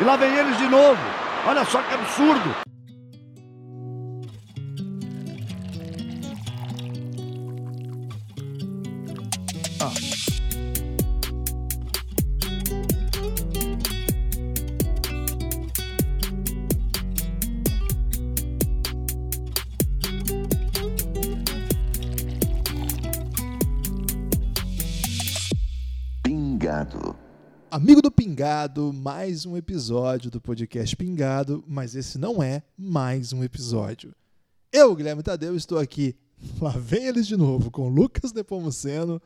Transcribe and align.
E 0.00 0.04
lá 0.04 0.16
vem 0.16 0.34
eles 0.34 0.56
de 0.56 0.66
novo. 0.66 0.98
Olha 1.46 1.62
só 1.64 1.82
que 1.82 1.92
absurdo. 1.92 2.69
Pingado, 28.40 28.90
mais 28.90 29.44
um 29.44 29.54
episódio 29.54 30.30
do 30.30 30.40
podcast 30.40 30.96
Pingado, 30.96 31.62
mas 31.68 31.94
esse 31.94 32.16
não 32.16 32.42
é 32.42 32.62
mais 32.74 33.34
um 33.34 33.44
episódio. 33.44 34.14
Eu, 34.72 34.96
Guilherme 34.96 35.22
Tadeu, 35.22 35.54
estou 35.54 35.78
aqui, 35.78 36.16
lá 36.58 36.70
vem 36.70 37.04
eles 37.04 37.26
de 37.26 37.36
novo, 37.36 37.70
com 37.70 37.90
Lucas 37.90 38.32
Nepomuceno, 38.32 39.20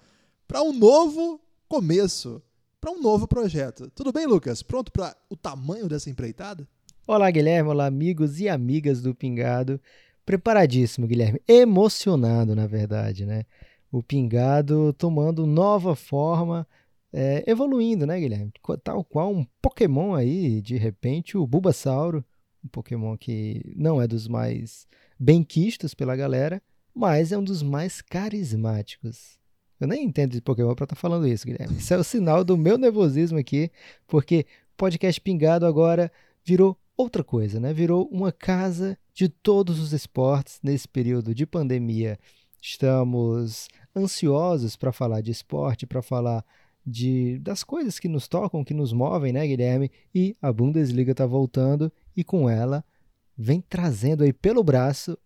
para 0.48 0.64
um 0.64 0.72
novo 0.72 1.40
começo, 1.68 2.42
para 2.80 2.90
um 2.90 3.00
novo 3.00 3.28
projeto. 3.28 3.88
Tudo 3.94 4.10
bem, 4.10 4.26
Lucas? 4.26 4.64
Pronto 4.64 4.90
para 4.90 5.16
o 5.30 5.36
tamanho 5.36 5.88
dessa 5.88 6.10
empreitada? 6.10 6.66
Olá, 7.06 7.30
Guilherme, 7.30 7.70
olá, 7.70 7.86
amigos 7.86 8.40
e 8.40 8.48
amigas 8.48 9.00
do 9.00 9.14
Pingado. 9.14 9.80
Preparadíssimo, 10.26 11.06
Guilherme. 11.06 11.40
Emocionado, 11.46 12.52
na 12.56 12.66
verdade, 12.66 13.24
né? 13.24 13.44
O 13.92 14.02
Pingado 14.02 14.92
tomando 14.94 15.46
nova 15.46 15.94
forma 15.94 16.66
é, 17.16 17.44
evoluindo, 17.46 18.04
né, 18.04 18.18
Guilherme? 18.18 18.52
Tal 18.82 19.04
qual 19.04 19.32
um 19.32 19.46
Pokémon 19.62 20.14
aí, 20.14 20.60
de 20.60 20.76
repente, 20.76 21.38
o 21.38 21.46
Bulbasauro, 21.46 22.24
um 22.62 22.68
Pokémon 22.68 23.16
que 23.16 23.62
não 23.76 24.02
é 24.02 24.08
dos 24.08 24.26
mais 24.26 24.84
benquistos 25.18 25.94
pela 25.94 26.16
galera, 26.16 26.60
mas 26.92 27.30
é 27.30 27.38
um 27.38 27.44
dos 27.44 27.62
mais 27.62 28.02
carismáticos. 28.02 29.38
Eu 29.78 29.86
nem 29.86 30.04
entendo 30.04 30.32
de 30.32 30.40
Pokémon 30.40 30.74
para 30.74 30.84
estar 30.84 30.96
tá 30.96 31.00
falando 31.00 31.28
isso, 31.28 31.46
Guilherme. 31.46 31.76
Isso 31.78 31.94
é 31.94 31.96
o 31.96 32.04
sinal 32.04 32.42
do 32.42 32.56
meu 32.56 32.76
nervosismo 32.76 33.38
aqui, 33.38 33.70
porque 34.08 34.44
podcast 34.76 35.20
Pingado 35.20 35.66
agora 35.66 36.10
virou 36.44 36.76
outra 36.96 37.22
coisa, 37.22 37.60
né? 37.60 37.72
Virou 37.72 38.08
uma 38.10 38.32
casa 38.32 38.98
de 39.12 39.28
todos 39.28 39.78
os 39.78 39.92
esportes 39.92 40.58
nesse 40.62 40.88
período 40.88 41.32
de 41.32 41.46
pandemia. 41.46 42.18
Estamos 42.60 43.68
ansiosos 43.94 44.74
para 44.74 44.92
falar 44.92 45.20
de 45.20 45.30
esporte, 45.30 45.86
para 45.86 46.02
falar 46.02 46.44
de 46.86 47.38
das 47.38 47.64
coisas 47.64 47.98
que 47.98 48.08
nos 48.08 48.28
tocam, 48.28 48.64
que 48.64 48.74
nos 48.74 48.92
movem, 48.92 49.32
né, 49.32 49.46
Guilherme? 49.46 49.90
E 50.14 50.36
a 50.40 50.52
Bundesliga 50.52 51.12
está 51.12 51.26
voltando 51.26 51.92
e 52.16 52.22
com 52.22 52.48
ela 52.48 52.84
vem 53.36 53.60
trazendo 53.60 54.22
aí 54.22 54.32
pelo 54.32 54.62
braço, 54.62 55.18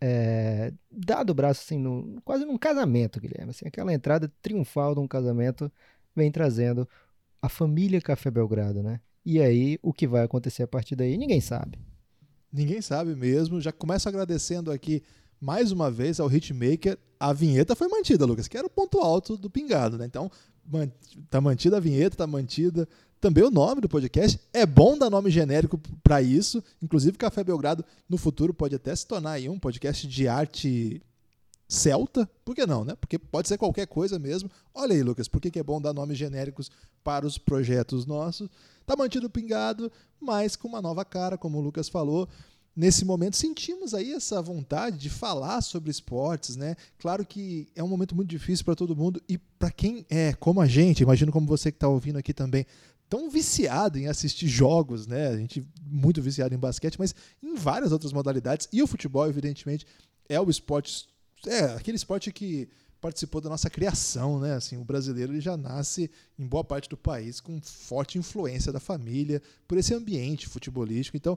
é, 0.00 0.72
dado 0.90 1.30
o 1.30 1.34
braço 1.34 1.62
assim, 1.64 1.78
no, 1.78 2.20
quase 2.24 2.44
num 2.44 2.58
casamento, 2.58 3.20
Guilherme. 3.20 3.50
Assim, 3.50 3.66
aquela 3.66 3.92
entrada 3.92 4.32
triunfal 4.40 4.94
de 4.94 5.00
um 5.00 5.08
casamento 5.08 5.70
vem 6.14 6.30
trazendo 6.30 6.88
a 7.42 7.48
família 7.48 8.00
Café 8.00 8.30
Belgrado, 8.30 8.82
né? 8.82 9.00
E 9.24 9.40
aí, 9.40 9.78
o 9.82 9.92
que 9.92 10.06
vai 10.06 10.22
acontecer 10.22 10.62
a 10.62 10.68
partir 10.68 10.96
daí, 10.96 11.16
ninguém 11.16 11.40
sabe. 11.40 11.78
Ninguém 12.52 12.80
sabe 12.80 13.14
mesmo. 13.14 13.60
Já 13.60 13.72
começo 13.72 14.08
agradecendo 14.08 14.70
aqui 14.70 15.02
mais 15.40 15.72
uma 15.72 15.90
vez 15.90 16.20
ao 16.20 16.30
Hitmaker. 16.30 16.98
A 17.18 17.32
vinheta 17.32 17.76
foi 17.76 17.88
mantida, 17.88 18.24
Lucas, 18.24 18.48
que 18.48 18.56
era 18.56 18.66
o 18.66 18.70
ponto 18.70 18.98
alto 18.98 19.36
do 19.36 19.50
pingado, 19.50 19.98
né? 19.98 20.06
Então, 20.06 20.30
tá 21.28 21.40
mantida 21.40 21.76
a 21.76 21.80
vinheta, 21.80 22.16
tá 22.16 22.26
mantida 22.26 22.88
também 23.20 23.44
o 23.44 23.50
nome 23.50 23.80
do 23.80 23.88
podcast. 23.88 24.40
É 24.52 24.64
bom 24.64 24.96
dar 24.96 25.10
nome 25.10 25.30
genérico 25.30 25.78
para 26.02 26.22
isso. 26.22 26.64
Inclusive, 26.82 27.18
Café 27.18 27.44
Belgrado 27.44 27.84
no 28.08 28.16
futuro 28.16 28.54
pode 28.54 28.74
até 28.74 28.94
se 28.96 29.06
tornar 29.06 29.38
um 29.40 29.58
podcast 29.58 30.06
de 30.08 30.26
arte 30.26 31.02
celta. 31.68 32.28
Por 32.44 32.54
que 32.54 32.66
não, 32.66 32.84
né? 32.84 32.96
Porque 32.98 33.18
pode 33.18 33.46
ser 33.46 33.58
qualquer 33.58 33.86
coisa 33.86 34.18
mesmo. 34.18 34.50
Olha 34.74 34.94
aí, 34.94 35.02
Lucas, 35.02 35.28
por 35.28 35.40
que, 35.40 35.50
que 35.50 35.58
é 35.58 35.62
bom 35.62 35.80
dar 35.80 35.92
nomes 35.92 36.18
genéricos 36.18 36.70
para 37.04 37.26
os 37.26 37.38
projetos 37.38 38.06
nossos? 38.06 38.48
Tá 38.86 38.96
mantido 38.96 39.30
pingado, 39.30 39.92
mas 40.18 40.56
com 40.56 40.66
uma 40.66 40.82
nova 40.82 41.04
cara, 41.04 41.38
como 41.38 41.58
o 41.58 41.60
Lucas 41.60 41.88
falou 41.88 42.28
nesse 42.74 43.04
momento 43.04 43.36
sentimos 43.36 43.94
aí 43.94 44.12
essa 44.12 44.40
vontade 44.40 44.98
de 44.98 45.10
falar 45.10 45.60
sobre 45.60 45.90
esportes, 45.90 46.56
né? 46.56 46.76
Claro 46.98 47.24
que 47.24 47.68
é 47.74 47.82
um 47.82 47.88
momento 47.88 48.14
muito 48.14 48.30
difícil 48.30 48.64
para 48.64 48.76
todo 48.76 48.96
mundo 48.96 49.20
e 49.28 49.38
para 49.38 49.70
quem 49.70 50.06
é 50.08 50.32
como 50.34 50.60
a 50.60 50.66
gente, 50.66 51.02
imagino 51.02 51.32
como 51.32 51.46
você 51.46 51.70
que 51.70 51.76
está 51.76 51.88
ouvindo 51.88 52.18
aqui 52.18 52.32
também, 52.32 52.66
tão 53.08 53.28
viciado 53.28 53.98
em 53.98 54.06
assistir 54.06 54.46
jogos, 54.46 55.06
né? 55.06 55.28
A 55.28 55.36
gente 55.36 55.66
muito 55.82 56.22
viciado 56.22 56.54
em 56.54 56.58
basquete, 56.58 56.98
mas 56.98 57.14
em 57.42 57.54
várias 57.54 57.90
outras 57.90 58.12
modalidades 58.12 58.68
e 58.72 58.82
o 58.82 58.86
futebol, 58.86 59.28
evidentemente, 59.28 59.84
é 60.28 60.40
o 60.40 60.48
esporte, 60.48 61.08
é 61.46 61.64
aquele 61.74 61.96
esporte 61.96 62.32
que 62.32 62.68
participou 63.00 63.40
da 63.40 63.48
nossa 63.48 63.68
criação, 63.68 64.38
né? 64.38 64.54
Assim, 64.54 64.76
o 64.76 64.84
brasileiro 64.84 65.32
ele 65.32 65.40
já 65.40 65.56
nasce 65.56 66.10
em 66.38 66.46
boa 66.46 66.62
parte 66.62 66.88
do 66.88 66.96
país 66.96 67.40
com 67.40 67.60
forte 67.60 68.18
influência 68.18 68.70
da 68.70 68.78
família 68.78 69.42
por 69.66 69.78
esse 69.78 69.92
ambiente 69.94 70.46
futebolístico. 70.46 71.16
Então, 71.16 71.36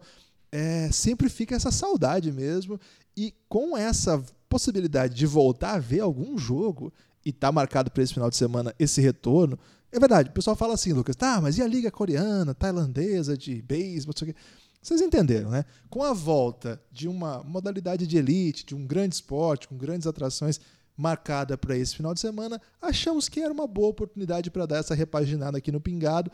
é, 0.54 0.92
sempre 0.92 1.30
fica 1.30 1.56
essa 1.56 1.72
saudade 1.72 2.32
mesmo. 2.32 2.80
E 3.18 3.34
com 3.50 3.76
essa 3.76 4.24
possibilidade 4.48 5.16
de 5.16 5.26
voltar 5.26 5.74
a 5.74 5.80
ver 5.80 6.02
algum 6.02 6.38
jogo, 6.38 6.94
e 7.26 7.32
tá 7.32 7.52
marcado 7.52 7.90
para 7.90 8.04
esse 8.04 8.14
final 8.14 8.30
de 8.30 8.36
semana 8.36 8.74
esse 8.78 9.02
retorno, 9.02 9.58
é 9.92 10.00
verdade, 10.00 10.30
o 10.30 10.34
pessoal 10.34 10.56
fala 10.56 10.76
assim, 10.76 10.94
Lucas, 10.94 11.16
tá, 11.16 11.42
mas 11.42 11.58
e 11.58 11.62
a 11.62 11.68
liga 11.68 11.90
coreana, 11.90 12.54
tailandesa, 12.54 13.36
de 13.36 13.62
beisebol, 13.62 14.14
não 14.14 14.20
sei 14.20 14.30
o 14.30 14.34
quê. 14.34 14.40
Vocês 14.82 15.02
entenderam, 15.02 15.50
né? 15.50 15.66
Com 15.90 16.04
a 16.04 16.14
volta 16.14 16.82
de 16.92 17.08
uma 17.08 17.42
modalidade 17.44 18.06
de 18.06 18.18
elite, 18.18 18.66
de 18.66 18.76
um 18.76 18.86
grande 18.86 19.16
esporte, 19.16 19.68
com 19.68 19.78
grandes 19.78 20.06
atrações 20.06 20.60
marcada 20.96 21.58
para 21.58 21.78
esse 21.78 21.96
final 21.96 22.14
de 22.14 22.20
semana, 22.20 22.62
achamos 22.82 23.28
que 23.28 23.40
era 23.40 23.54
uma 23.54 23.66
boa 23.66 23.88
oportunidade 23.88 24.52
para 24.52 24.66
dar 24.66 24.78
essa 24.78 24.94
repaginada 24.94 25.58
aqui 25.58 25.72
no 25.72 25.82
Pingado 25.82 26.32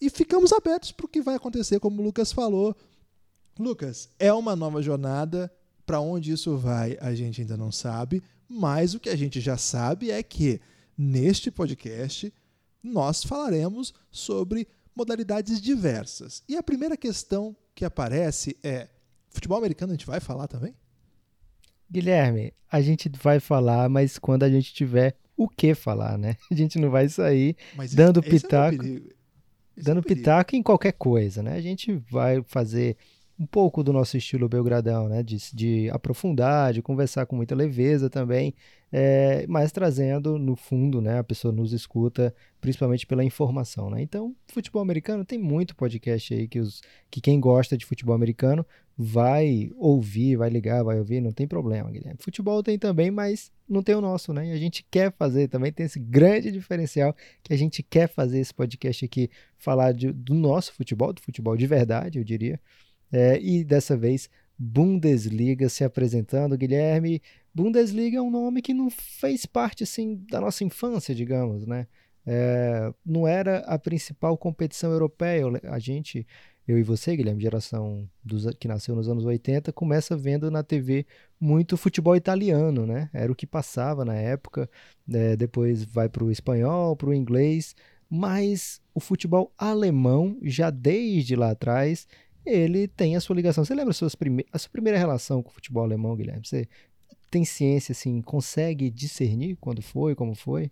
e 0.00 0.10
ficamos 0.10 0.52
abertos 0.52 0.92
para 0.92 1.06
o 1.06 1.08
que 1.08 1.22
vai 1.22 1.34
acontecer, 1.34 1.80
como 1.80 2.00
o 2.00 2.04
Lucas 2.04 2.32
falou. 2.32 2.76
Lucas, 3.58 4.08
é 4.18 4.32
uma 4.32 4.54
nova 4.54 4.82
jornada. 4.82 5.50
Para 5.84 6.00
onde 6.00 6.32
isso 6.32 6.56
vai, 6.56 6.98
a 7.00 7.14
gente 7.14 7.40
ainda 7.40 7.56
não 7.56 7.70
sabe, 7.70 8.20
mas 8.48 8.94
o 8.94 8.98
que 8.98 9.08
a 9.08 9.14
gente 9.14 9.40
já 9.40 9.56
sabe 9.56 10.10
é 10.10 10.20
que 10.20 10.60
neste 10.98 11.48
podcast 11.48 12.34
nós 12.82 13.22
falaremos 13.22 13.94
sobre 14.10 14.66
modalidades 14.96 15.60
diversas. 15.60 16.42
E 16.48 16.56
a 16.56 16.62
primeira 16.62 16.96
questão 16.96 17.54
que 17.72 17.84
aparece 17.84 18.56
é: 18.64 18.88
futebol 19.28 19.58
americano 19.58 19.92
a 19.92 19.94
gente 19.94 20.06
vai 20.06 20.18
falar 20.18 20.48
também? 20.48 20.74
Guilherme, 21.88 22.52
a 22.70 22.80
gente 22.80 23.08
vai 23.22 23.38
falar, 23.38 23.88
mas 23.88 24.18
quando 24.18 24.42
a 24.42 24.50
gente 24.50 24.74
tiver 24.74 25.16
o 25.36 25.48
que 25.48 25.74
falar, 25.74 26.18
né? 26.18 26.36
A 26.50 26.54
gente 26.54 26.78
não 26.78 26.90
vai 26.90 27.08
sair 27.08 27.56
mas 27.76 27.94
dando 27.94 28.20
esse, 28.20 28.30
pitaco, 28.30 28.82
esse 28.82 29.14
é 29.76 29.82
dando 29.82 29.98
é 29.98 30.02
pitaco 30.02 30.56
em 30.56 30.62
qualquer 30.62 30.92
coisa, 30.92 31.42
né? 31.42 31.52
A 31.52 31.60
gente 31.60 31.92
vai 32.10 32.42
fazer 32.42 32.96
um 33.38 33.46
pouco 33.46 33.82
do 33.82 33.92
nosso 33.92 34.16
estilo 34.16 34.48
Belgradão, 34.48 35.08
né? 35.08 35.22
De, 35.22 35.36
de 35.54 35.90
aprofundar, 35.90 36.72
de 36.72 36.80
conversar 36.80 37.26
com 37.26 37.36
muita 37.36 37.54
leveza 37.54 38.08
também, 38.08 38.54
é, 38.90 39.46
mas 39.46 39.72
trazendo 39.72 40.38
no 40.38 40.56
fundo, 40.56 41.02
né? 41.02 41.18
A 41.18 41.24
pessoa 41.24 41.52
nos 41.52 41.72
escuta 41.72 42.34
principalmente 42.60 43.06
pela 43.06 43.22
informação, 43.22 43.90
né? 43.90 44.00
Então, 44.00 44.34
futebol 44.48 44.80
americano 44.80 45.24
tem 45.24 45.38
muito 45.38 45.76
podcast 45.76 46.32
aí 46.32 46.48
que, 46.48 46.58
os, 46.58 46.82
que 47.10 47.20
quem 47.20 47.38
gosta 47.38 47.76
de 47.76 47.84
futebol 47.84 48.14
americano 48.14 48.64
vai 48.96 49.70
ouvir, 49.76 50.36
vai 50.36 50.48
ligar, 50.48 50.82
vai 50.82 50.98
ouvir, 50.98 51.20
não 51.20 51.32
tem 51.32 51.46
problema, 51.46 51.90
Guilherme. 51.90 52.18
Futebol 52.18 52.62
tem 52.62 52.78
também, 52.78 53.10
mas 53.10 53.52
não 53.68 53.82
tem 53.82 53.94
o 53.94 54.00
nosso, 54.00 54.32
né? 54.32 54.48
E 54.48 54.52
a 54.52 54.56
gente 54.56 54.86
quer 54.90 55.12
fazer 55.12 55.48
também, 55.48 55.70
tem 55.70 55.84
esse 55.84 55.98
grande 55.98 56.50
diferencial 56.50 57.14
que 57.42 57.52
a 57.52 57.58
gente 57.58 57.82
quer 57.82 58.08
fazer 58.08 58.38
esse 58.38 58.54
podcast 58.54 59.04
aqui, 59.04 59.28
falar 59.58 59.92
de, 59.92 60.10
do 60.10 60.34
nosso 60.34 60.72
futebol, 60.72 61.12
do 61.12 61.20
futebol 61.20 61.54
de 61.54 61.66
verdade, 61.66 62.18
eu 62.18 62.24
diria. 62.24 62.58
É, 63.12 63.40
e 63.40 63.64
dessa 63.64 63.96
vez, 63.96 64.28
Bundesliga 64.58 65.68
se 65.68 65.84
apresentando. 65.84 66.56
Guilherme, 66.56 67.20
Bundesliga 67.54 68.18
é 68.18 68.22
um 68.22 68.30
nome 68.30 68.62
que 68.62 68.74
não 68.74 68.90
fez 68.90 69.46
parte 69.46 69.82
assim 69.82 70.24
da 70.30 70.40
nossa 70.40 70.64
infância, 70.64 71.14
digamos, 71.14 71.66
né? 71.66 71.86
É, 72.26 72.92
não 73.04 73.26
era 73.26 73.58
a 73.60 73.78
principal 73.78 74.36
competição 74.36 74.90
europeia. 74.90 75.44
A 75.64 75.78
gente, 75.78 76.26
eu 76.66 76.78
e 76.78 76.82
você, 76.82 77.14
Guilherme, 77.16 77.40
geração 77.40 78.08
dos, 78.24 78.46
que 78.58 78.66
nasceu 78.66 78.96
nos 78.96 79.08
anos 79.08 79.24
80, 79.24 79.72
começa 79.72 80.16
vendo 80.16 80.50
na 80.50 80.62
TV 80.62 81.06
muito 81.38 81.76
futebol 81.76 82.16
italiano, 82.16 82.84
né? 82.84 83.08
Era 83.12 83.30
o 83.30 83.34
que 83.34 83.46
passava 83.46 84.04
na 84.04 84.14
época. 84.14 84.68
É, 85.12 85.36
depois 85.36 85.84
vai 85.84 86.08
para 86.08 86.24
o 86.24 86.30
espanhol, 86.30 86.96
para 86.96 87.10
o 87.10 87.14
inglês. 87.14 87.76
Mas 88.08 88.80
o 88.94 89.00
futebol 89.00 89.52
alemão, 89.58 90.38
já 90.42 90.70
desde 90.70 91.34
lá 91.34 91.50
atrás, 91.50 92.06
ele 92.46 92.88
tem 92.88 93.16
a 93.16 93.20
sua 93.20 93.36
ligação. 93.36 93.64
Você 93.64 93.74
lembra 93.74 93.90
a 93.90 93.94
sua, 93.94 94.08
prime 94.10 94.46
a 94.52 94.58
sua 94.58 94.70
primeira 94.70 94.98
relação 94.98 95.42
com 95.42 95.50
o 95.50 95.52
futebol 95.52 95.84
alemão, 95.84 96.16
Guilherme? 96.16 96.46
Você 96.46 96.68
tem 97.30 97.44
ciência, 97.44 97.92
assim, 97.92 98.22
consegue 98.22 98.88
discernir 98.88 99.56
quando 99.60 99.82
foi, 99.82 100.14
como 100.14 100.34
foi? 100.34 100.70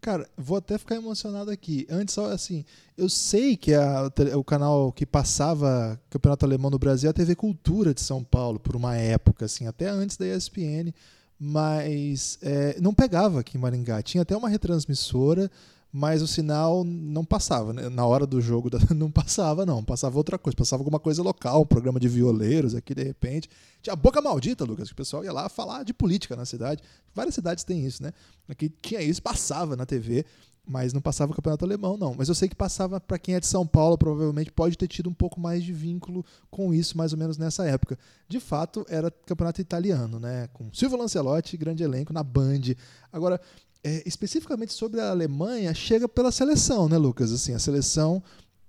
Cara, 0.00 0.28
vou 0.36 0.56
até 0.56 0.78
ficar 0.78 0.94
emocionado 0.94 1.50
aqui. 1.50 1.86
Antes, 1.90 2.16
assim, 2.18 2.64
eu 2.96 3.08
sei 3.08 3.56
que 3.56 3.74
a, 3.74 4.10
o 4.36 4.44
canal 4.44 4.92
que 4.92 5.04
passava 5.04 6.00
Campeonato 6.08 6.44
Alemão 6.44 6.70
no 6.70 6.78
Brasil 6.78 7.08
é 7.08 7.10
a 7.10 7.14
TV 7.14 7.34
Cultura 7.34 7.92
de 7.92 8.00
São 8.00 8.22
Paulo, 8.22 8.60
por 8.60 8.76
uma 8.76 8.96
época, 8.96 9.46
assim, 9.46 9.66
até 9.66 9.88
antes 9.88 10.16
da 10.16 10.26
ESPN, 10.26 10.92
mas 11.38 12.38
é, 12.42 12.80
não 12.80 12.94
pegava 12.94 13.40
aqui 13.40 13.56
em 13.56 13.60
Maringá. 13.60 14.00
Tinha 14.02 14.22
até 14.22 14.36
uma 14.36 14.48
retransmissora, 14.48 15.50
mas 15.92 16.20
o 16.20 16.26
sinal 16.26 16.84
não 16.84 17.24
passava. 17.24 17.72
Né? 17.72 17.88
Na 17.88 18.06
hora 18.06 18.26
do 18.26 18.40
jogo 18.40 18.68
não 18.94 19.10
passava, 19.10 19.64
não. 19.64 19.82
Passava 19.82 20.16
outra 20.16 20.38
coisa. 20.38 20.56
Passava 20.56 20.80
alguma 20.80 20.98
coisa 21.00 21.22
local, 21.22 21.62
um 21.62 21.66
programa 21.66 21.98
de 21.98 22.08
violeiros 22.08 22.74
aqui, 22.74 22.94
de 22.94 23.02
repente. 23.02 23.48
Tinha 23.82 23.94
a 23.94 23.96
boca 23.96 24.20
maldita, 24.20 24.64
Lucas, 24.64 24.88
que 24.88 24.94
o 24.94 24.96
pessoal 24.96 25.24
ia 25.24 25.32
lá 25.32 25.48
falar 25.48 25.84
de 25.84 25.94
política 25.94 26.36
na 26.36 26.44
cidade. 26.44 26.82
Várias 27.14 27.34
cidades 27.34 27.64
têm 27.64 27.84
isso, 27.86 28.02
né? 28.02 28.12
Aqui 28.48 28.68
tinha 28.68 29.00
isso, 29.00 29.22
passava 29.22 29.76
na 29.76 29.86
TV, 29.86 30.24
mas 30.68 30.92
não 30.92 31.00
passava 31.00 31.32
o 31.32 31.34
campeonato 31.34 31.64
alemão, 31.64 31.96
não. 31.96 32.14
Mas 32.14 32.28
eu 32.28 32.34
sei 32.34 32.48
que 32.48 32.54
passava 32.54 33.00
para 33.00 33.18
quem 33.18 33.34
é 33.34 33.40
de 33.40 33.46
São 33.46 33.66
Paulo, 33.66 33.96
provavelmente 33.96 34.52
pode 34.52 34.76
ter 34.76 34.86
tido 34.86 35.08
um 35.08 35.14
pouco 35.14 35.40
mais 35.40 35.64
de 35.64 35.72
vínculo 35.72 36.24
com 36.50 36.74
isso, 36.74 36.98
mais 36.98 37.12
ou 37.12 37.18
menos 37.18 37.38
nessa 37.38 37.66
época. 37.66 37.98
De 38.28 38.38
fato, 38.38 38.84
era 38.88 39.10
campeonato 39.10 39.60
italiano, 39.60 40.20
né? 40.20 40.48
Com 40.52 40.72
Silvio 40.72 40.98
Lancelotti, 40.98 41.56
grande 41.56 41.82
elenco, 41.82 42.12
na 42.12 42.22
Band. 42.22 42.74
Agora, 43.10 43.40
é, 43.82 44.02
especificamente 44.06 44.72
sobre 44.72 45.00
a 45.00 45.10
Alemanha, 45.10 45.72
chega 45.74 46.08
pela 46.08 46.32
seleção, 46.32 46.88
né, 46.88 46.96
Lucas? 46.96 47.32
Assim, 47.32 47.54
a 47.54 47.58
seleção, 47.58 48.22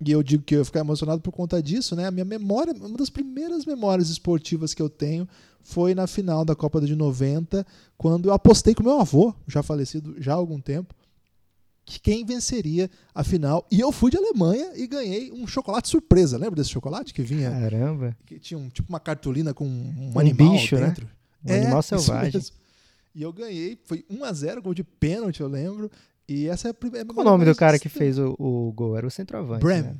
e 0.04 0.10
eu 0.10 0.22
digo 0.22 0.42
que 0.42 0.54
eu 0.54 0.60
ia 0.60 0.64
ficar 0.64 0.80
emocionado 0.80 1.20
por 1.20 1.32
conta 1.32 1.62
disso, 1.62 1.94
né? 1.94 2.06
A 2.06 2.10
minha 2.10 2.24
memória, 2.24 2.72
uma 2.72 2.96
das 2.96 3.10
primeiras 3.10 3.64
memórias 3.64 4.08
esportivas 4.08 4.72
que 4.72 4.80
eu 4.80 4.88
tenho 4.88 5.28
foi 5.62 5.94
na 5.94 6.06
final 6.06 6.44
da 6.44 6.54
Copa 6.54 6.80
de 6.80 6.96
90, 6.96 7.66
quando 7.98 8.28
eu 8.28 8.32
apostei 8.32 8.74
com 8.74 8.82
meu 8.82 9.00
avô, 9.00 9.34
já 9.46 9.62
falecido 9.62 10.16
já 10.18 10.32
há 10.32 10.36
algum 10.36 10.60
tempo, 10.60 10.94
que 11.84 11.98
quem 11.98 12.24
venceria 12.24 12.88
a 13.14 13.24
final. 13.24 13.66
E 13.70 13.80
eu 13.80 13.90
fui 13.90 14.10
de 14.10 14.16
Alemanha 14.16 14.72
e 14.76 14.86
ganhei 14.86 15.32
um 15.32 15.46
chocolate 15.46 15.88
surpresa. 15.88 16.38
Lembra 16.38 16.56
desse 16.56 16.70
chocolate 16.70 17.12
que 17.12 17.22
vinha? 17.22 17.50
Caramba! 17.50 18.16
Que 18.24 18.38
tinha 18.38 18.58
um, 18.58 18.68
tipo 18.68 18.88
uma 18.88 19.00
cartolina 19.00 19.52
com 19.52 19.66
um, 19.66 20.12
um 20.14 20.18
animal 20.18 20.52
bicho, 20.52 20.76
né? 20.76 20.86
dentro. 20.86 21.04
Né? 21.04 21.12
Um 21.44 21.56
é, 21.56 21.60
animal 21.62 21.82
selvagem. 21.82 22.40
E 23.14 23.22
eu 23.22 23.32
ganhei, 23.32 23.78
foi 23.84 24.04
1 24.08 24.24
a 24.24 24.32
0 24.32 24.62
gol 24.62 24.74
de 24.74 24.84
pênalti, 24.84 25.40
eu 25.40 25.48
lembro. 25.48 25.90
E 26.28 26.46
essa 26.46 26.68
é 26.68 26.70
a 26.70 26.74
primeira. 26.74 27.06
Qual 27.06 27.26
o 27.26 27.28
nome 27.28 27.44
do 27.44 27.54
cara 27.56 27.78
que 27.78 27.88
fez 27.88 28.18
o, 28.18 28.36
o 28.38 28.72
gol? 28.72 28.96
Era 28.96 29.06
o 29.06 29.10
centroavante. 29.10 29.62
Brem. 29.62 29.82
Né? 29.82 29.96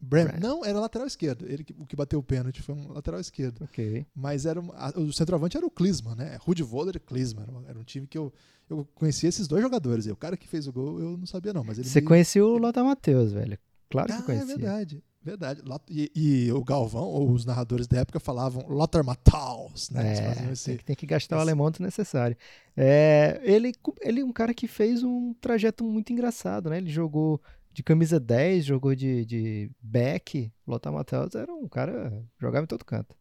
Brem. 0.00 0.26
Não, 0.40 0.64
era 0.64 0.78
lateral 0.78 1.06
esquerdo. 1.06 1.44
Ele 1.48 1.64
o 1.78 1.86
que 1.86 1.96
bateu 1.96 2.18
o 2.18 2.22
pênalti 2.22 2.62
foi 2.62 2.74
um 2.74 2.92
lateral 2.92 3.20
esquerdo. 3.20 3.64
Ok. 3.64 4.06
Mas 4.14 4.46
era 4.46 4.60
a, 4.60 4.98
o 4.98 5.12
centroavante 5.12 5.56
era 5.56 5.66
o 5.66 5.70
Klinsmann, 5.70 6.16
né? 6.16 6.38
Rudi 6.40 6.62
Voller 6.62 6.96
e 6.96 7.00
Klinsmann. 7.00 7.46
Era 7.66 7.78
um 7.78 7.84
time 7.84 8.06
que 8.06 8.16
eu, 8.16 8.32
eu 8.70 8.86
conhecia 8.94 9.28
esses 9.28 9.48
dois 9.48 9.62
jogadores. 9.62 10.06
E 10.06 10.12
o 10.12 10.16
cara 10.16 10.36
que 10.36 10.46
fez 10.46 10.68
o 10.68 10.72
gol 10.72 11.00
eu 11.00 11.16
não 11.16 11.26
sabia, 11.26 11.52
não. 11.52 11.64
Mas 11.64 11.78
ele 11.78 11.88
Você 11.88 12.00
me... 12.00 12.06
conhecia 12.06 12.44
o 12.44 12.58
Lothar 12.58 12.84
Matheus, 12.84 13.32
velho. 13.32 13.58
Claro 13.90 14.08
que 14.08 14.14
ah, 14.14 14.22
conhecia. 14.22 14.54
É 14.54 14.56
verdade. 14.56 15.04
Verdade. 15.24 15.62
E, 15.88 16.10
e, 16.14 16.52
o 16.52 16.64
Galvão, 16.64 17.04
ou 17.04 17.30
os 17.30 17.44
narradores 17.44 17.86
da 17.86 18.00
época, 18.00 18.18
falavam 18.18 18.66
Lothar 18.68 19.04
Matthaus. 19.04 19.88
Né? 19.90 20.18
É, 20.18 20.52
esse, 20.52 20.64
tem, 20.64 20.76
que, 20.76 20.84
tem, 20.84 20.96
que, 20.96 21.06
gastar 21.06 21.36
esse... 21.36 21.40
o 21.40 21.42
alemão 21.42 21.70
necessário. 21.78 22.36
É, 22.76 23.40
ele, 23.44 23.72
ele 24.00 24.20
é 24.20 24.24
um 24.24 24.32
cara 24.32 24.52
que 24.52 24.66
fez 24.66 25.02
um 25.04 25.32
trajeto 25.34 25.84
muito 25.84 26.12
engraçado, 26.12 26.68
né? 26.68 26.78
Ele 26.78 26.90
jogou 26.90 27.40
de 27.72 27.82
camisa 27.82 28.18
10, 28.18 28.64
jogou 28.64 28.94
de, 28.94 29.24
de 29.24 29.70
back. 29.80 30.52
Lothar 30.66 30.92
Matthaus 30.92 31.34
era 31.34 31.52
um 31.52 31.68
cara 31.68 32.12
jogava 32.40 32.64
em 32.64 32.68
todo 32.68 32.84
canto. 32.84 33.14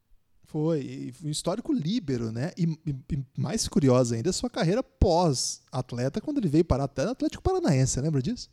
Foi, 0.45 0.81
e 0.81 1.13
um 1.23 1.29
histórico 1.29 1.71
líbero, 1.71 2.31
né? 2.31 2.51
E, 2.57 2.63
e, 2.85 2.95
e, 3.13 3.25
mais 3.37 3.67
curiosa 3.69 4.15
ainda, 4.15 4.33
sua 4.33 4.49
carreira 4.49 4.83
pós-atleta, 4.83 6.19
quando 6.19 6.39
ele 6.39 6.49
veio 6.49 6.65
parar 6.65 6.85
até 6.85 7.05
no 7.05 7.11
Atlético 7.11 7.41
Paranaense, 7.41 8.01
lembra 8.01 8.21
disso? 8.21 8.49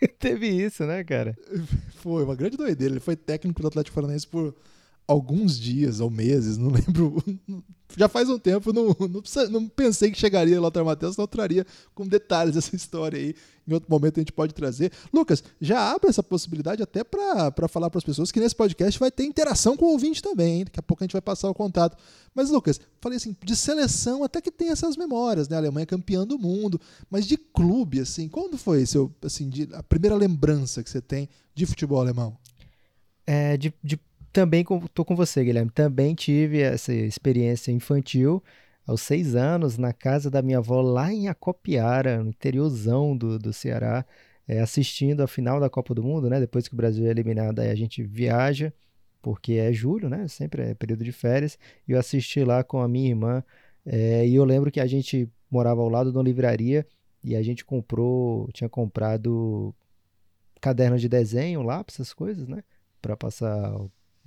Teve 0.18 0.48
isso, 0.48 0.84
né, 0.84 1.02
cara? 1.04 1.36
Foi 1.96 2.24
uma 2.24 2.34
grande 2.34 2.56
doideira. 2.56 2.94
Ele 2.94 3.00
foi 3.00 3.16
técnico 3.16 3.60
do 3.60 3.68
Atlético 3.68 3.94
Paranaense 3.94 4.26
por 4.26 4.54
alguns 5.06 5.58
dias 5.58 6.00
ou 6.00 6.10
meses, 6.10 6.56
não 6.56 6.68
lembro. 6.70 7.22
Já 7.96 8.08
faz 8.08 8.28
um 8.28 8.38
tempo, 8.38 8.72
não, 8.72 8.94
não, 8.98 9.50
não 9.50 9.68
pensei 9.68 10.10
que 10.10 10.18
chegaria 10.18 10.60
lá 10.60 10.70
Matheus, 10.84 11.16
não 11.16 11.26
traria 11.26 11.64
com 11.94 12.06
detalhes 12.06 12.56
essa 12.56 12.74
história 12.74 13.18
aí. 13.18 13.34
Em 13.66 13.74
outro 13.74 13.90
momento 13.90 14.18
a 14.18 14.20
gente 14.20 14.32
pode 14.32 14.54
trazer. 14.54 14.92
Lucas, 15.12 15.42
já 15.60 15.92
abre 15.92 16.08
essa 16.08 16.22
possibilidade 16.22 16.82
até 16.82 17.02
para 17.02 17.68
falar 17.68 17.90
para 17.90 17.98
as 17.98 18.04
pessoas 18.04 18.30
que 18.30 18.38
nesse 18.38 18.54
podcast 18.54 18.98
vai 18.98 19.10
ter 19.10 19.24
interação 19.24 19.76
com 19.76 19.86
o 19.86 19.90
ouvinte 19.90 20.22
também. 20.22 20.58
Hein? 20.58 20.64
Daqui 20.64 20.78
a 20.78 20.82
pouco 20.82 21.02
a 21.02 21.04
gente 21.04 21.12
vai 21.12 21.22
passar 21.22 21.48
o 21.48 21.54
contato. 21.54 21.96
Mas, 22.34 22.50
Lucas, 22.50 22.80
falei 23.00 23.16
assim, 23.16 23.34
de 23.42 23.56
seleção 23.56 24.22
até 24.22 24.40
que 24.40 24.52
tem 24.52 24.68
essas 24.68 24.96
memórias, 24.96 25.48
né? 25.48 25.56
A 25.56 25.58
Alemanha 25.58 25.86
campeã 25.86 26.24
do 26.24 26.38
mundo, 26.38 26.80
mas 27.10 27.26
de 27.26 27.36
clube, 27.36 28.00
assim, 28.00 28.28
quando 28.28 28.56
foi 28.56 28.86
seu, 28.86 29.12
assim, 29.22 29.48
de, 29.48 29.68
a 29.72 29.82
primeira 29.82 30.14
lembrança 30.14 30.82
que 30.82 30.90
você 30.90 31.00
tem 31.00 31.28
de 31.54 31.66
futebol 31.66 32.00
alemão? 32.00 32.36
É, 33.26 33.56
de, 33.56 33.74
de 33.82 33.98
também 34.36 34.62
estou 34.84 35.02
com 35.02 35.16
você, 35.16 35.42
Guilherme. 35.42 35.70
Também 35.70 36.14
tive 36.14 36.60
essa 36.60 36.92
experiência 36.92 37.72
infantil 37.72 38.44
aos 38.86 39.00
seis 39.00 39.34
anos 39.34 39.78
na 39.78 39.94
casa 39.94 40.30
da 40.30 40.42
minha 40.42 40.58
avó 40.58 40.82
lá 40.82 41.10
em 41.10 41.26
Acopiara, 41.26 42.22
no 42.22 42.28
interiorzão 42.28 43.16
do, 43.16 43.38
do 43.38 43.50
Ceará, 43.50 44.04
é, 44.46 44.60
assistindo 44.60 45.22
a 45.22 45.26
final 45.26 45.58
da 45.58 45.70
Copa 45.70 45.94
do 45.94 46.02
Mundo, 46.02 46.28
né? 46.28 46.38
Depois 46.38 46.68
que 46.68 46.74
o 46.74 46.76
Brasil 46.76 47.06
é 47.06 47.10
eliminado, 47.10 47.60
aí 47.60 47.70
a 47.70 47.74
gente 47.74 48.02
viaja, 48.02 48.74
porque 49.22 49.54
é 49.54 49.72
julho, 49.72 50.10
né? 50.10 50.28
Sempre 50.28 50.64
é 50.64 50.74
período 50.74 51.02
de 51.02 51.12
férias. 51.12 51.58
E 51.88 51.92
eu 51.92 51.98
assisti 51.98 52.44
lá 52.44 52.62
com 52.62 52.82
a 52.82 52.86
minha 52.86 53.08
irmã. 53.08 53.42
É, 53.86 54.28
e 54.28 54.34
eu 54.34 54.44
lembro 54.44 54.70
que 54.70 54.80
a 54.80 54.86
gente 54.86 55.30
morava 55.50 55.80
ao 55.80 55.88
lado 55.88 56.12
de 56.12 56.18
uma 56.18 56.22
livraria 56.22 56.86
e 57.24 57.34
a 57.34 57.42
gente 57.42 57.64
comprou, 57.64 58.50
tinha 58.52 58.68
comprado 58.68 59.74
caderno 60.60 60.98
de 60.98 61.08
desenho, 61.08 61.62
lápis, 61.62 61.94
essas 61.94 62.12
coisas, 62.12 62.46
né? 62.46 62.62
Para 63.00 63.16
passar 63.16 63.72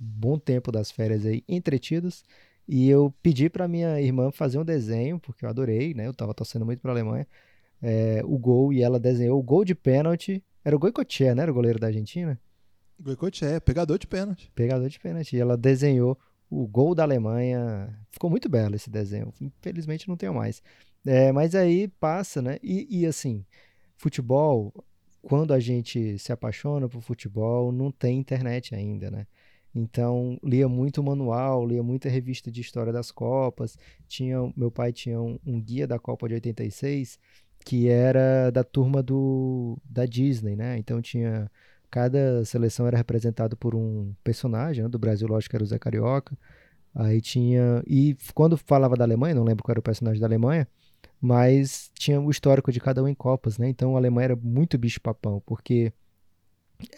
bom 0.00 0.38
tempo 0.38 0.72
das 0.72 0.90
férias 0.90 1.26
aí 1.26 1.44
entretidos. 1.46 2.24
E 2.66 2.88
eu 2.88 3.12
pedi 3.22 3.50
para 3.50 3.68
minha 3.68 4.00
irmã 4.00 4.30
fazer 4.30 4.58
um 4.58 4.64
desenho, 4.64 5.18
porque 5.18 5.44
eu 5.44 5.48
adorei, 5.48 5.92
né? 5.92 6.06
Eu 6.06 6.14
tava 6.14 6.32
torcendo 6.32 6.64
muito 6.64 6.80
para 6.80 6.90
a 6.90 6.94
Alemanha. 6.94 7.26
É, 7.82 8.22
o 8.24 8.38
gol 8.38 8.72
e 8.72 8.82
ela 8.82 8.98
desenhou 8.98 9.38
o 9.38 9.42
gol 9.42 9.64
de 9.64 9.74
pênalti. 9.74 10.42
Era 10.64 10.74
o 10.74 10.78
Goicoechea, 10.78 11.34
né? 11.34 11.42
Era 11.42 11.50
o 11.50 11.54
goleiro 11.54 11.78
da 11.78 11.88
Argentina? 11.88 12.40
Goicoechea, 12.98 13.60
pegador 13.60 13.98
de 13.98 14.06
pênalti. 14.06 14.50
Pegador 14.54 14.88
de 14.88 14.98
pênalti. 14.98 15.36
E 15.36 15.40
ela 15.40 15.56
desenhou 15.56 16.18
o 16.48 16.66
gol 16.66 16.94
da 16.94 17.02
Alemanha. 17.02 17.98
Ficou 18.10 18.30
muito 18.30 18.48
belo 18.48 18.76
esse 18.76 18.88
desenho. 18.88 19.32
Infelizmente 19.40 20.08
não 20.08 20.16
tenho 20.16 20.34
mais. 20.34 20.62
É, 21.06 21.32
mas 21.32 21.54
aí 21.54 21.88
passa, 21.88 22.40
né? 22.40 22.58
E, 22.62 23.00
e 23.00 23.06
assim, 23.06 23.44
futebol, 23.96 24.72
quando 25.22 25.52
a 25.52 25.58
gente 25.58 26.18
se 26.18 26.32
apaixona 26.32 26.88
por 26.88 27.00
futebol, 27.00 27.72
não 27.72 27.90
tem 27.90 28.18
internet 28.18 28.74
ainda, 28.74 29.10
né? 29.10 29.26
Então, 29.74 30.38
lia 30.42 30.68
muito 30.68 31.02
manual, 31.02 31.66
lia 31.66 31.82
muita 31.82 32.08
revista 32.08 32.50
de 32.50 32.60
história 32.60 32.92
das 32.92 33.10
Copas. 33.10 33.78
Tinha, 34.08 34.38
meu 34.56 34.70
pai 34.70 34.92
tinha 34.92 35.20
um, 35.20 35.38
um, 35.46 35.60
guia 35.60 35.86
da 35.86 35.98
Copa 35.98 36.28
de 36.28 36.34
86 36.34 37.18
que 37.64 37.88
era 37.88 38.50
da 38.50 38.64
turma 38.64 39.02
do 39.02 39.78
da 39.84 40.06
Disney, 40.06 40.56
né? 40.56 40.78
Então 40.78 41.00
tinha 41.02 41.50
cada 41.90 42.44
seleção 42.44 42.86
era 42.86 42.96
representado 42.96 43.56
por 43.56 43.74
um 43.74 44.14
personagem, 44.24 44.82
né? 44.84 44.88
do 44.88 44.98
Brasil, 44.98 45.28
lógico, 45.28 45.56
era 45.56 45.64
o 45.64 45.66
Zé 45.66 45.78
Carioca. 45.78 46.36
Aí 46.94 47.20
tinha 47.20 47.82
e 47.86 48.16
quando 48.34 48.56
falava 48.56 48.96
da 48.96 49.04
Alemanha, 49.04 49.34
não 49.34 49.44
lembro 49.44 49.62
qual 49.64 49.72
era 49.72 49.80
o 49.80 49.82
personagem 49.82 50.20
da 50.20 50.26
Alemanha, 50.26 50.66
mas 51.20 51.90
tinha 51.94 52.20
o 52.20 52.30
histórico 52.30 52.72
de 52.72 52.80
cada 52.80 53.02
um 53.02 53.08
em 53.08 53.14
Copas, 53.14 53.58
né? 53.58 53.68
Então 53.68 53.94
a 53.96 53.98
Alemanha 53.98 54.26
era 54.26 54.36
muito 54.36 54.78
bicho-papão, 54.78 55.42
porque 55.46 55.92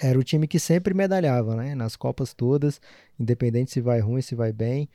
era 0.00 0.18
o 0.18 0.22
time 0.22 0.46
que 0.46 0.58
sempre 0.58 0.94
medalhava, 0.94 1.56
né? 1.56 1.74
Nas 1.74 1.96
Copas 1.96 2.34
todas, 2.34 2.80
independente 3.18 3.70
se 3.70 3.80
vai 3.80 4.00
ruim, 4.00 4.22
se 4.22 4.34
vai 4.34 4.52
bem, 4.52 4.88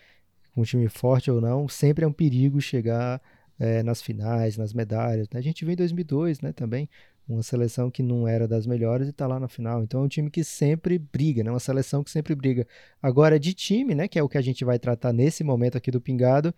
um 0.55 0.63
time 0.63 0.87
forte 0.89 1.29
ou 1.29 1.39
não, 1.39 1.67
sempre 1.67 2.03
é 2.03 2.07
um 2.07 2.11
perigo 2.11 2.59
chegar 2.59 3.21
é, 3.59 3.83
nas 3.83 4.01
finais, 4.01 4.57
nas 4.57 4.73
medalhas. 4.73 5.27
Né? 5.29 5.39
A 5.39 5.43
gente 5.43 5.63
viu 5.63 5.73
em 5.73 5.77
2002, 5.77 6.41
né? 6.41 6.51
Também 6.51 6.89
uma 7.27 7.43
seleção 7.43 7.91
que 7.91 8.01
não 8.01 8.27
era 8.27 8.47
das 8.47 8.65
melhores 8.65 9.07
e 9.07 9.09
está 9.09 9.27
lá 9.27 9.39
na 9.39 9.47
final. 9.47 9.83
Então 9.83 10.01
é 10.01 10.03
um 10.03 10.07
time 10.07 10.29
que 10.29 10.43
sempre 10.43 10.97
briga, 10.97 11.43
né? 11.43 11.51
Uma 11.51 11.59
seleção 11.59 12.03
que 12.03 12.09
sempre 12.09 12.33
briga. 12.33 12.65
Agora 13.01 13.39
de 13.39 13.53
time, 13.53 13.93
né? 13.93 14.07
Que 14.07 14.17
é 14.17 14.23
o 14.23 14.29
que 14.29 14.37
a 14.37 14.41
gente 14.41 14.63
vai 14.63 14.79
tratar 14.79 15.11
nesse 15.11 15.43
momento 15.43 15.77
aqui 15.77 15.91
do 15.91 15.99
Pingado. 15.99 16.53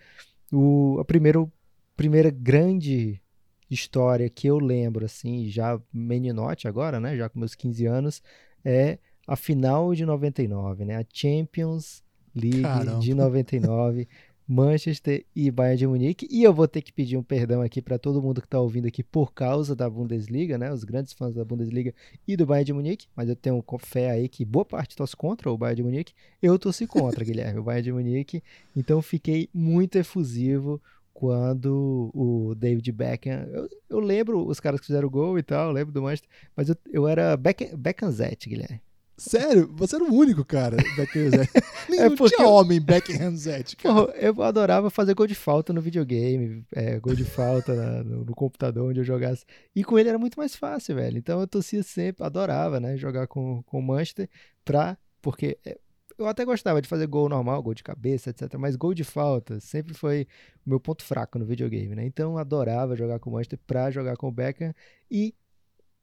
O 0.52 0.98
a 1.00 1.06
primeiro, 1.06 1.52
primeira 1.96 2.30
grande 2.30 3.22
história 3.70 4.30
que 4.30 4.48
eu 4.48 4.58
lembro, 4.60 5.06
assim, 5.06 5.48
já 5.48 5.80
meninote 5.94 6.68
agora, 6.68 7.00
né? 7.00 7.16
Já 7.16 7.30
com 7.30 7.40
meus 7.40 7.56
15 7.56 7.86
anos, 7.86 8.24
é 8.64 8.98
a 9.28 9.36
final 9.36 9.94
de 9.94 10.06
99, 10.06 10.86
né? 10.86 10.98
A 10.98 11.06
Champions 11.12 12.04
League 12.36 12.62
Caramba. 12.62 13.00
de 13.00 13.14
99. 13.14 14.08
Manchester 14.52 15.24
e 15.36 15.52
Bayern 15.52 15.78
de 15.78 15.86
Munique. 15.86 16.28
E 16.32 16.42
eu 16.42 16.52
vou 16.52 16.68
ter 16.68 16.82
que 16.82 16.92
pedir 16.92 17.16
um 17.16 17.22
perdão 17.22 17.62
aqui 17.62 17.84
para 17.84 18.00
todo 18.00 18.20
mundo 18.20 18.42
que 18.42 18.48
está 18.48 18.60
ouvindo 18.60 18.88
aqui 18.88 19.04
por 19.04 19.32
causa 19.32 19.76
da 19.76 19.88
Bundesliga, 19.88 20.58
né? 20.58 20.74
Os 20.74 20.84
grandes 20.84 21.14
fãs 21.14 21.36
da 21.36 21.46
Bundesliga 21.46 21.94
e 22.28 22.36
do 22.36 22.48
Bayern 22.48 22.66
de 22.66 22.74
Munique. 22.74 23.08
Mas 23.16 23.30
eu 23.30 23.36
tenho 23.36 23.64
fé 23.78 24.10
aí 24.10 24.28
que 24.28 24.44
boa 24.44 24.66
parte 24.66 24.96
torce 24.96 25.16
contra 25.16 25.52
o 25.52 25.58
Bayern 25.58 25.76
de 25.76 25.84
Munique. 25.84 26.14
Eu 26.42 26.58
torci 26.58 26.88
contra, 26.88 27.24
Guilherme, 27.24 27.60
o 27.60 27.64
Bayern 27.64 27.84
de 27.84 27.92
Munique. 27.92 28.42
Então 28.76 29.04
fiquei 29.04 29.48
muito 29.54 30.00
efusivo 30.00 30.82
quando 31.20 32.10
o 32.14 32.56
David 32.56 32.90
Beckham. 32.94 33.46
Eu, 33.52 33.70
eu 33.90 34.00
lembro 34.00 34.48
os 34.48 34.58
caras 34.62 34.80
que 34.80 34.86
fizeram 34.86 35.10
gol 35.10 35.38
e 35.38 35.44
tal, 35.44 35.68
eu 35.68 35.74
lembro 35.74 35.92
do 35.94 36.02
Manchester, 36.02 36.30
mas 36.56 36.70
eu, 36.70 36.78
eu 36.90 37.08
era 37.10 37.36
Beckham, 37.36 37.78
Beckhamzete, 37.78 38.48
Guilherme. 38.48 38.82
Sério? 39.18 39.70
Você 39.76 39.98
era 39.98 40.06
o 40.06 40.14
único, 40.14 40.46
cara, 40.46 40.78
Beckham 40.96 41.30
Zete. 41.30 41.52
é 41.90 42.08
não 42.08 42.16
tinha 42.16 42.48
homem 42.48 42.80
Beckham 42.80 43.36
Zete, 43.36 43.76
cara. 43.76 44.14
eu 44.16 44.42
adorava 44.42 44.90
fazer 44.90 45.14
gol 45.14 45.28
de 45.28 45.36
falta 45.36 45.74
no 45.74 45.82
videogame, 45.82 46.64
é, 46.74 46.98
gol 47.02 47.14
de 47.14 47.26
falta 47.26 47.76
na, 47.76 48.02
no, 48.02 48.24
no, 48.24 48.34
computador 48.34 48.90
onde 48.90 49.02
eu 49.02 49.04
jogasse. 49.04 49.44
E 49.76 49.84
com 49.84 50.00
ele 50.00 50.08
era 50.08 50.18
muito 50.18 50.40
mais 50.40 50.56
fácil, 50.56 50.96
velho. 50.96 51.18
Então 51.18 51.42
eu 51.42 51.48
torcia 51.48 51.84
sempre, 51.84 52.24
adorava, 52.24 52.80
né, 52.80 52.96
jogar 52.96 53.28
com, 53.28 53.62
com 53.64 53.80
o 53.80 53.84
Manchester 53.84 54.30
pra... 54.64 54.98
Porque 55.22 55.58
é, 55.66 55.78
eu 56.20 56.28
até 56.28 56.44
gostava 56.44 56.82
de 56.82 56.88
fazer 56.88 57.08
gol 57.08 57.30
normal, 57.30 57.64
gol 57.64 57.74
de 57.74 57.82
cabeça, 57.82 58.30
etc. 58.30 58.56
Mas 58.58 58.76
gol 58.76 58.94
de 58.94 59.04
falta 59.04 59.60
sempre 59.60 59.94
foi 59.94 60.28
o 60.66 60.70
meu 60.70 60.80
ponto 60.80 61.04
fraco 61.04 61.40
no 61.40 61.46
videogame, 61.46 61.96
né? 61.96 62.06
Então 62.06 62.34
eu 62.34 62.38
adorava 62.38 62.96
jogar 62.96 63.20
com 63.20 63.30
o 63.30 63.34
Manchester 63.34 63.58
pra 63.66 63.90
jogar 63.90 64.18
com 64.18 64.28
o 64.28 64.32
Beckham 64.32 64.74
e 65.10 65.34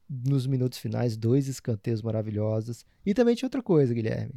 nos 0.08 0.46
minutos 0.46 0.78
finais, 0.78 1.16
dois 1.16 1.48
escanteios 1.48 2.00
maravilhosos. 2.00 2.86
E 3.04 3.12
também 3.12 3.34
tinha 3.34 3.46
outra 3.46 3.62
coisa, 3.62 3.92
Guilherme. 3.92 4.34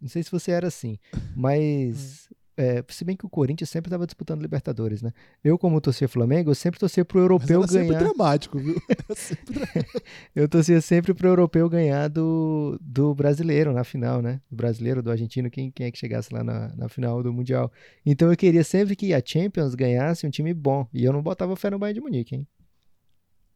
Não 0.00 0.08
sei 0.08 0.22
se 0.22 0.30
você 0.30 0.52
era 0.52 0.68
assim, 0.68 0.98
mas 1.36 2.28
hum. 2.30 2.34
É, 2.56 2.84
se 2.88 3.04
bem 3.04 3.16
que 3.16 3.24
o 3.24 3.30
Corinthians 3.30 3.70
sempre 3.70 3.88
estava 3.88 4.04
disputando 4.04 4.42
Libertadores, 4.42 5.00
né? 5.00 5.12
Eu, 5.42 5.58
como 5.58 5.80
torcia 5.80 6.08
Flamengo, 6.08 6.50
eu 6.50 6.54
sempre 6.54 6.78
torcia 6.78 7.04
pro 7.04 7.18
europeu 7.18 7.60
Mas 7.60 7.74
era 7.74 7.84
ganhar. 7.84 7.98
Sempre 7.98 8.14
dramático, 8.14 8.58
viu? 8.58 8.82
Sempre 9.16 9.54
dramático. 9.54 10.02
eu 10.36 10.48
torcia 10.48 10.80
sempre 10.80 11.14
pro 11.14 11.28
europeu 11.28 11.68
ganhar 11.68 12.08
do, 12.08 12.78
do 12.80 13.14
brasileiro 13.14 13.72
na 13.72 13.84
final, 13.84 14.20
né? 14.20 14.40
Do 14.50 14.56
brasileiro, 14.56 15.02
do 15.02 15.10
argentino, 15.10 15.50
quem, 15.50 15.70
quem 15.70 15.86
é 15.86 15.90
que 15.90 15.98
chegasse 15.98 16.32
lá 16.32 16.44
na, 16.44 16.74
na 16.76 16.88
final 16.88 17.22
do 17.22 17.32
Mundial. 17.32 17.72
Então 18.04 18.30
eu 18.30 18.36
queria 18.36 18.64
sempre 18.64 18.94
que 18.94 19.14
a 19.14 19.22
Champions 19.24 19.74
ganhasse 19.74 20.26
um 20.26 20.30
time 20.30 20.52
bom. 20.52 20.86
E 20.92 21.04
eu 21.04 21.12
não 21.12 21.22
botava 21.22 21.56
fé 21.56 21.70
no 21.70 21.78
Bayern 21.78 22.00
de 22.00 22.04
Munique, 22.04 22.34
hein? 22.34 22.46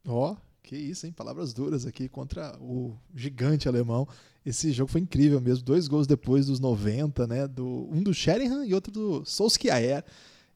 Ó, 0.06 0.32
oh, 0.32 0.36
que 0.62 0.76
isso, 0.76 1.06
hein? 1.06 1.12
Palavras 1.12 1.52
duras 1.52 1.84
aqui 1.84 2.08
contra 2.08 2.56
o 2.60 2.96
gigante 3.14 3.68
alemão. 3.68 4.08
Esse 4.46 4.70
jogo 4.70 4.88
foi 4.88 5.00
incrível 5.00 5.40
mesmo. 5.40 5.64
Dois 5.64 5.88
gols 5.88 6.06
depois 6.06 6.46
dos 6.46 6.60
90, 6.60 7.26
né? 7.26 7.48
Do, 7.48 7.88
um 7.90 8.00
do 8.00 8.14
Sheringham 8.14 8.64
e 8.64 8.72
outro 8.72 8.92
do 8.92 9.24
Solskjaer. 9.24 10.04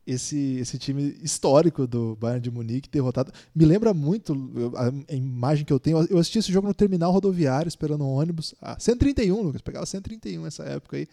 Esse, 0.06 0.58
esse 0.60 0.78
time 0.78 1.18
histórico 1.22 1.86
do 1.86 2.16
Bayern 2.16 2.40
de 2.40 2.50
Munique 2.50 2.88
derrotado. 2.88 3.32
Me 3.54 3.64
lembra 3.64 3.92
muito 3.92 4.32
a, 4.76 5.12
a, 5.12 5.14
imagem 5.14 5.64
que 5.64 5.72
eu 5.72 5.80
tenho. 5.80 6.06
Eu 6.08 6.18
assisti 6.18 6.38
esse 6.38 6.52
jogo 6.52 6.68
no 6.68 6.74
terminal 6.74 7.10
rodoviário, 7.10 7.68
esperando 7.68 8.04
um 8.04 8.08
ônibus. 8.08 8.54
Ah, 8.62 8.76
131, 8.78 9.42
Lucas. 9.42 9.60
Pegava 9.60 9.84
131 9.84 10.42
nessa 10.42 10.62
época 10.62 10.96
aí. 10.96 11.08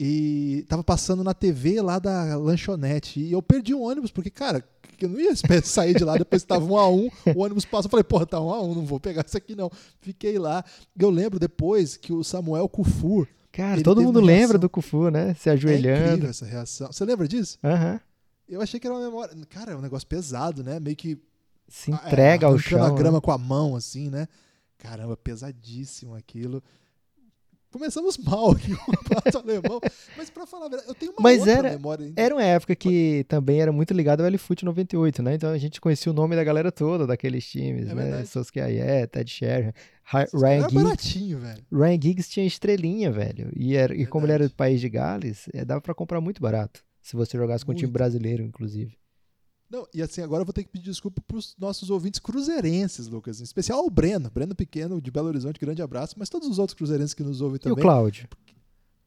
E 0.00 0.64
tava 0.68 0.82
passando 0.82 1.22
na 1.22 1.34
TV 1.34 1.82
lá 1.82 1.98
da 1.98 2.36
lanchonete. 2.36 3.20
E 3.20 3.32
eu 3.32 3.42
perdi 3.42 3.74
um 3.74 3.82
ônibus, 3.82 4.10
porque, 4.10 4.30
cara, 4.30 4.64
que 4.96 5.04
eu 5.04 5.08
não 5.08 5.20
ia 5.20 5.32
sair 5.62 5.94
de 5.94 6.04
lá, 6.04 6.16
depois 6.16 6.42
estava 6.42 6.64
um 6.64 6.76
a 6.76 6.88
um, 6.88 7.08
o 7.34 7.42
ônibus 7.42 7.64
passa, 7.64 7.86
eu 7.86 7.90
falei, 7.90 8.04
porra, 8.04 8.26
tá 8.26 8.40
um 8.40 8.50
a 8.50 8.62
um, 8.62 8.74
não 8.74 8.84
vou 8.84 8.98
pegar 8.98 9.24
isso 9.26 9.36
aqui 9.36 9.54
não. 9.54 9.70
Fiquei 10.00 10.38
lá. 10.38 10.64
Eu 10.98 11.10
lembro 11.10 11.38
depois 11.38 11.96
que 11.96 12.12
o 12.12 12.24
Samuel 12.24 12.68
Kufur. 12.68 13.28
Cara, 13.52 13.82
todo 13.82 14.02
mundo 14.02 14.20
lembra 14.20 14.58
do 14.58 14.68
Kufu, 14.68 15.08
né? 15.08 15.34
Se 15.34 15.48
ajoelhando. 15.48 16.26
É 16.26 16.30
essa 16.30 16.44
reação. 16.44 16.92
Você 16.92 17.04
lembra 17.04 17.26
disso? 17.26 17.58
Aham. 17.64 17.92
Uhum. 17.92 18.00
Eu 18.48 18.60
achei 18.60 18.78
que 18.78 18.86
era 18.86 18.94
uma 18.94 19.02
memória. 19.02 19.34
Cara, 19.48 19.72
é 19.72 19.76
um 19.76 19.80
negócio 19.80 20.06
pesado, 20.06 20.62
né? 20.62 20.78
Meio 20.78 20.94
que. 20.94 21.18
Se 21.66 21.90
entrega 21.90 22.46
é, 22.46 22.48
ao 22.48 22.58
chão. 22.58 22.82
a 22.82 22.90
grama 22.90 23.16
né? 23.16 23.20
com 23.20 23.32
a 23.32 23.38
mão, 23.38 23.74
assim, 23.74 24.08
né? 24.08 24.28
Caramba, 24.78 25.16
pesadíssimo 25.16 26.14
aquilo 26.14 26.62
começamos 27.76 28.16
mal 28.18 28.52
aqui 28.52 28.74
com 28.74 28.92
o 28.92 29.04
prato 29.04 29.38
alemão. 29.38 29.80
Mas 30.16 30.30
para 30.30 30.46
falar 30.46 30.66
a 30.66 30.68
verdade, 30.68 30.88
eu 30.88 30.94
tenho 30.94 31.12
uma 31.12 31.22
Mas 31.22 31.40
outra 31.40 31.52
era, 31.52 31.70
memória. 31.70 32.12
Era 32.16 32.34
uma 32.34 32.42
época 32.42 32.74
que 32.74 33.24
também 33.28 33.60
era 33.60 33.70
muito 33.70 33.92
ligado 33.92 34.22
ao 34.22 34.28
LFoot 34.28 34.64
98, 34.64 35.22
né? 35.22 35.34
Então 35.34 35.50
a 35.50 35.58
gente 35.58 35.80
conhecia 35.80 36.10
o 36.10 36.14
nome 36.14 36.34
da 36.34 36.42
galera 36.42 36.72
toda 36.72 37.06
daqueles 37.06 37.46
times, 37.46 37.90
é 37.90 37.94
né? 37.94 38.24
Soskiaie, 38.24 39.06
Ted 39.08 39.30
Sheringham, 39.30 39.72
Ryan 40.12 40.68
Giggs. 40.68 40.74
baratinho, 40.74 41.38
velho. 41.38 41.64
Ryan 41.72 42.00
Giggs 42.00 42.30
tinha 42.30 42.46
estrelinha, 42.46 43.10
velho. 43.10 43.50
E, 43.54 43.76
era, 43.76 43.94
e 43.94 44.06
como 44.06 44.26
ele 44.26 44.32
era 44.32 44.48
do 44.48 44.54
país 44.54 44.80
de 44.80 44.88
Gales, 44.88 45.48
é, 45.52 45.64
dava 45.64 45.80
para 45.80 45.94
comprar 45.94 46.20
muito 46.20 46.40
barato. 46.40 46.84
Se 47.02 47.14
você 47.14 47.36
jogasse 47.36 47.64
com 47.64 47.72
um 47.72 47.74
time 47.74 47.92
brasileiro, 47.92 48.42
inclusive. 48.42 48.96
Não, 49.68 49.86
e 49.92 50.00
assim, 50.00 50.22
agora 50.22 50.42
eu 50.42 50.46
vou 50.46 50.52
ter 50.52 50.62
que 50.62 50.70
pedir 50.70 50.84
desculpa 50.84 51.20
para 51.20 51.36
os 51.36 51.56
nossos 51.58 51.90
ouvintes 51.90 52.20
cruzeirenses, 52.20 53.08
Lucas. 53.08 53.40
Em 53.40 53.44
especial 53.44 53.84
o 53.84 53.90
Breno. 53.90 54.30
Breno 54.30 54.54
Pequeno, 54.54 55.00
de 55.00 55.10
Belo 55.10 55.28
Horizonte, 55.28 55.58
grande 55.58 55.82
abraço. 55.82 56.14
Mas 56.18 56.28
todos 56.28 56.48
os 56.48 56.58
outros 56.58 56.76
cruzeirenses 56.76 57.14
que 57.14 57.22
nos 57.22 57.40
ouvem 57.40 57.58
também. 57.58 57.76
E 57.76 57.80
o 57.80 57.82
Cláudio? 57.82 58.28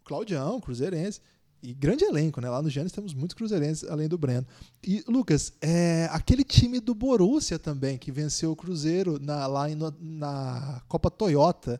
O 0.01 0.05
Claudião, 0.05 0.59
cruzeirense. 0.59 1.21
E 1.61 1.73
grande 1.73 2.05
elenco, 2.05 2.39
né? 2.39 2.49
Lá 2.49 2.61
no 2.61 2.69
Gênesis 2.69 2.93
temos 2.93 3.13
muitos 3.13 3.33
cruzeirenses, 3.33 3.89
além 3.89 4.07
do 4.07 4.17
Breno. 4.17 4.45
E, 4.81 5.03
Lucas, 5.07 5.51
é, 5.61 6.07
aquele 6.11 6.43
time 6.43 6.79
do 6.79 6.95
Borussia 6.95 7.59
também, 7.59 7.97
que 7.97 8.11
venceu 8.11 8.51
o 8.51 8.55
Cruzeiro 8.55 9.19
na, 9.19 9.45
lá 9.45 9.67
no, 9.67 9.93
na 9.99 10.81
Copa 10.87 11.11
Toyota. 11.11 11.79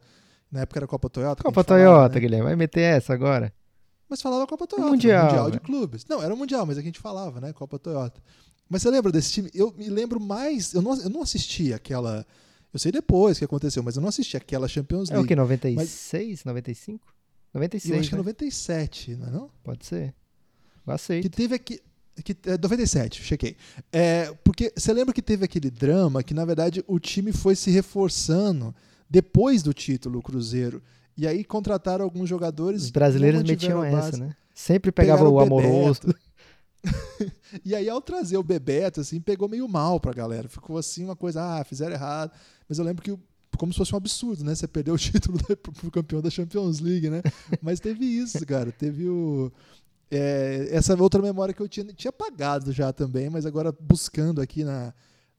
Na 0.52 0.62
época 0.62 0.80
era 0.80 0.88
Copa 0.88 1.10
Toyota. 1.10 1.44
Copa 1.44 1.64
Toyota, 1.64 1.92
falava, 1.92 2.14
né? 2.14 2.20
Guilherme. 2.20 2.46
Vai 2.46 2.56
meter 2.56 2.82
essa 2.82 3.14
agora? 3.14 3.54
Mas 4.10 4.22
falava 4.22 4.46
Copa 4.48 4.68
Toyota. 4.68 4.88
O 4.88 4.92
mundial. 4.92 5.26
mundial 5.26 5.52
de 5.52 5.60
clubes. 5.60 6.06
Não, 6.10 6.22
era 6.22 6.34
o 6.34 6.38
Mundial, 6.38 6.66
mas 6.66 6.78
é 6.78 6.82
que 6.82 6.88
a 6.88 6.92
gente 6.92 7.00
falava, 7.00 7.40
né? 7.40 7.54
Copa 7.54 7.80
Toyota. 7.80 8.22
Mas 8.70 8.84
você 8.84 8.92
lembra 8.92 9.12
desse 9.12 9.32
time? 9.32 9.50
Eu 9.54 9.74
me 9.76 9.90
lembro 9.90 10.20
mais. 10.20 10.74
Eu 10.74 10.82
não, 10.82 10.96
eu 11.02 11.10
não 11.10 11.24
assisti 11.24 11.74
aquela. 11.74 12.26
Eu 12.72 12.80
sei 12.80 12.92
depois 12.92 13.40
que 13.40 13.46
aconteceu, 13.46 13.82
mas 13.82 13.96
eu 13.96 14.02
não 14.02 14.10
assisti 14.10 14.38
aquela 14.38 14.68
Champions 14.68 15.10
League. 15.10 15.24
É 15.24 15.26
o 15.26 15.28
que? 15.28 15.36
96? 15.36 16.30
Mas... 16.30 16.46
95? 16.46 17.14
96. 17.54 17.92
Eu 17.92 18.00
acho 18.00 18.06
né? 18.06 18.10
que 18.10 18.16
é 18.16 18.18
97, 18.18 19.16
não 19.16 19.28
é 19.28 19.32
não? 19.32 19.50
Pode 19.64 19.86
ser. 19.86 20.14
Eu 20.86 20.94
aceito. 20.94 21.24
Que 21.24 21.30
teve 21.30 21.56
aqui. 21.56 21.82
Que, 22.24 22.36
é 22.46 22.58
97, 22.58 23.24
chequei. 23.24 23.56
É, 23.92 24.32
porque 24.44 24.72
você 24.76 24.94
lembra 24.94 25.14
que 25.14 25.22
teve 25.22 25.46
aquele 25.46 25.72
drama 25.72 26.22
que, 26.22 26.34
na 26.34 26.46
verdade, 26.46 26.84
o 26.86 27.00
time 27.00 27.32
foi 27.32 27.56
se 27.56 27.72
reforçando 27.72 28.76
depois 29.10 29.64
do 29.64 29.74
título, 29.74 30.20
o 30.20 30.22
Cruzeiro. 30.22 30.82
E 31.18 31.28
aí 31.28 31.44
contrataram 31.44 32.06
alguns 32.06 32.30
jogadores. 32.30 32.84
Os 32.84 32.92
brasileiros 32.92 33.42
metiam 33.42 33.84
essa, 33.84 34.18
né? 34.18 34.36
Sempre 34.54 34.92
pegava 34.92 35.28
o 35.28 35.40
amoroso. 35.40 36.02
e 37.66 37.76
aí, 37.76 37.90
ao 37.90 38.02
trazer 38.02 38.38
o 38.38 38.44
Bebeto, 38.44 39.02
assim, 39.02 39.20
pegou 39.20 39.50
meio 39.50 39.68
mal 39.68 40.00
pra 40.00 40.14
galera. 40.14 40.48
Ficou 40.48 40.78
assim 40.78 41.04
uma 41.04 41.16
coisa, 41.16 41.42
ah, 41.44 41.64
fizeram 41.64 41.94
errado. 41.94 42.32
Mas 42.68 42.80
eu 42.80 42.86
lembro 42.86 43.04
que 43.04 43.18
como 43.58 43.74
se 43.74 43.78
fosse 43.78 43.94
um 43.94 43.98
absurdo, 43.98 44.44
né? 44.44 44.56
Você 44.56 44.68
perdeu 44.68 44.94
o 44.94 44.98
título 45.00 45.38
da, 45.38 45.56
pro 45.56 45.92
campeão 45.92 46.22
da 46.22 46.30
Champions 46.30 46.80
League, 46.80 47.10
né? 47.10 47.22
Mas 47.62 47.80
teve 47.80 48.06
isso, 48.06 48.46
cara. 48.46 48.72
Teve 48.72 49.10
o. 49.10 49.52
É, 50.12 50.70
essa 50.72 50.96
outra 50.96 51.22
memória 51.22 51.54
que 51.54 51.62
eu 51.62 51.68
tinha, 51.68 51.86
tinha 51.94 52.10
apagado 52.10 52.72
já 52.72 52.92
também, 52.92 53.30
mas 53.30 53.46
agora 53.46 53.72
buscando 53.72 54.42
aqui 54.42 54.64
na, 54.64 54.92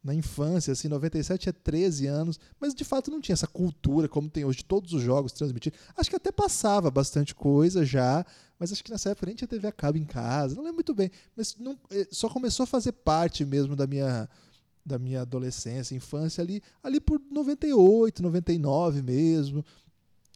na 0.02 0.14
infância, 0.14 0.72
assim, 0.72 0.86
97 0.86 1.48
é 1.48 1.52
13 1.52 2.06
anos, 2.06 2.38
mas 2.60 2.72
de 2.72 2.84
fato 2.84 3.10
não 3.10 3.20
tinha 3.20 3.32
essa 3.32 3.48
cultura 3.48 4.08
como 4.08 4.30
tem 4.30 4.44
hoje, 4.44 4.64
todos 4.64 4.92
os 4.92 5.02
jogos 5.02 5.32
transmitidos. 5.32 5.78
Acho 5.96 6.08
que 6.08 6.14
até 6.14 6.30
passava 6.30 6.88
bastante 6.88 7.34
coisa 7.34 7.84
já, 7.84 8.24
mas 8.60 8.70
acho 8.70 8.84
que 8.84 8.90
nessa 8.90 9.08
época 9.10 9.26
nem 9.26 9.34
tinha 9.34 9.48
TV 9.48 9.66
a 9.66 9.72
cabo 9.72 9.96
em 9.96 10.04
casa, 10.04 10.54
não 10.54 10.62
lembro 10.62 10.76
muito 10.76 10.94
bem, 10.94 11.10
mas 11.34 11.56
não, 11.58 11.78
eh, 11.90 12.06
só 12.10 12.28
começou 12.28 12.64
a 12.64 12.66
fazer 12.66 12.92
parte 12.92 13.42
mesmo 13.44 13.74
da 13.74 13.86
minha 13.86 14.28
da 14.84 14.98
minha 14.98 15.22
adolescência, 15.22 15.94
infância 15.94 16.42
ali, 16.42 16.62
ali 16.82 17.00
por 17.00 17.20
98, 17.30 18.22
99 18.22 19.02
mesmo. 19.02 19.64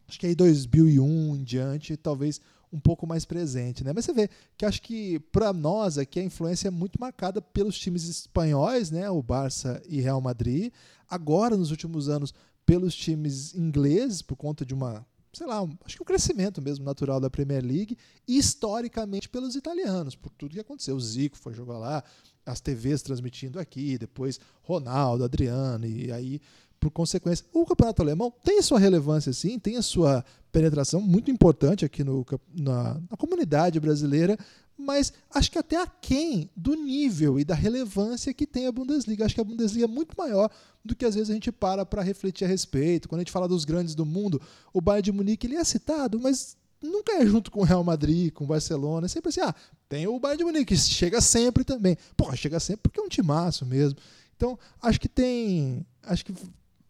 Acho 0.06 0.20
que 0.20 0.26
aí 0.26 0.34
2001 0.34 1.36
em 1.36 1.42
diante, 1.42 1.96
talvez 1.96 2.40
um 2.72 2.78
pouco 2.78 3.06
mais 3.06 3.24
presente, 3.24 3.82
né? 3.82 3.92
Mas 3.94 4.04
você 4.04 4.12
vê 4.12 4.28
que 4.56 4.66
acho 4.66 4.82
que 4.82 5.18
para 5.32 5.52
nós 5.52 5.96
aqui 5.96 6.20
a 6.20 6.24
influência 6.24 6.68
é 6.68 6.70
muito 6.70 7.00
marcada 7.00 7.40
pelos 7.40 7.78
times 7.78 8.04
espanhóis, 8.04 8.90
né? 8.90 9.08
O 9.08 9.22
Barça 9.22 9.82
e 9.88 10.00
Real 10.00 10.20
Madrid. 10.20 10.72
Agora 11.08 11.56
nos 11.56 11.70
últimos 11.70 12.08
anos 12.08 12.34
pelos 12.66 12.94
times 12.94 13.54
ingleses 13.54 14.22
por 14.22 14.36
conta 14.36 14.64
de 14.64 14.74
uma 14.74 15.06
sei 15.34 15.46
lá, 15.46 15.66
acho 15.84 15.96
que 15.96 16.02
o 16.02 16.04
crescimento 16.04 16.62
mesmo 16.62 16.84
natural 16.84 17.20
da 17.20 17.30
Premier 17.30 17.64
League 17.64 17.96
historicamente 18.26 19.28
pelos 19.28 19.54
italianos, 19.54 20.14
por 20.14 20.30
tudo 20.32 20.54
que 20.54 20.60
aconteceu. 20.60 20.96
O 20.96 21.00
Zico 21.00 21.36
foi 21.36 21.54
jogar 21.54 21.78
lá, 21.78 22.04
as 22.46 22.60
TVs 22.60 23.02
transmitindo 23.02 23.58
aqui, 23.58 23.98
depois 23.98 24.38
Ronaldo, 24.62 25.24
Adriano, 25.24 25.86
e 25.86 26.12
aí, 26.12 26.40
por 26.78 26.90
consequência, 26.90 27.44
o 27.52 27.64
campeonato 27.64 28.02
alemão 28.02 28.32
tem 28.42 28.60
sua 28.60 28.78
relevância, 28.78 29.32
sim, 29.32 29.58
tem 29.58 29.76
a 29.76 29.82
sua 29.82 30.24
penetração 30.52 31.00
muito 31.00 31.30
importante 31.30 31.84
aqui 31.84 32.04
no, 32.04 32.24
na, 32.54 33.00
na 33.10 33.16
comunidade 33.16 33.80
brasileira, 33.80 34.38
mas 34.76 35.12
acho 35.30 35.50
que 35.50 35.58
até 35.58 35.80
aquém 35.80 36.50
do 36.56 36.74
nível 36.74 37.38
e 37.38 37.44
da 37.44 37.54
relevância 37.54 38.34
que 38.34 38.46
tem 38.46 38.66
a 38.66 38.72
Bundesliga. 38.72 39.24
Acho 39.24 39.34
que 39.34 39.40
a 39.40 39.44
Bundesliga 39.44 39.84
é 39.84 39.88
muito 39.88 40.14
maior 40.16 40.50
do 40.84 40.94
que 40.94 41.04
às 41.04 41.14
vezes 41.14 41.30
a 41.30 41.34
gente 41.34 41.52
para 41.52 41.86
para 41.86 42.02
refletir 42.02 42.44
a 42.44 42.48
respeito. 42.48 43.08
Quando 43.08 43.20
a 43.20 43.22
gente 43.22 43.32
fala 43.32 43.48
dos 43.48 43.64
grandes 43.64 43.94
do 43.94 44.04
mundo, 44.04 44.40
o 44.72 44.80
Bayern 44.80 45.02
de 45.02 45.12
Munique 45.12 45.46
ele 45.46 45.56
é 45.56 45.64
citado, 45.64 46.18
mas 46.20 46.56
nunca 46.82 47.12
é 47.12 47.26
junto 47.26 47.50
com 47.50 47.60
o 47.60 47.64
Real 47.64 47.84
Madrid, 47.84 48.32
com 48.32 48.44
o 48.44 48.46
Barcelona. 48.46 49.06
É 49.06 49.08
sempre 49.08 49.30
assim, 49.30 49.40
ah, 49.40 49.54
tem 49.88 50.06
o 50.06 50.18
Bayern 50.18 50.38
de 50.38 50.44
Munique, 50.44 50.74
que 50.74 50.76
chega 50.76 51.20
sempre 51.20 51.64
também. 51.64 51.96
Pô, 52.16 52.34
chega 52.34 52.58
sempre 52.58 52.82
porque 52.82 53.00
é 53.00 53.02
um 53.02 53.08
timaço 53.08 53.64
mesmo. 53.64 53.98
Então, 54.36 54.58
acho 54.82 55.00
que 55.00 55.08
tem. 55.08 55.86
Acho 56.02 56.24
que 56.24 56.34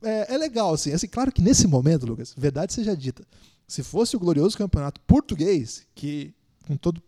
é, 0.02 0.34
é 0.34 0.38
legal, 0.38 0.72
assim. 0.74 0.92
assim. 0.92 1.06
Claro 1.06 1.30
que 1.30 1.42
nesse 1.42 1.66
momento, 1.66 2.06
Lucas, 2.06 2.34
verdade 2.36 2.72
seja 2.72 2.96
dita, 2.96 3.24
se 3.66 3.82
fosse 3.82 4.16
o 4.16 4.18
glorioso 4.18 4.56
campeonato 4.56 5.00
português, 5.02 5.86
que 5.94 6.34
com 6.66 6.76
todo 6.76 7.02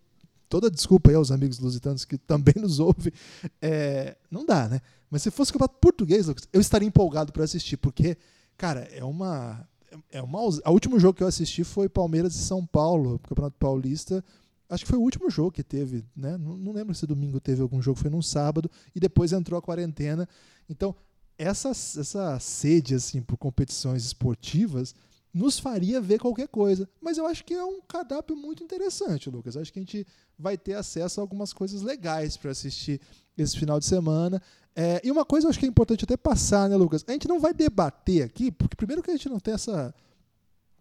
toda 0.48 0.70
desculpa 0.70 1.10
aí 1.10 1.16
aos 1.16 1.30
amigos 1.30 1.58
lusitanos 1.58 2.04
que 2.04 2.18
também 2.18 2.54
nos 2.60 2.78
ouvem, 2.78 3.12
é, 3.60 4.16
não 4.30 4.44
dá, 4.44 4.68
né? 4.68 4.80
Mas 5.10 5.22
se 5.22 5.30
fosse 5.30 5.52
campeonato 5.52 5.78
português, 5.80 6.26
Lucas, 6.26 6.48
eu 6.52 6.60
estaria 6.60 6.88
empolgado 6.88 7.32
para 7.32 7.44
assistir, 7.44 7.76
porque, 7.76 8.16
cara, 8.56 8.80
é 8.92 9.04
uma. 9.04 9.66
É 10.10 10.20
uma. 10.20 10.40
O 10.40 10.70
último 10.70 10.98
jogo 10.98 11.16
que 11.16 11.22
eu 11.22 11.28
assisti 11.28 11.62
foi 11.64 11.88
Palmeiras 11.88 12.34
e 12.34 12.38
São 12.38 12.66
Paulo, 12.66 13.18
Campeonato 13.20 13.56
Paulista. 13.58 14.24
Acho 14.68 14.84
que 14.84 14.90
foi 14.90 14.98
o 14.98 15.02
último 15.02 15.30
jogo 15.30 15.52
que 15.52 15.62
teve, 15.62 16.04
né? 16.14 16.36
Não, 16.36 16.56
não 16.56 16.72
lembro 16.72 16.92
se 16.92 17.06
domingo 17.06 17.38
teve 17.38 17.62
algum 17.62 17.80
jogo, 17.80 18.00
foi 18.00 18.10
num 18.10 18.20
sábado, 18.20 18.68
e 18.94 18.98
depois 18.98 19.32
entrou 19.32 19.56
a 19.56 19.62
quarentena. 19.62 20.28
Então, 20.68 20.94
essa, 21.38 21.70
essa 21.70 22.38
sede 22.40 22.94
assim 22.94 23.22
por 23.22 23.36
competições 23.36 24.04
esportivas 24.04 24.94
nos 25.36 25.58
faria 25.58 26.00
ver 26.00 26.18
qualquer 26.18 26.48
coisa. 26.48 26.88
Mas 26.98 27.18
eu 27.18 27.26
acho 27.26 27.44
que 27.44 27.52
é 27.52 27.62
um 27.62 27.82
cardápio 27.82 28.34
muito 28.34 28.64
interessante, 28.64 29.28
Lucas. 29.28 29.54
Acho 29.54 29.70
que 29.70 29.78
a 29.78 29.82
gente 29.82 30.06
vai 30.38 30.56
ter 30.56 30.72
acesso 30.72 31.20
a 31.20 31.22
algumas 31.22 31.52
coisas 31.52 31.82
legais 31.82 32.38
para 32.38 32.50
assistir 32.50 32.98
esse 33.36 33.58
final 33.58 33.78
de 33.78 33.84
semana. 33.84 34.40
É, 34.74 34.98
e 35.04 35.10
uma 35.10 35.26
coisa 35.26 35.46
eu 35.46 35.50
acho 35.50 35.58
que 35.58 35.66
é 35.66 35.68
importante 35.68 36.04
até 36.04 36.16
passar, 36.16 36.70
né, 36.70 36.76
Lucas? 36.76 37.04
A 37.06 37.12
gente 37.12 37.28
não 37.28 37.38
vai 37.38 37.52
debater 37.52 38.22
aqui, 38.22 38.50
porque 38.50 38.74
primeiro 38.74 39.02
que 39.02 39.10
a 39.10 39.14
gente 39.14 39.28
não 39.28 39.38
tem 39.38 39.52
essa, 39.52 39.94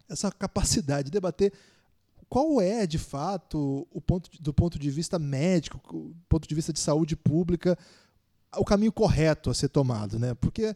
essa 0.08 0.32
capacidade 0.32 1.06
de 1.06 1.10
debater 1.10 1.52
qual 2.26 2.58
é, 2.58 2.86
de 2.86 2.98
fato, 2.98 3.86
o 3.90 4.00
ponto, 4.00 4.30
do 4.40 4.54
ponto 4.54 4.78
de 4.78 4.90
vista 4.90 5.18
médico, 5.18 5.78
do 5.92 6.24
ponto 6.30 6.48
de 6.48 6.54
vista 6.54 6.72
de 6.72 6.80
saúde 6.80 7.14
pública, 7.14 7.78
o 8.56 8.64
caminho 8.64 8.90
correto 8.90 9.50
a 9.50 9.54
ser 9.54 9.68
tomado, 9.68 10.18
né? 10.18 10.34
Porque 10.34 10.74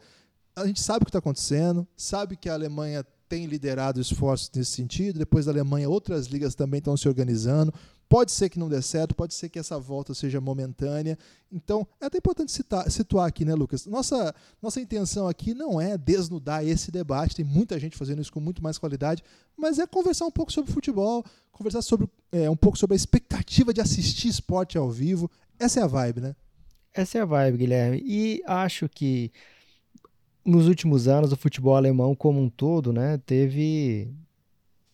a 0.55 0.67
gente 0.67 0.83
sabe 0.83 1.03
o 1.03 1.07
que 1.07 1.11
está 1.11 1.19
acontecendo, 1.19 1.89
sabe 1.97 2.37
que 2.37 2.49
a 2.49 2.53
Alemanha 2.53 3.05
tem 3.31 3.47
liderado 3.47 4.01
esforços 4.01 4.51
nesse 4.53 4.73
sentido, 4.73 5.21
depois 5.21 5.47
da 5.47 5.53
Alemanha 5.53 5.89
outras 5.89 6.27
ligas 6.27 6.57
também 6.57 6.79
estão 6.79 6.97
se 6.97 7.09
organizando. 7.09 7.73
Pode 8.09 8.33
ser 8.33 8.49
que 8.49 8.59
não 8.59 8.69
dê 8.69 8.83
certo, 8.83 9.15
pode 9.15 9.35
ser 9.35 9.49
que 9.49 9.57
essa 9.57 9.79
volta 9.79 10.13
seja 10.13 10.41
momentânea. 10.41 11.17
Então, 11.53 11.87
é 12.01 12.07
até 12.07 12.19
importante 12.19 12.51
citar, 12.51 12.91
situar 12.91 13.29
aqui, 13.29 13.45
né, 13.45 13.55
Lucas? 13.55 13.87
Nossa, 13.87 14.35
nossa 14.61 14.81
intenção 14.81 15.29
aqui 15.29 15.55
não 15.55 15.81
é 15.81 15.97
desnudar 15.97 16.67
esse 16.67 16.91
debate, 16.91 17.37
tem 17.37 17.45
muita 17.45 17.79
gente 17.79 17.97
fazendo 17.97 18.21
isso 18.21 18.33
com 18.33 18.41
muito 18.41 18.61
mais 18.61 18.79
qualidade, 18.79 19.23
mas 19.57 19.79
é 19.79 19.87
conversar 19.87 20.27
um 20.27 20.31
pouco 20.33 20.51
sobre 20.53 20.73
futebol, 20.73 21.25
conversar 21.53 21.83
sobre, 21.83 22.09
é, 22.33 22.51
um 22.51 22.57
pouco 22.57 22.77
sobre 22.77 22.95
a 22.95 22.97
expectativa 22.97 23.73
de 23.73 23.81
assistir 23.81 24.27
esporte 24.27 24.77
ao 24.77 24.91
vivo. 24.91 25.31
Essa 25.57 25.79
é 25.79 25.83
a 25.85 25.87
vibe, 25.87 26.21
né? 26.21 26.35
Essa 26.93 27.19
é 27.19 27.21
a 27.21 27.25
vibe, 27.25 27.59
Guilherme. 27.59 28.03
E 28.05 28.43
acho 28.45 28.89
que 28.89 29.31
nos 30.45 30.67
últimos 30.69 31.09
anos 31.09 31.33
o 31.33 31.37
futebol 31.37 31.77
alemão 31.77 32.15
como 32.15 32.41
um 32.41 32.49
todo, 32.49 32.93
né, 32.93 33.19
teve 33.19 34.13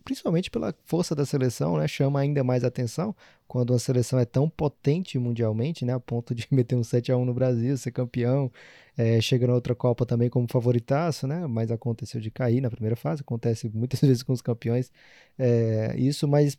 principalmente 0.05 0.49
pela 0.53 0.73
força 0.85 1.17
da 1.17 1.27
seleção, 1.27 1.77
né, 1.79 1.89
chama 1.89 2.21
ainda 2.21 2.45
mais 2.45 2.63
atenção 2.63 3.15
quando 3.49 3.71
uma 3.71 3.79
seleção 3.79 4.19
é 4.21 4.25
tão 4.25 4.49
potente 4.49 5.19
mundialmente, 5.19 5.85
né, 5.85 5.95
a 5.95 6.01
ponto 6.01 6.33
de 6.35 6.47
meter 6.53 6.77
um 6.77 6.85
7 6.85 7.11
a 7.11 7.17
1 7.17 7.25
no 7.25 7.35
Brasil, 7.35 7.77
ser 7.77 7.91
campeão, 7.91 8.51
é, 8.97 9.21
chega 9.21 9.49
na 9.49 9.55
outra 9.55 9.75
Copa 9.75 10.07
também 10.07 10.31
como 10.31 10.47
favoritaço, 10.49 11.27
né, 11.27 11.47
mas 11.49 11.73
aconteceu 11.73 12.21
de 12.21 12.31
cair 12.31 12.61
na 12.61 12.71
primeira 12.71 12.95
fase, 12.95 13.23
acontece 13.23 13.69
muitas 13.75 14.01
vezes 14.01 14.23
com 14.23 14.33
os 14.33 14.41
campeões, 14.41 14.93
é, 15.37 15.95
isso, 15.99 16.29
mas 16.29 16.57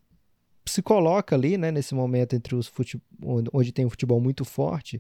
se 0.66 0.82
coloca 0.82 1.34
ali, 1.34 1.58
né, 1.58 1.72
nesse 1.72 1.96
momento 1.96 2.36
entre 2.36 2.54
os 2.54 2.68
futebol, 2.68 3.06
onde 3.54 3.72
tem 3.72 3.86
um 3.86 3.90
futebol 3.90 4.20
muito 4.20 4.44
forte, 4.44 5.00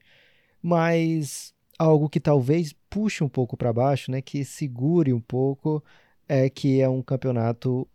mas 0.61 1.53
algo 1.77 2.09
que 2.09 2.19
talvez 2.19 2.73
puxe 2.89 3.23
um 3.23 3.29
pouco 3.29 3.55
para 3.55 3.71
baixo, 3.71 4.11
né, 4.11 4.21
que 4.21 4.43
segure 4.43 5.13
um 5.13 5.21
pouco, 5.21 5.83
é 6.27 6.49
que 6.49 6.81
é 6.81 6.89
um 6.89 7.01
campeonato 7.01 7.87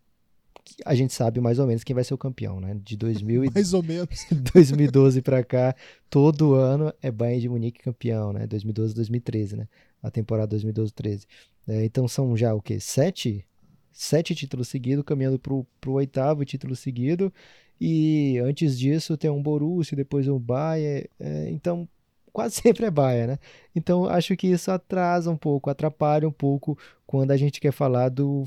que 0.65 0.77
a 0.85 0.95
gente 0.95 1.13
sabe 1.13 1.41
mais 1.41 1.59
ou 1.59 1.67
menos 1.67 1.83
quem 1.83 1.95
vai 1.95 2.05
ser 2.05 2.15
o 2.15 2.19
campeão, 2.19 2.61
né? 2.61 2.79
De 2.83 2.97
2000 2.97 3.51
mais 3.53 3.75
ou 3.75 3.83
menos 3.83 4.09
2012 4.55 5.21
para 5.21 5.43
cá, 5.43 5.75
todo 6.09 6.55
ano 6.55 6.93
é 7.03 7.11
Bayern 7.11 7.41
de 7.41 7.49
Munique 7.49 7.81
campeão, 7.81 8.33
né? 8.33 8.47
2012, 8.47 8.95
2013, 8.95 9.57
né? 9.57 9.69
A 10.03 10.11
temporada 10.11 10.57
2012-13. 10.57 11.27
É, 11.67 11.85
então 11.85 12.09
são 12.09 12.37
já 12.37 12.55
o 12.55 12.61
quê? 12.61 12.81
Sete, 12.81 13.45
sete 13.93 14.35
títulos 14.35 14.69
seguidos, 14.69 15.05
caminhando 15.05 15.39
pro, 15.39 15.67
pro 15.81 15.93
oitavo 15.93 16.45
título 16.45 16.75
seguido. 16.75 17.33
E 17.81 18.39
antes 18.39 18.79
disso 18.79 19.17
tem 19.17 19.31
um 19.31 19.43
Borussia, 19.43 19.97
depois 19.97 20.29
um 20.29 20.39
Bayern. 20.39 21.09
É, 21.19 21.51
então 21.51 21.89
quase 22.33 22.57
sempre 22.61 22.87
é 22.87 22.91
baia, 22.91 23.27
né? 23.27 23.39
Então 23.75 24.07
acho 24.07 24.37
que 24.37 24.47
isso 24.47 24.71
atrasa 24.71 25.31
um 25.31 25.37
pouco, 25.37 25.71
atrapalha 25.71 26.27
um 26.27 26.33
pouco 26.33 26.79
quando 27.07 27.31
a 27.31 27.37
gente 27.37 27.61
quer 27.61 27.73
falar 27.73 28.09
do 28.09 28.45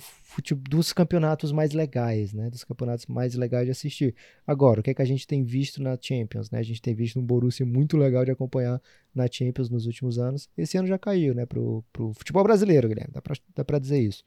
dos 0.70 0.92
campeonatos 0.92 1.52
mais 1.52 1.72
legais, 1.72 2.34
né? 2.34 2.50
Dos 2.50 2.64
campeonatos 2.64 3.06
mais 3.06 3.36
legais 3.36 3.66
de 3.66 3.72
assistir. 3.72 4.16
Agora, 4.46 4.80
o 4.80 4.84
que 4.84 4.90
é 4.90 4.94
que 4.94 5.02
a 5.02 5.06
gente 5.06 5.28
tem 5.28 5.44
visto 5.44 5.82
na 5.82 5.98
Champions, 6.00 6.50
né? 6.50 6.60
A 6.60 6.64
gente 6.64 6.82
tem 6.82 6.94
visto 6.94 7.20
um 7.20 7.24
Borussia 7.24 7.66
muito 7.66 7.96
legal 7.96 8.26
de 8.26 8.32
acompanhar 8.32 8.82
na 9.14 9.28
Champions 9.32 9.70
nos 9.70 9.86
últimos 9.86 10.18
anos. 10.18 10.50
Esse 10.58 10.78
ano 10.78 10.88
já 10.88 10.98
caiu, 10.98 11.34
né? 11.34 11.46
Pro, 11.46 11.84
pro 11.94 12.12
futebol 12.14 12.44
brasileiro, 12.44 12.88
Guilherme, 12.88 13.14
dá 13.14 13.22
pra, 13.22 13.36
dá 13.56 13.64
pra 13.64 13.80
dizer 13.80 14.00
isso. 14.00 14.24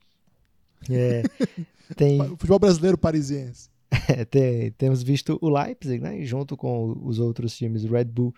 É, 0.88 1.22
tem... 1.96 2.18
futebol 2.36 2.58
brasileiro 2.58 2.96
parisiense. 2.96 3.68
É, 4.08 4.24
tem, 4.24 4.70
temos 4.72 5.02
visto 5.02 5.38
o 5.40 5.48
Leipzig, 5.50 6.02
né? 6.02 6.22
Junto 6.22 6.56
com 6.56 6.98
os 7.02 7.18
outros 7.18 7.56
times, 7.56 7.84
Red 7.84 8.04
Bull 8.04 8.34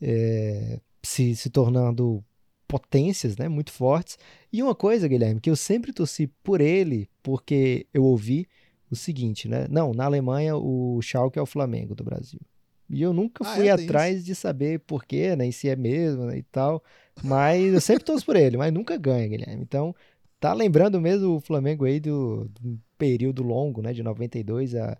é, 0.00 0.80
se, 1.02 1.34
se 1.36 1.50
tornando 1.50 2.24
potências 2.66 3.36
né, 3.36 3.48
muito 3.48 3.72
fortes. 3.72 4.18
E 4.52 4.62
uma 4.62 4.74
coisa, 4.74 5.08
Guilherme, 5.08 5.40
que 5.40 5.50
eu 5.50 5.56
sempre 5.56 5.92
torci 5.92 6.26
por 6.42 6.60
ele, 6.60 7.08
porque 7.22 7.86
eu 7.92 8.04
ouvi 8.04 8.46
o 8.90 8.96
seguinte, 8.96 9.48
né? 9.48 9.66
Não, 9.70 9.92
na 9.92 10.04
Alemanha 10.04 10.56
o 10.56 11.00
Schalke 11.02 11.38
é 11.38 11.42
o 11.42 11.46
Flamengo 11.46 11.94
do 11.94 12.04
Brasil. 12.04 12.40
E 12.88 13.02
eu 13.02 13.12
nunca 13.12 13.44
ah, 13.44 13.54
fui 13.54 13.68
é, 13.68 13.70
atrás 13.70 14.24
de 14.24 14.34
saber 14.34 14.80
porquê, 14.80 15.36
né, 15.36 15.50
se 15.50 15.68
é 15.68 15.76
mesmo 15.76 16.24
né, 16.24 16.38
e 16.38 16.42
tal. 16.42 16.82
Mas 17.22 17.72
eu 17.72 17.80
sempre 17.80 18.04
torço 18.04 18.24
por 18.24 18.36
ele, 18.36 18.56
mas 18.56 18.72
nunca 18.72 18.96
ganha, 18.96 19.28
Guilherme. 19.28 19.62
Então, 19.62 19.94
tá 20.40 20.54
lembrando 20.54 21.00
mesmo 21.00 21.36
o 21.36 21.40
Flamengo 21.40 21.84
aí 21.84 22.00
do, 22.00 22.48
do 22.60 22.80
período 22.96 23.42
longo, 23.42 23.82
né, 23.82 23.92
de 23.92 24.02
92 24.02 24.74
a 24.74 24.96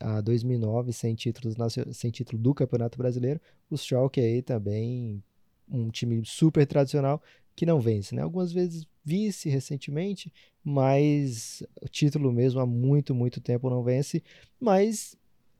a 0.00 0.20
2009 0.20 0.92
sem 0.92 1.14
títulos 1.14 1.54
sem 1.92 2.10
título 2.10 2.40
do 2.40 2.54
Campeonato 2.54 2.98
Brasileiro. 2.98 3.40
O 3.70 3.76
Schalke 3.76 4.20
aí 4.20 4.42
também 4.42 5.22
um 5.68 5.88
time 5.90 6.22
super 6.24 6.66
tradicional 6.66 7.22
que 7.56 7.64
não 7.64 7.80
vence, 7.80 8.14
né? 8.14 8.22
Algumas 8.22 8.52
vezes 8.52 8.86
vice 9.04 9.48
recentemente, 9.48 10.32
mas 10.62 11.62
o 11.80 11.88
título 11.88 12.32
mesmo 12.32 12.60
há 12.60 12.66
muito, 12.66 13.14
muito 13.14 13.40
tempo 13.40 13.70
não 13.70 13.82
vence. 13.82 14.22
Mas 14.58 15.16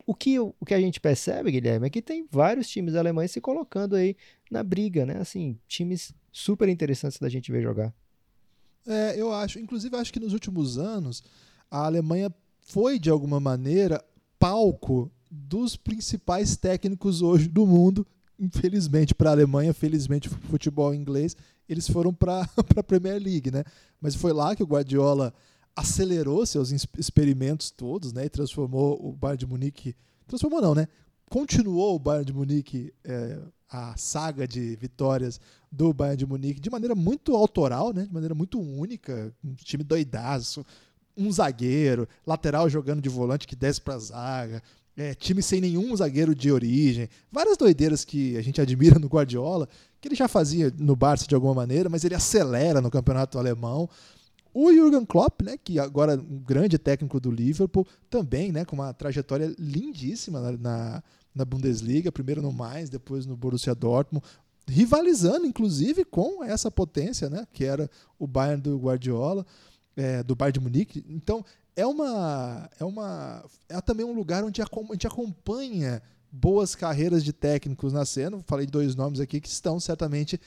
o 0.07 0.15
que, 0.15 0.39
o 0.39 0.55
que 0.67 0.75
a 0.75 0.81
gente 0.81 1.01
percebe, 1.01 1.53
Guilherme, 1.53 1.87
é 1.87 1.91
que 1.91 2.03
tem 2.03 2.27
vários 2.31 2.69
times 2.69 2.95
alemães 2.95 3.31
se 3.31 3.41
colocando 3.41 3.97
aí 3.97 4.17
na 4.51 4.63
briga, 4.63 5.07
né? 5.07 5.19
Assim, 5.19 5.59
times 5.69 6.13
super 6.33 6.69
interessantes 6.69 7.19
da 7.19 7.29
gente 7.29 7.53
ver 7.53 7.63
jogar. 7.63 7.95
É, 8.87 9.15
eu 9.19 9.33
acho, 9.33 9.59
inclusive 9.59 9.97
acho 9.97 10.13
que 10.13 10.21
nos 10.21 10.33
últimos 10.33 10.79
anos 10.79 11.23
a 11.71 11.87
Alemanha 11.87 12.33
foi 12.61 12.99
de 12.99 13.09
alguma 13.09 13.41
maneira 13.41 14.03
palco 14.45 15.11
dos 15.31 15.75
principais 15.75 16.55
técnicos 16.55 17.23
hoje 17.23 17.49
do 17.49 17.67
mundo. 17.67 18.07
Infelizmente 18.39 19.15
para 19.15 19.31
a 19.31 19.33
Alemanha, 19.33 19.73
felizmente 19.73 20.29
para 20.29 20.39
o 20.39 20.51
futebol 20.51 20.95
inglês, 20.95 21.35
eles 21.67 21.89
foram 21.89 22.13
para 22.13 22.47
a 22.77 22.83
Premier 22.83 23.19
League, 23.19 23.51
né? 23.51 23.65
Mas 23.99 24.15
foi 24.15 24.35
lá 24.35 24.55
que 24.55 24.63
o 24.63 24.67
Guardiola 24.67 25.33
acelerou 25.75 26.45
seus 26.45 26.71
experimentos 26.99 27.71
todos, 27.71 28.13
né? 28.13 28.27
E 28.27 28.29
transformou 28.29 29.01
o 29.03 29.13
Bayern 29.13 29.39
de 29.39 29.47
Munique, 29.47 29.97
transformou 30.27 30.61
não, 30.61 30.75
né? 30.75 30.89
Continuou 31.31 31.97
o 31.97 31.99
Bayern 31.99 32.27
de 32.27 32.35
Munique 32.35 32.93
é, 33.03 33.41
a 33.71 33.97
saga 33.97 34.47
de 34.47 34.77
vitórias 34.77 35.41
do 35.73 35.95
Bayern 35.95 36.19
de 36.19 36.27
Munique 36.27 36.61
de 36.61 36.69
maneira 36.69 36.95
muito 36.95 37.35
autoral, 37.35 37.95
né? 37.95 38.05
De 38.05 38.13
maneira 38.13 38.35
muito 38.35 38.61
única, 38.61 39.35
um 39.43 39.55
time 39.55 39.83
doidaço, 39.83 40.67
um 41.17 41.31
zagueiro, 41.31 42.09
lateral 42.27 42.69
jogando 42.69 43.01
de 43.01 43.09
volante 43.09 43.47
que 43.47 43.57
desce 43.57 43.81
para 43.81 43.99
zaga, 43.99 44.63
é, 44.97 45.15
time 45.15 45.43
sem 45.43 45.61
nenhum 45.61 45.95
zagueiro 45.97 46.35
de 46.35 46.51
origem, 46.51 47.09
várias 47.31 47.57
doideiras 47.57 48.05
que 48.05 48.37
a 48.37 48.43
gente 48.43 48.61
admira 48.61 48.99
no 48.99 49.09
Guardiola, 49.09 49.69
que 50.01 50.09
ele 50.09 50.15
já 50.15 50.29
fazia 50.29 50.73
no 50.79 50.95
Barça 50.95 51.27
de 51.27 51.35
alguma 51.35 51.55
maneira, 51.55 51.89
mas 51.89 52.05
ele 52.05 52.15
acelera 52.15 52.81
no 52.81 52.91
campeonato 52.91 53.39
alemão. 53.39 53.89
O 54.53 54.73
Jürgen 54.73 55.05
Klopp, 55.05 55.43
né, 55.43 55.57
que 55.63 55.81
agora 55.81 56.15
é 56.15 56.17
um 56.17 56.39
grande 56.39 56.79
técnico 56.79 57.19
do 57.19 57.31
Liverpool, 57.31 57.87
também 58.09 58.53
né, 58.53 58.65
com 58.65 58.77
uma 58.77 58.93
trajetória 58.93 59.53
lindíssima 59.59 60.41
na, 60.41 60.53
na, 60.53 61.03
na 61.35 61.45
Bundesliga, 61.45 62.13
primeiro 62.13 62.41
no 62.41 62.53
Mainz, 62.53 62.89
depois 62.89 63.27
no 63.27 63.37
Borussia 63.37 63.75
Dortmund, 63.75 64.25
rivalizando 64.69 65.45
inclusive 65.45 66.05
com 66.05 66.45
essa 66.45 66.71
potência, 66.71 67.29
né, 67.29 67.47
que 67.53 67.65
era 67.65 67.91
o 68.17 68.29
Bayern 68.29 68.63
do 68.63 68.79
Guardiola 68.79 69.45
é, 69.97 70.23
do 70.23 70.35
Bayern 70.35 70.59
de 70.59 70.61
Munique. 70.61 71.05
Então, 71.09 71.45
é 71.77 71.87
uma 71.87 72.71
é 72.79 72.85
uma 72.85 73.45
é 73.69 73.81
também 73.81 74.07
um 74.07 74.13
lugar 74.13 74.45
onde 74.45 74.61
a 74.61 74.65
gente 74.89 75.07
acompanha 75.07 76.03
boas 76.31 76.75
carreiras 76.75 77.25
de 77.25 77.33
técnicos 77.33 77.93
nascendo. 77.93 78.43
Falei 78.47 78.67
dois 78.67 78.95
nomes 78.95 79.21
aqui 79.21 79.41
que 79.41 79.49
estão 79.49 79.79
certamente 79.79 80.41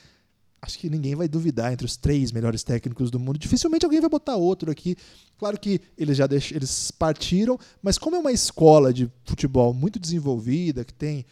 acho 0.62 0.80
que 0.80 0.90
ninguém 0.90 1.16
vai 1.16 1.28
duvidar 1.28 1.72
entre 1.72 1.86
os 1.86 1.96
três 1.96 2.32
melhores 2.32 2.64
técnicos 2.64 3.12
do 3.12 3.20
mundo. 3.20 3.38
Dificilmente 3.38 3.86
alguém 3.86 4.02
vai 4.02 4.10
botar 4.10 4.36
outro 4.36 4.72
aqui. 4.72 4.96
Claro 5.38 5.60
que 5.60 5.80
eles 5.98 6.18
já 6.18 6.26
eles 6.26 6.92
partiram, 6.92 7.60
mas 7.82 7.98
como 7.98 8.16
é 8.16 8.20
uma 8.20 8.32
escola 8.32 8.94
de 8.94 9.10
futebol 9.24 9.74
muito 9.74 10.00
desenvolvida, 10.00 10.84
que 10.84 10.94
tem, 10.94 11.26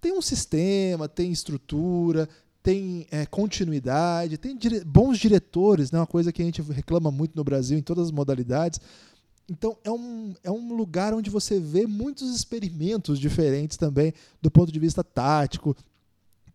tem 0.00 0.12
um 0.12 0.22
sistema, 0.22 1.08
tem 1.08 1.30
estrutura, 1.30 2.28
tem 2.66 3.06
é, 3.12 3.24
continuidade, 3.26 4.36
tem 4.36 4.56
dire... 4.56 4.82
bons 4.82 5.18
diretores, 5.18 5.92
né? 5.92 6.00
uma 6.00 6.06
coisa 6.06 6.32
que 6.32 6.42
a 6.42 6.44
gente 6.44 6.60
reclama 6.62 7.12
muito 7.12 7.36
no 7.36 7.44
Brasil 7.44 7.78
em 7.78 7.82
todas 7.82 8.06
as 8.06 8.10
modalidades. 8.10 8.80
Então 9.48 9.78
é 9.84 9.90
um, 9.92 10.34
é 10.42 10.50
um 10.50 10.74
lugar 10.74 11.14
onde 11.14 11.30
você 11.30 11.60
vê 11.60 11.86
muitos 11.86 12.34
experimentos 12.34 13.20
diferentes 13.20 13.76
também 13.76 14.12
do 14.42 14.50
ponto 14.50 14.72
de 14.72 14.80
vista 14.80 15.04
tático, 15.04 15.76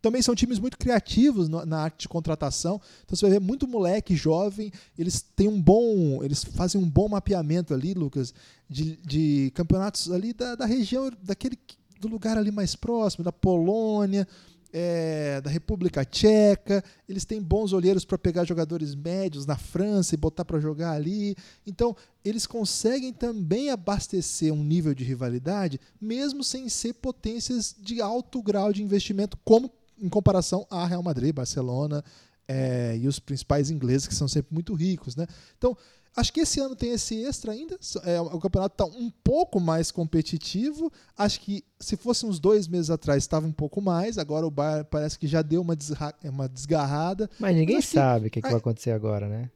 também 0.01 0.21
são 0.21 0.35
times 0.35 0.59
muito 0.59 0.77
criativos 0.77 1.47
na 1.47 1.77
arte 1.77 2.01
de 2.01 2.09
contratação. 2.09 2.81
Então 3.05 3.15
você 3.15 3.27
vai 3.27 3.39
ver 3.39 3.39
muito 3.39 3.65
moleque 3.65 4.13
jovem, 4.13 4.69
eles 4.99 5.21
têm 5.21 5.47
um 5.47 5.61
bom, 5.61 6.21
eles 6.21 6.43
fazem 6.43 6.81
um 6.81 6.89
bom 6.89 7.07
mapeamento 7.07 7.73
ali, 7.73 7.93
Lucas, 7.93 8.33
de, 8.69 8.97
de 8.97 9.49
campeonatos 9.55 10.11
ali 10.11 10.33
da, 10.33 10.55
da 10.55 10.65
região, 10.65 11.09
daquele 11.23 11.57
do 12.01 12.09
lugar 12.09 12.37
ali 12.37 12.51
mais 12.51 12.75
próximo, 12.75 13.23
da 13.23 13.31
Polônia, 13.31 14.27
é, 14.73 15.41
da 15.41 15.49
República 15.49 16.05
Tcheca, 16.05 16.83
eles 17.07 17.25
têm 17.25 17.41
bons 17.41 17.73
olheiros 17.73 18.05
para 18.05 18.17
pegar 18.17 18.45
jogadores 18.45 18.95
médios 18.95 19.45
na 19.45 19.57
França 19.57 20.15
e 20.15 20.17
botar 20.17 20.45
para 20.45 20.59
jogar 20.59 20.91
ali. 20.91 21.35
Então, 21.65 21.95
eles 22.23 22.47
conseguem 22.47 23.11
também 23.11 23.69
abastecer 23.69 24.53
um 24.53 24.63
nível 24.63 24.93
de 24.93 25.03
rivalidade, 25.03 25.79
mesmo 25.99 26.43
sem 26.43 26.69
ser 26.69 26.93
potências 26.93 27.75
de 27.77 28.01
alto 28.01 28.41
grau 28.41 28.71
de 28.71 28.83
investimento, 28.83 29.37
como 29.43 29.71
em 29.99 30.09
comparação 30.09 30.65
a 30.69 30.85
Real 30.85 31.03
Madrid, 31.03 31.33
Barcelona 31.33 32.03
é, 32.47 32.97
e 32.97 33.07
os 33.07 33.19
principais 33.19 33.69
ingleses, 33.69 34.07
que 34.07 34.15
são 34.15 34.27
sempre 34.27 34.53
muito 34.53 34.73
ricos. 34.73 35.15
Né? 35.15 35.27
Então, 35.57 35.77
acho 36.15 36.33
que 36.33 36.41
esse 36.41 36.59
ano 36.59 36.75
tem 36.75 36.91
esse 36.91 37.23
extra 37.23 37.53
ainda. 37.53 37.77
É, 38.03 38.19
o 38.19 38.39
campeonato 38.39 38.73
está 38.73 38.85
um 38.85 39.09
pouco 39.23 39.59
mais 39.59 39.91
competitivo. 39.91 40.91
Acho 41.17 41.39
que 41.41 41.63
se 41.79 41.95
fosse 41.95 42.25
uns 42.25 42.39
dois 42.39 42.67
meses 42.67 42.89
atrás 42.89 43.23
estava 43.23 43.47
um 43.47 43.51
pouco 43.51 43.81
mais. 43.81 44.17
Agora 44.17 44.45
o 44.45 44.51
Bayern 44.51 44.87
parece 44.89 45.17
que 45.17 45.27
já 45.27 45.41
deu 45.41 45.61
uma, 45.61 45.77
uma 46.25 46.49
desgarrada. 46.49 47.29
Mas 47.39 47.55
ninguém 47.55 47.77
Mas 47.77 47.85
sabe 47.85 48.27
o 48.27 48.29
que, 48.31 48.41
que, 48.41 48.47
vai 48.47 48.57
acontecer 48.57 48.91
agora, 48.91 49.27
né? 49.27 49.49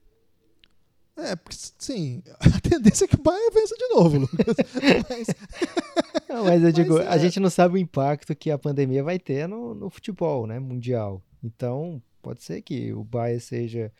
É, 1.17 1.35
porque, 1.35 1.57
sim, 1.77 2.21
a 2.39 2.59
tendência 2.59 3.05
é 3.05 3.07
que 3.07 3.15
o 3.15 3.21
Bayern 3.21 3.53
vença 3.53 3.75
de 3.77 3.87
novo, 3.89 4.17
Lucas. 4.19 4.55
mas... 5.09 5.27
Não, 6.27 6.43
mas 6.43 6.63
eu 6.63 6.71
digo, 6.71 6.95
mas, 6.95 7.05
é... 7.05 7.09
a 7.09 7.17
gente 7.17 7.39
não 7.39 7.49
sabe 7.49 7.75
o 7.75 7.77
impacto 7.77 8.35
que 8.35 8.51
a 8.51 8.57
pandemia 8.57 9.01
vai 9.01 9.17
ter 9.17 9.47
no, 9.47 9.73
no 9.73 9.89
futebol, 9.89 10.45
né, 10.45 10.59
mundial. 10.59 11.21
Então, 11.41 12.01
pode 12.21 12.43
ser 12.43 12.61
que 12.61 12.91
o 12.91 13.05
Bayern 13.05 13.39
seja 13.39 13.91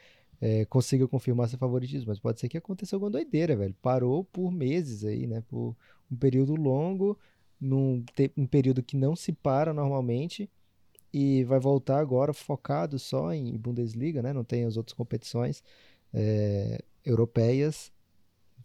é, 0.42 0.66
consiga 0.66 1.08
confirmar 1.08 1.50
seu 1.50 1.58
favoritismo, 1.58 2.10
mas 2.10 2.20
pode 2.20 2.40
ser 2.40 2.50
que 2.50 2.58
aconteça 2.58 2.96
alguma 2.96 3.12
doideira, 3.12 3.56
velho. 3.56 3.76
Parou 3.82 4.24
por 4.24 4.52
meses 4.52 5.04
aí, 5.04 5.28
né, 5.28 5.42
por 5.48 5.76
um 6.12 6.16
período 6.16 6.56
longo, 6.56 7.18
num 7.60 8.04
um 8.38 8.46
período 8.46 8.84
que 8.84 8.98
não 8.98 9.16
se 9.16 9.32
para 9.32 9.74
normalmente 9.74 10.50
e 11.14 11.44
vai 11.46 11.60
voltar 11.60 12.00
agora 12.00 12.34
focado 12.34 13.00
só 13.00 13.34
em 13.34 13.58
Bundesliga, 13.58 14.22
né? 14.22 14.34
Não 14.34 14.44
tem 14.44 14.66
as 14.66 14.76
outras 14.76 14.94
competições. 14.94 15.64
É, 16.14 16.84
europeias. 17.06 17.92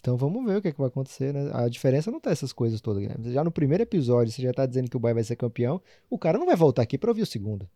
Então 0.01 0.17
vamos 0.17 0.45
ver 0.45 0.57
o 0.57 0.63
que, 0.63 0.69
é 0.69 0.73
que 0.73 0.79
vai 0.79 0.89
acontecer, 0.89 1.35
né? 1.35 1.51
A 1.53 1.69
diferença 1.69 2.11
não 2.11 2.19
tá 2.19 2.31
essas 2.31 2.53
coisas 2.53 2.81
todas, 2.81 3.03
Guilherme. 3.03 3.33
Já 3.33 3.45
no 3.45 3.51
primeiro 3.51 3.83
episódio, 3.83 4.33
você 4.33 4.41
já 4.41 4.53
tá 4.53 4.65
dizendo 4.65 4.89
que 4.89 4.97
o 4.97 5.01
Bayern 5.01 5.17
vai 5.17 5.25
ser 5.25 5.37
campeão, 5.37 5.81
o 6.09 6.19
cara 6.19 6.39
não 6.39 6.47
vai 6.47 6.57
voltar 6.57 6.83
aqui 6.83 6.97
para 6.97 7.11
ouvir 7.11 7.23
o 7.23 7.27
segundo. 7.27 7.69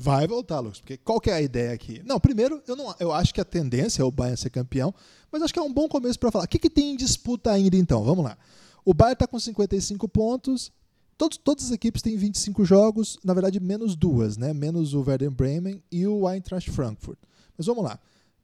Vai 0.00 0.28
voltar, 0.28 0.60
Lucas, 0.60 0.78
porque 0.78 0.96
qual 0.96 1.20
que 1.20 1.28
é 1.28 1.32
a 1.32 1.42
ideia 1.42 1.72
aqui? 1.72 2.00
Não, 2.06 2.20
primeiro, 2.20 2.62
eu, 2.68 2.76
não, 2.76 2.94
eu 3.00 3.12
acho 3.12 3.34
que 3.34 3.40
a 3.40 3.44
tendência 3.44 4.00
é 4.00 4.04
o 4.04 4.12
Bayern 4.12 4.36
ser 4.36 4.48
campeão, 4.48 4.94
mas 5.32 5.42
acho 5.42 5.52
que 5.52 5.58
é 5.58 5.62
um 5.62 5.72
bom 5.72 5.88
começo 5.88 6.16
para 6.20 6.30
falar. 6.30 6.44
O 6.44 6.48
que, 6.48 6.56
que 6.56 6.70
tem 6.70 6.92
em 6.92 6.96
disputa 6.96 7.50
ainda 7.50 7.76
então? 7.76 8.04
Vamos 8.04 8.24
lá. 8.24 8.38
O 8.84 8.94
Bayern 8.94 9.14
está 9.14 9.26
com 9.26 9.40
55 9.40 10.08
pontos, 10.08 10.70
todos, 11.16 11.36
todas 11.36 11.64
as 11.64 11.70
equipes 11.72 12.00
têm 12.00 12.16
25 12.16 12.64
jogos, 12.64 13.18
na 13.24 13.34
verdade 13.34 13.58
menos 13.58 13.96
duas, 13.96 14.36
né? 14.36 14.54
Menos 14.54 14.94
o 14.94 15.00
Werder 15.00 15.32
Bremen 15.32 15.82
e 15.90 16.06
o 16.06 16.30
Eintracht 16.30 16.70
Frankfurt. 16.70 17.18
Mas 17.56 17.66
vamos 17.66 17.82
lá. 17.82 17.98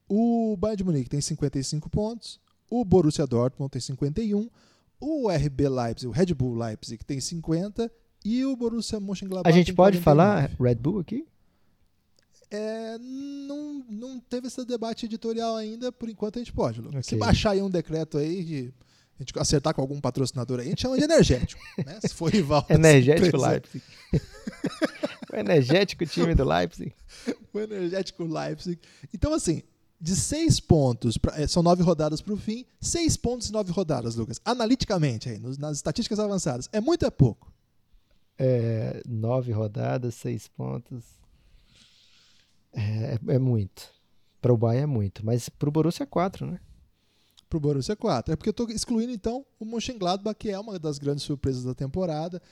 O 0.08 0.56
Bayern 0.58 0.78
de 0.78 0.82
Munique 0.84 1.08
tem 1.08 1.20
55 1.20 1.88
pontos, 1.88 2.40
o 2.68 2.84
Borussia 2.84 3.28
Dortmund 3.28 3.70
tem 3.70 3.80
51, 3.80 4.50
o 5.00 5.30
RB 5.30 5.68
Leipzig, 5.68 6.08
o 6.08 6.10
Red 6.10 6.34
Bull 6.34 6.56
Leipzig 6.56 7.04
tem 7.04 7.20
50 7.20 7.88
e 8.24 8.44
o 8.44 8.56
Borussia 8.56 8.98
Mönchengladbach 8.98 9.48
A 9.48 9.56
gente 9.56 9.72
pode 9.72 10.00
49. 10.00 10.02
falar 10.02 10.50
Red 10.60 10.74
Bull 10.76 10.98
aqui? 10.98 11.24
É, 12.54 12.98
não, 12.98 13.84
não 13.90 14.20
teve 14.20 14.46
esse 14.46 14.64
debate 14.64 15.06
editorial 15.06 15.56
ainda, 15.56 15.90
por 15.90 16.08
enquanto 16.08 16.36
a 16.36 16.38
gente 16.38 16.52
pode. 16.52 16.80
Okay. 16.80 17.02
Se 17.02 17.16
baixar 17.16 17.50
aí 17.50 17.60
um 17.60 17.68
decreto 17.68 18.16
aí 18.16 18.44
de 18.44 18.74
a 19.18 19.22
gente 19.22 19.36
acertar 19.38 19.74
com 19.74 19.80
algum 19.80 20.00
patrocinador 20.00 20.60
aí, 20.60 20.66
a 20.66 20.68
gente 20.68 20.82
chama 20.82 20.96
de 20.96 21.02
energético, 21.02 21.60
né? 21.84 21.98
Se 22.00 22.14
for 22.14 22.32
rival. 22.32 22.64
energético 22.70 23.36
Leipzig. 23.42 23.82
o 25.32 25.36
energético 25.36 26.06
time 26.06 26.34
do 26.34 26.44
Leipzig. 26.44 26.94
o 27.52 27.58
energético 27.58 28.22
Leipzig. 28.22 28.78
Então, 29.12 29.34
assim, 29.34 29.60
de 30.00 30.14
seis 30.14 30.60
pontos, 30.60 31.18
pra, 31.18 31.40
é, 31.40 31.48
são 31.48 31.60
nove 31.60 31.82
rodadas 31.82 32.20
para 32.20 32.34
o 32.34 32.36
fim, 32.36 32.64
seis 32.80 33.16
pontos 33.16 33.48
e 33.48 33.52
nove 33.52 33.72
rodadas, 33.72 34.14
Lucas. 34.14 34.40
Analiticamente, 34.44 35.28
aí, 35.28 35.38
nos, 35.38 35.58
nas 35.58 35.76
estatísticas 35.76 36.20
avançadas, 36.20 36.68
é 36.72 36.80
muito 36.80 37.02
ou 37.02 37.08
é 37.08 37.10
pouco? 37.10 37.52
É, 38.38 39.02
nove 39.08 39.50
rodadas, 39.50 40.14
seis 40.14 40.46
pontos. 40.46 41.23
É, 42.74 43.18
é 43.28 43.38
muito. 43.38 43.88
Para 44.40 44.52
o 44.52 44.56
Bayern 44.56 44.82
é 44.82 44.86
muito, 44.86 45.24
mas 45.24 45.48
para 45.48 45.68
o 45.68 45.72
Borussia 45.72 46.02
é 46.04 46.06
quatro, 46.06 46.46
né? 46.46 46.60
Para 47.48 47.56
o 47.56 47.60
Borussia 47.60 47.92
é 47.92 47.96
quatro. 47.96 48.32
É 48.32 48.36
porque 48.36 48.48
eu 48.48 48.52
estou 48.52 48.68
excluindo, 48.68 49.12
então, 49.12 49.44
o 49.58 49.64
Mönchengladbach, 49.64 50.36
que 50.38 50.50
é 50.50 50.58
uma 50.58 50.78
das 50.78 50.98
grandes 50.98 51.24
surpresas 51.24 51.64
da 51.64 51.74
temporada 51.74 52.42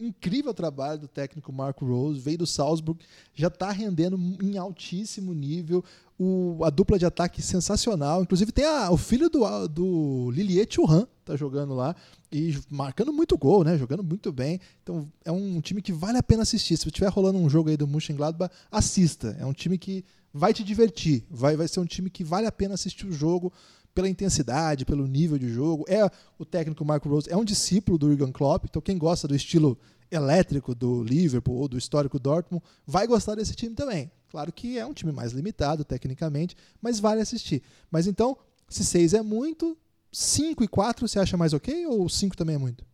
incrível 0.00 0.54
trabalho 0.54 1.00
do 1.00 1.08
técnico 1.08 1.52
Marco 1.52 1.84
Rose, 1.84 2.20
veio 2.20 2.38
do 2.38 2.46
Salzburg, 2.46 3.04
já 3.34 3.48
está 3.48 3.70
rendendo 3.70 4.16
em 4.42 4.56
altíssimo 4.56 5.34
nível. 5.34 5.84
O, 6.18 6.64
a 6.64 6.70
dupla 6.70 6.98
de 6.98 7.06
ataque 7.06 7.40
sensacional. 7.40 8.22
Inclusive 8.22 8.52
tem 8.52 8.64
a, 8.64 8.90
o 8.90 8.96
filho 8.96 9.28
do, 9.28 9.68
do 9.68 10.30
Lilie 10.32 10.66
Churran, 10.68 11.06
tá 11.24 11.36
jogando 11.36 11.74
lá 11.74 11.94
e 12.30 12.58
marcando 12.70 13.12
muito 13.12 13.36
gol, 13.36 13.64
né? 13.64 13.78
Jogando 13.78 14.02
muito 14.02 14.32
bem. 14.32 14.60
Então 14.82 15.10
é 15.24 15.32
um 15.32 15.60
time 15.60 15.80
que 15.80 15.92
vale 15.92 16.18
a 16.18 16.22
pena 16.22 16.42
assistir. 16.42 16.76
Se 16.76 16.86
estiver 16.88 17.08
rolando 17.08 17.38
um 17.38 17.48
jogo 17.48 17.70
aí 17.70 17.76
do 17.76 17.86
Mönchengladbach, 17.86 18.54
assista. 18.70 19.36
É 19.38 19.46
um 19.46 19.52
time 19.52 19.78
que 19.78 20.04
vai 20.32 20.52
te 20.52 20.62
divertir. 20.62 21.24
Vai, 21.30 21.56
vai 21.56 21.68
ser 21.68 21.80
um 21.80 21.86
time 21.86 22.10
que 22.10 22.22
vale 22.22 22.46
a 22.46 22.52
pena 22.52 22.74
assistir 22.74 23.06
o 23.06 23.12
jogo 23.12 23.52
pela 23.94 24.08
intensidade, 24.08 24.84
pelo 24.84 25.06
nível 25.06 25.38
de 25.38 25.48
jogo. 25.48 25.84
É 25.88 26.08
o 26.38 26.44
técnico 26.44 26.84
Marco 26.84 27.08
Rose, 27.08 27.30
é 27.30 27.36
um 27.36 27.44
discípulo 27.44 27.98
do 27.98 28.08
Jurgen 28.08 28.30
Klopp, 28.30 28.66
então 28.66 28.80
quem 28.80 28.96
gosta 28.96 29.26
do 29.26 29.34
estilo 29.34 29.76
elétrico 30.10 30.74
do 30.74 31.02
Liverpool 31.02 31.56
ou 31.56 31.68
do 31.68 31.76
histórico 31.76 32.18
Dortmund 32.18 32.64
vai 32.86 33.06
gostar 33.06 33.34
desse 33.34 33.54
time 33.54 33.74
também. 33.74 34.10
Claro 34.30 34.52
que 34.52 34.78
é 34.78 34.86
um 34.86 34.92
time 34.92 35.10
mais 35.10 35.32
limitado 35.32 35.84
tecnicamente, 35.84 36.56
mas 36.80 37.00
vale 37.00 37.20
assistir. 37.20 37.62
Mas 37.90 38.06
então, 38.06 38.36
se 38.68 38.84
6 38.84 39.14
é 39.14 39.22
muito, 39.22 39.76
5 40.12 40.64
e 40.64 40.68
4 40.68 41.06
você 41.06 41.18
acha 41.18 41.36
mais 41.36 41.52
ok 41.52 41.86
ou 41.86 42.08
5 42.08 42.36
também 42.36 42.56
é 42.56 42.58
muito? 42.58 42.84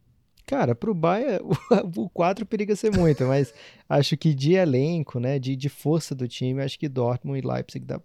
Cara, 0.47 0.75
pro 0.75 0.95
Bayern, 0.95 1.41
o 1.97 2.11
4 2.11 2.45
periga 2.45 2.77
ser 2.77 2.95
muito, 2.95 3.25
mas 3.25 3.55
acho 3.89 4.17
que 4.17 4.35
de 4.35 4.53
elenco, 4.53 5.19
né, 5.19 5.39
de, 5.39 5.57
de 5.57 5.69
força 5.69 6.15
do 6.15 6.29
time, 6.29 6.63
acho 6.63 6.79
que 6.79 6.89
Dortmund 6.89 7.39
e 7.39 7.47
Leipzig 7.47 7.85
dá 7.85 8.01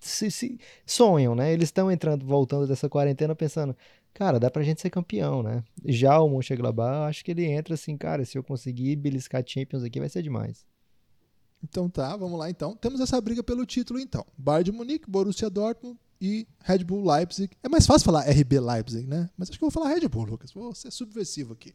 se, 0.00 0.30
se 0.30 0.58
sonham, 0.84 1.34
né? 1.34 1.52
Eles 1.52 1.68
estão 1.68 1.90
entrando, 1.90 2.24
voltando 2.24 2.66
dessa 2.66 2.88
quarentena 2.88 3.34
pensando, 3.34 3.76
cara, 4.14 4.40
dá 4.40 4.50
pra 4.50 4.62
gente 4.62 4.80
ser 4.80 4.88
campeão, 4.88 5.42
né? 5.42 5.62
Já 5.84 6.18
o 6.18 6.28
Mönchengladbach, 6.28 7.08
acho 7.08 7.24
que 7.24 7.30
ele 7.30 7.44
entra 7.44 7.74
assim, 7.74 7.96
cara, 7.96 8.24
se 8.24 8.36
eu 8.36 8.42
conseguir 8.42 8.96
beliscar 8.96 9.44
Champions 9.46 9.84
aqui 9.84 10.00
vai 10.00 10.08
ser 10.08 10.22
demais. 10.22 10.64
Então 11.62 11.90
tá, 11.90 12.16
vamos 12.16 12.38
lá 12.38 12.48
então. 12.48 12.74
Temos 12.74 13.00
essa 13.00 13.20
briga 13.20 13.42
pelo 13.42 13.66
título 13.66 14.00
então. 14.00 14.24
Bayern 14.36 14.64
de 14.64 14.72
Munique, 14.72 15.10
Borussia 15.10 15.50
Dortmund 15.50 15.98
e 16.20 16.46
Red 16.60 16.84
Bull 16.84 17.04
Leipzig. 17.04 17.50
É 17.62 17.68
mais 17.68 17.86
fácil 17.86 18.04
falar 18.04 18.22
RB 18.22 18.60
Leipzig, 18.60 19.06
né? 19.06 19.30
Mas 19.36 19.48
acho 19.48 19.58
que 19.58 19.64
eu 19.64 19.70
vou 19.70 19.82
falar 19.82 19.94
Red 19.94 20.08
Bull, 20.08 20.24
Lucas. 20.24 20.52
Vou 20.52 20.74
ser 20.74 20.90
subversivo 20.90 21.54
aqui 21.54 21.74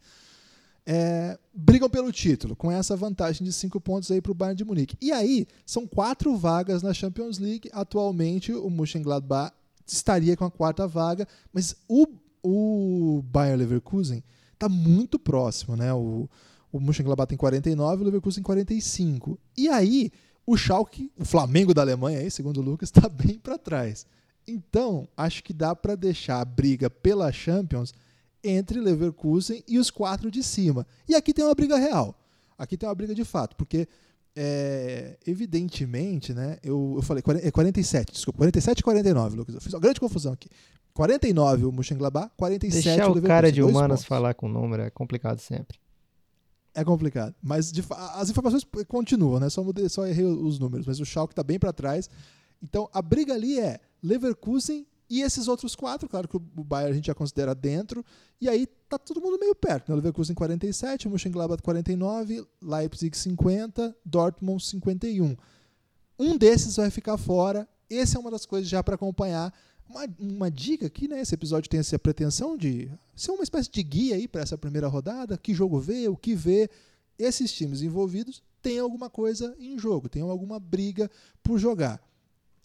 é, 0.86 1.38
brigam 1.54 1.90
pelo 1.90 2.12
título, 2.12 2.56
com 2.56 2.72
essa 2.72 2.96
vantagem 2.96 3.44
de 3.44 3.52
cinco 3.52 3.82
pontos 3.82 4.12
aí 4.12 4.22
para 4.22 4.32
o 4.32 4.36
Bayern 4.36 4.56
de 4.56 4.64
Munique. 4.64 4.98
E 5.02 5.12
aí, 5.12 5.48
são 5.66 5.88
quatro 5.88 6.38
vagas 6.38 6.84
na 6.84 6.94
Champions 6.94 7.40
League. 7.40 7.70
Atualmente, 7.74 8.54
o 8.54 8.70
Mönchengladbach 8.70 9.54
estaria 9.86 10.38
com 10.38 10.46
a 10.46 10.52
quarta 10.52 10.88
vaga, 10.88 11.28
mas 11.52 11.76
o, 11.88 12.08
o 12.44 13.24
Bayern 13.24 13.58
Leverkusen 13.58 14.24
está 14.54 14.70
muito 14.70 15.18
próximo, 15.18 15.76
né? 15.76 15.92
O, 15.94 16.30
o 16.72 16.80
Mönchengladbach 16.80 17.30
tem 17.30 17.38
49, 17.38 18.04
o 18.04 18.06
Leverkusen 18.06 18.44
45. 18.44 19.40
E 19.58 19.68
aí, 19.68 20.12
o 20.46 20.56
Schalke, 20.56 21.12
o 21.18 21.26
Flamengo 21.26 21.74
da 21.74 21.82
Alemanha, 21.82 22.20
aí, 22.20 22.30
segundo 22.30 22.58
o 22.58 22.64
Lucas, 22.64 22.90
está 22.90 23.10
bem 23.10 23.40
para 23.40 23.58
trás. 23.58 24.06
Então, 24.48 25.08
acho 25.18 25.44
que 25.44 25.54
dá 25.54 25.76
para 25.76 25.96
deixar 25.96 26.40
a 26.40 26.46
briga 26.46 26.90
pela 26.90 27.32
Champions 27.32 27.94
entre 28.44 28.80
Leverkusen 28.80 29.64
e 29.68 29.80
os 29.80 29.90
quatro 29.90 30.30
de 30.30 30.44
cima. 30.44 30.86
E 31.08 31.16
aqui 31.16 31.34
tem 31.34 31.44
uma 31.44 31.56
briga 31.56 31.78
real. 31.78 32.16
Aqui 32.58 32.78
tem 32.78 32.88
uma 32.88 32.96
briga 32.96 33.16
de 33.16 33.26
fato, 33.26 33.56
porque 33.56 33.88
é, 34.36 35.18
evidentemente, 35.26 36.34
né? 36.34 36.58
Eu, 36.62 36.94
eu 36.98 37.02
falei 37.02 37.24
é 37.42 37.52
47, 37.52 38.14
desculpa, 38.14 38.38
47 38.38 38.80
e 38.80 38.84
49, 38.84 39.36
Lucas. 39.36 39.56
Eu 39.56 39.62
fiz 39.62 39.74
uma 39.74 39.80
grande 39.80 40.00
confusão 40.00 40.34
aqui. 40.34 40.50
49 40.94 41.66
o 41.66 41.72
Mönchengladbach, 41.72 42.32
47 42.38 42.84
Deixar 42.84 43.10
o 43.10 43.14
Leverkusen. 43.14 43.24
o 43.24 43.28
cara 43.28 43.52
de 43.52 43.64
humanas 43.64 44.04
falar 44.06 44.34
com 44.34 44.46
o 44.46 44.50
número 44.50 44.84
é 44.84 44.90
complicado 44.90 45.40
sempre. 45.40 45.78
É 46.74 46.84
complicado. 46.84 47.34
Mas 47.42 47.72
de, 47.72 47.84
as 48.16 48.30
informações 48.30 48.66
continuam, 48.88 49.40
né? 49.40 49.50
Só, 49.50 49.64
mudei, 49.64 49.88
só 49.88 50.06
errei 50.06 50.26
os 50.26 50.60
números, 50.60 50.86
mas 50.86 51.00
o 51.00 51.06
Schalke 51.06 51.32
está 51.32 51.44
bem 51.44 51.58
para 51.58 51.72
trás. 51.72 52.10
Então 52.62 52.90
a 52.94 53.02
briga 53.02 53.34
ali 53.34 53.60
é 53.60 53.80
Leverkusen 54.06 54.86
e 55.10 55.22
esses 55.22 55.48
outros 55.48 55.76
quatro, 55.76 56.10
claro 56.10 56.28
que 56.28 56.36
o 56.36 56.40
Bayern 56.40 56.92
a 56.92 56.96
gente 56.96 57.08
já 57.08 57.14
considera 57.14 57.54
dentro, 57.54 58.04
e 58.42 58.50
aí 58.50 58.68
tá 58.90 58.98
todo 58.98 59.22
mundo 59.22 59.38
meio 59.40 59.54
perto, 59.54 59.90
né? 59.90 59.96
Leverkusen 59.96 60.36
47, 60.36 61.08
Mönchengladbach 61.08 61.62
49, 61.62 62.46
Leipzig 62.62 63.16
50, 63.16 63.96
Dortmund 64.04 64.64
51. 64.64 65.36
Um 66.18 66.38
desses 66.38 66.76
vai 66.78 66.90
ficar 66.90 67.18
fora. 67.18 67.68
Essa 67.90 68.18
é 68.18 68.22
uma 68.22 68.32
das 68.32 68.46
coisas 68.46 68.68
já 68.68 68.84
para 68.84 68.96
acompanhar. 68.96 69.54
Uma, 69.88 70.08
uma 70.18 70.52
dica 70.52 70.88
aqui, 70.88 71.08
né? 71.08 71.22
Esse 71.22 71.36
episódio 71.36 71.70
tem 71.70 71.80
essa 71.80 72.00
pretensão 72.00 72.58
de 72.58 72.90
ser 73.16 73.32
uma 73.32 73.44
espécie 73.44 73.70
de 73.70 73.84
guia 73.84 74.16
aí 74.16 74.28
para 74.28 74.42
essa 74.42 74.58
primeira 74.58 74.88
rodada, 74.88 75.38
que 75.38 75.54
jogo 75.54 75.80
ver, 75.80 76.10
o 76.10 76.18
que 76.18 76.34
ver. 76.34 76.72
Esses 77.18 77.54
times 77.54 77.82
envolvidos 77.82 78.42
têm 78.62 78.80
alguma 78.80 79.10
coisa 79.10 79.56
em 79.60 79.78
jogo, 79.78 80.10
têm 80.10 80.24
alguma 80.24 80.60
briga 80.60 81.10
por 81.44 81.60
jogar. 81.60 82.02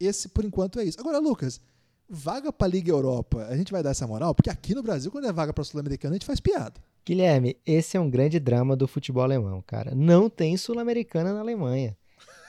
Esse, 0.01 0.29
por 0.29 0.45
enquanto, 0.45 0.81
é 0.81 0.85
isso. 0.85 0.99
Agora, 0.99 1.19
Lucas, 1.19 1.61
vaga 2.09 2.53
para 2.53 2.67
a 2.67 2.71
Liga 2.71 2.91
Europa, 2.91 3.47
a 3.49 3.57
gente 3.57 3.71
vai 3.71 3.83
dar 3.83 3.91
essa 3.91 4.07
moral? 4.07 4.35
Porque 4.35 4.51
aqui 4.51 4.75
no 4.75 4.83
Brasil, 4.83 5.11
quando 5.11 5.27
é 5.27 5.33
vaga 5.33 5.53
para 5.53 5.63
Sul-Americana, 5.63 6.15
a 6.15 6.17
gente 6.17 6.27
faz 6.27 6.41
piada. 6.41 6.81
Guilherme, 7.07 7.57
esse 7.65 7.97
é 7.97 8.01
um 8.01 8.11
grande 8.11 8.41
drama 8.41 8.75
do 8.75 8.89
futebol 8.89 9.23
alemão, 9.23 9.63
cara. 9.67 9.95
Não 9.95 10.29
tem 10.29 10.57
Sul-Americana 10.57 11.33
na 11.33 11.41
Alemanha. 11.41 11.97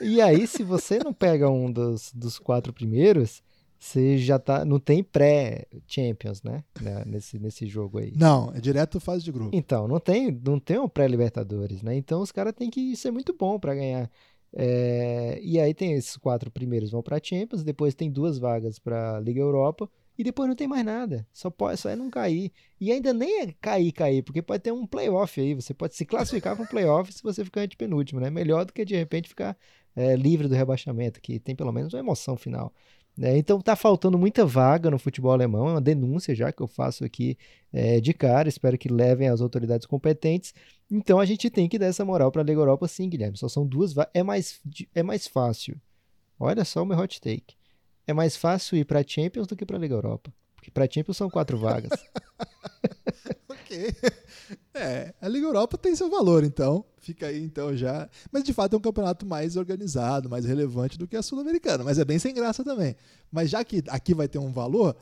E 0.00 0.20
aí, 0.20 0.46
se 0.46 0.62
você 0.62 0.98
não 0.98 1.12
pega 1.12 1.48
um 1.48 1.70
dos, 1.70 2.12
dos 2.12 2.38
quatro 2.38 2.72
primeiros, 2.72 3.42
você 3.78 4.16
já 4.16 4.38
tá. 4.38 4.64
Não 4.64 4.78
tem 4.78 5.02
pré-Champions, 5.02 6.42
né? 6.42 6.62
né? 6.80 7.02
Nesse, 7.06 7.38
nesse 7.38 7.66
jogo 7.66 7.98
aí. 7.98 8.12
Não, 8.16 8.52
é 8.54 8.60
direto 8.60 9.00
fase 9.00 9.24
de 9.24 9.32
grupo. 9.32 9.50
Então, 9.52 9.88
não 9.88 9.98
tem, 9.98 10.30
não 10.44 10.58
tem 10.58 10.78
um 10.78 10.88
pré-Libertadores, 10.88 11.82
né? 11.82 11.96
Então 11.96 12.20
os 12.20 12.30
caras 12.30 12.52
têm 12.52 12.70
que 12.70 12.94
ser 12.96 13.10
muito 13.10 13.34
bom 13.36 13.58
para 13.58 13.74
ganhar 13.74 14.10
é, 14.54 15.40
e 15.42 15.58
aí 15.58 15.72
tem 15.72 15.94
esses 15.94 16.16
quatro 16.16 16.50
primeiros 16.50 16.90
vão 16.90 17.02
para 17.02 17.20
Champions, 17.22 17.62
depois 17.64 17.94
tem 17.94 18.10
duas 18.10 18.38
vagas 18.38 18.78
para 18.78 19.18
Liga 19.20 19.40
Europa 19.40 19.88
e 20.18 20.22
depois 20.22 20.48
não 20.48 20.54
tem 20.54 20.68
mais 20.68 20.84
nada. 20.84 21.26
Só 21.32 21.50
pode, 21.50 21.80
só 21.80 21.88
é 21.88 21.96
não 21.96 22.10
cair. 22.10 22.52
E 22.78 22.92
ainda 22.92 23.14
nem 23.14 23.42
é 23.42 23.52
cair, 23.60 23.92
cair, 23.92 24.22
porque 24.22 24.42
pode 24.42 24.62
ter 24.62 24.72
um 24.72 24.86
playoff 24.86 25.40
aí. 25.40 25.54
Você 25.54 25.72
pode 25.72 25.96
se 25.96 26.04
classificar 26.04 26.54
para 26.54 26.64
um 26.64 26.68
playoff 26.68 27.12
se 27.12 27.22
você 27.22 27.44
ficar 27.44 27.62
antepenúltimo, 27.62 28.20
né? 28.20 28.28
Melhor 28.30 28.64
do 28.66 28.72
que 28.72 28.84
de 28.84 28.94
repente 28.94 29.28
ficar 29.28 29.56
é, 29.96 30.14
livre 30.16 30.48
do 30.48 30.54
rebaixamento, 30.54 31.20
que 31.20 31.38
tem 31.38 31.56
pelo 31.56 31.72
menos 31.72 31.94
uma 31.94 32.00
emoção 32.00 32.36
final. 32.36 32.72
É, 33.20 33.36
então 33.36 33.60
tá 33.60 33.76
faltando 33.76 34.18
muita 34.18 34.46
vaga 34.46 34.90
no 34.90 34.98
futebol 34.98 35.32
alemão, 35.32 35.68
é 35.68 35.72
uma 35.72 35.80
denúncia 35.80 36.34
já 36.34 36.50
que 36.50 36.62
eu 36.62 36.66
faço 36.66 37.04
aqui 37.04 37.36
é, 37.70 38.00
de 38.00 38.14
cara, 38.14 38.48
espero 38.48 38.78
que 38.78 38.88
levem 38.88 39.28
as 39.28 39.40
autoridades 39.40 39.86
competentes. 39.86 40.54
Então 40.90 41.20
a 41.20 41.24
gente 41.24 41.50
tem 41.50 41.68
que 41.68 41.78
dar 41.78 41.86
essa 41.86 42.04
moral 42.04 42.32
para 42.32 42.40
a 42.40 42.44
Liga 42.44 42.60
Europa 42.60 42.88
sim, 42.88 43.08
Guilherme. 43.08 43.36
Só 43.36 43.48
são 43.48 43.66
duas 43.66 43.92
vagas, 43.92 44.12
é 44.14 44.22
mais, 44.22 44.60
é 44.94 45.02
mais 45.02 45.26
fácil. 45.26 45.78
Olha 46.40 46.64
só 46.64 46.82
o 46.82 46.86
meu 46.86 46.98
hot 46.98 47.20
take. 47.20 47.54
É 48.06 48.12
mais 48.12 48.36
fácil 48.36 48.76
ir 48.76 48.84
para 48.84 49.06
Champions 49.06 49.46
do 49.46 49.54
que 49.54 49.66
para 49.66 49.76
a 49.76 49.80
Liga 49.80 49.94
Europa. 49.94 50.32
Porque 50.54 50.70
para 50.70 50.90
Champions 50.90 51.16
são 51.16 51.28
quatro 51.28 51.58
vagas. 51.58 51.90
É, 54.74 55.12
a 55.20 55.28
Liga 55.28 55.46
Europa 55.46 55.76
tem 55.76 55.94
seu 55.94 56.08
valor, 56.08 56.42
então. 56.44 56.82
Fica 56.98 57.26
aí, 57.26 57.42
então, 57.42 57.76
já. 57.76 58.08
Mas 58.32 58.42
de 58.42 58.54
fato 58.54 58.74
é 58.74 58.78
um 58.78 58.80
campeonato 58.80 59.26
mais 59.26 59.54
organizado, 59.54 60.30
mais 60.30 60.46
relevante 60.46 60.98
do 60.98 61.06
que 61.06 61.14
a 61.14 61.20
Sul-Americana. 61.20 61.84
Mas 61.84 61.98
é 61.98 62.04
bem 62.06 62.18
sem 62.18 62.32
graça 62.32 62.64
também. 62.64 62.96
Mas 63.30 63.50
já 63.50 63.62
que 63.62 63.84
aqui 63.88 64.14
vai 64.14 64.28
ter 64.28 64.38
um 64.38 64.50
valor, 64.50 64.96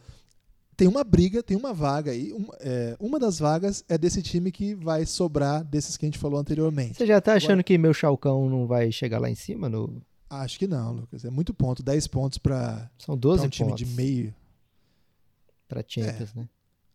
tem 0.77 0.89
uma 0.89 1.05
briga, 1.05 1.43
tem 1.43 1.57
uma 1.57 1.73
vaga 1.73 2.11
aí. 2.11 2.33
Uma, 2.33 2.57
é, 2.59 2.97
uma 2.99 3.19
das 3.19 3.39
vagas 3.39 3.85
é 3.89 3.97
desse 3.97 4.23
time 4.23 4.51
que 4.51 4.75
vai 4.75 5.07
sobrar 5.07 5.63
desses 5.63 5.97
que 5.97 6.05
a 6.05 6.09
gente 6.09 6.19
falou 6.19 6.41
anteriormente. 6.41 6.97
Você 6.97 7.07
já 7.07 7.21
tá 7.21 7.35
achando 7.35 7.53
Agora, 7.53 7.65
que 7.65 7.79
meu 7.79 7.95
Chalcão 7.95 8.49
não 8.51 8.67
vai 8.67 8.91
chegar 8.91 9.21
lá 9.21 9.31
em 9.31 9.37
cima? 9.37 9.69
No... 9.69 10.03
Acho 10.29 10.59
que 10.59 10.67
não, 10.67 10.93
Lucas. 10.95 11.25
É 11.25 11.31
muito 11.31 11.55
ponto. 11.55 11.83
10 11.83 12.07
pontos 12.09 12.39
para 12.39 12.91
São 12.99 13.17
12 13.17 13.47
um 13.47 13.49
time 13.49 13.75
de 13.75 13.87
meio. 13.87 14.35
Para 15.69 15.85
Champions, 15.87 16.33
é. 16.35 16.41
né? 16.41 16.49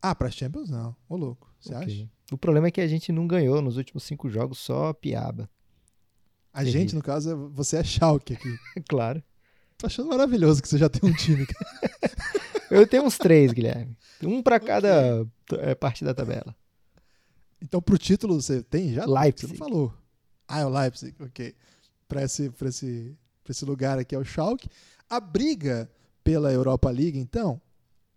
Ah, 0.08 0.14
para 0.14 0.30
Champions 0.30 0.70
não. 0.70 0.96
Ô 1.10 1.16
louco, 1.16 1.52
você 1.60 1.74
okay. 1.74 2.02
acha? 2.02 2.10
O 2.32 2.38
problema 2.38 2.68
é 2.68 2.72
que 2.72 2.80
a 2.80 2.88
gente 2.88 3.12
não 3.12 3.26
ganhou 3.26 3.60
nos 3.60 3.76
últimos 3.76 4.04
cinco 4.04 4.30
jogos, 4.30 4.60
só 4.60 4.94
piaba. 4.94 5.50
A 6.54 6.60
Terrível. 6.60 6.80
gente, 6.80 6.94
no 6.96 7.02
caso, 7.02 7.32
é, 7.32 7.34
você 7.34 7.78
é 7.78 7.84
Schalke 7.84 8.34
aqui. 8.34 8.56
claro. 8.88 9.24
Tô 9.80 9.88
achando 9.88 10.10
maravilhoso 10.10 10.62
que 10.62 10.70
você 10.70 10.78
já 10.78 10.88
tem 10.88 11.10
um 11.10 11.14
time. 11.16 11.48
Eu 12.70 12.86
tenho 12.86 13.04
uns 13.04 13.18
três, 13.18 13.52
Guilherme. 13.52 13.98
Um 14.22 14.44
para 14.44 14.60
cada 14.60 15.24
okay. 15.24 15.72
É, 15.72 15.74
parte 15.74 16.06
da 16.06 16.14
tabela. 16.14 16.56
Então, 17.60 17.82
pro 17.82 17.98
título, 17.98 18.40
você 18.40 18.62
tem 18.62 18.94
já? 18.94 19.06
Leipzig. 19.08 19.48
Você 19.48 19.60
não 19.60 19.68
falou. 19.68 19.94
Ah, 20.48 20.60
é 20.60 20.66
o 20.68 20.70
Leipzig, 20.70 21.16
ok. 21.20 21.56
Para 22.08 22.22
esse, 22.22 22.52
pra 22.52 22.70
esse, 22.70 23.18
pra 23.44 23.52
esse 23.52 23.66
lugar 23.66 23.98
aqui 23.98 24.14
é 24.14 24.20
o 24.20 24.24
Schalke. 24.24 24.70
A 25.10 25.20
briga 25.20 25.90
pela 26.24 26.54
Europa 26.54 26.92
League, 26.92 27.18
então, 27.18 27.60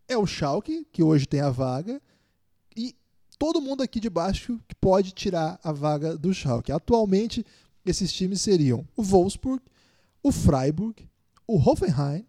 é 0.08 0.16
o 0.16 0.26
Schalke, 0.26 0.86
que 0.90 1.02
hoje 1.02 1.26
tem 1.26 1.40
a 1.40 1.50
vaga, 1.50 2.00
e 2.74 2.96
todo 3.38 3.60
mundo 3.60 3.82
aqui 3.82 4.00
de 4.00 4.08
baixo 4.08 4.58
que 4.66 4.74
pode 4.74 5.12
tirar 5.12 5.60
a 5.62 5.70
vaga 5.70 6.16
do 6.16 6.32
Schalke. 6.32 6.72
Atualmente, 6.72 7.44
esses 7.84 8.12
times 8.12 8.40
seriam 8.40 8.86
o 8.96 9.02
Wolfsburg, 9.02 9.62
o 10.22 10.32
Freiburg, 10.32 11.08
o 11.46 11.56
Hoffenheim 11.56 12.26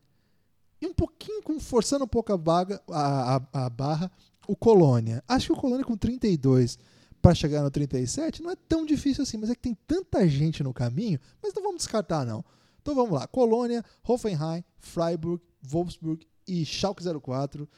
e 0.82 0.88
um 0.88 0.94
pouquinho, 0.94 1.42
forçando 1.60 2.06
um 2.06 2.08
pouco 2.08 2.32
a, 2.32 2.38
vaga, 2.38 2.82
a, 2.90 3.36
a, 3.36 3.66
a 3.66 3.70
barra, 3.70 4.12
o 4.48 4.56
Colônia. 4.56 5.24
Acho 5.28 5.48
que 5.48 5.54
o 5.54 5.62
Colônia 5.62 5.84
com 5.84 5.98
32 5.98 6.78
para 7.22 7.36
chegar 7.36 7.62
no 7.62 7.70
37 7.70 8.42
não 8.42 8.52
é 8.52 8.56
tão 8.56 8.86
difícil 8.86 9.24
assim, 9.24 9.38
mas 9.38 9.50
é 9.50 9.56
que 9.56 9.62
tem 9.62 9.78
tanta 9.86 10.28
gente 10.28 10.64
no 10.64 10.74
caminho, 10.74 11.20
mas 11.44 11.54
não 11.54 11.62
vamos 11.62 11.80
descartar 11.80 12.26
não. 12.26 12.44
Então 12.82 12.96
vamos 12.96 13.12
lá, 13.12 13.28
Colônia, 13.28 13.84
Hoffenheim, 14.08 14.64
Freiburg, 14.78 15.44
Wolfsburg 15.62 16.26
e 16.50 16.66
Schalke 16.66 17.04
04. 17.04 17.70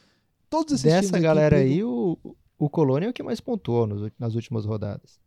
Todos 0.49 0.83
esses 0.83 1.11
Dessa 1.11 1.19
galera 1.19 1.57
aí, 1.57 1.83
o, 1.83 2.17
o 2.57 2.69
Colônia 2.69 3.07
é 3.07 3.09
o 3.09 3.13
que 3.13 3.23
mais 3.23 3.39
pontuou 3.39 3.85
nos, 3.85 4.11
nas 4.17 4.35
últimas 4.35 4.65
rodadas. 4.65 5.19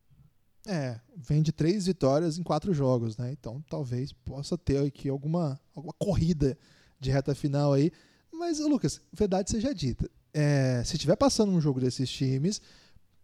É, 0.66 0.98
vem 1.14 1.42
de 1.42 1.52
três 1.52 1.86
vitórias 1.86 2.38
em 2.38 2.42
quatro 2.42 2.72
jogos, 2.72 3.18
né? 3.18 3.30
Então 3.32 3.62
talvez 3.68 4.12
possa 4.12 4.56
ter 4.56 4.78
aqui 4.78 5.10
alguma, 5.10 5.60
alguma 5.74 5.92
corrida 5.98 6.56
de 6.98 7.10
reta 7.10 7.34
final 7.34 7.72
aí. 7.72 7.92
Mas, 8.32 8.58
Lucas, 8.58 9.00
verdade 9.12 9.50
seja 9.50 9.74
dita. 9.74 10.10
É, 10.32 10.82
se 10.84 10.94
estiver 10.94 11.16
passando 11.16 11.52
um 11.52 11.60
jogo 11.60 11.80
desses 11.80 12.08
times, 12.10 12.60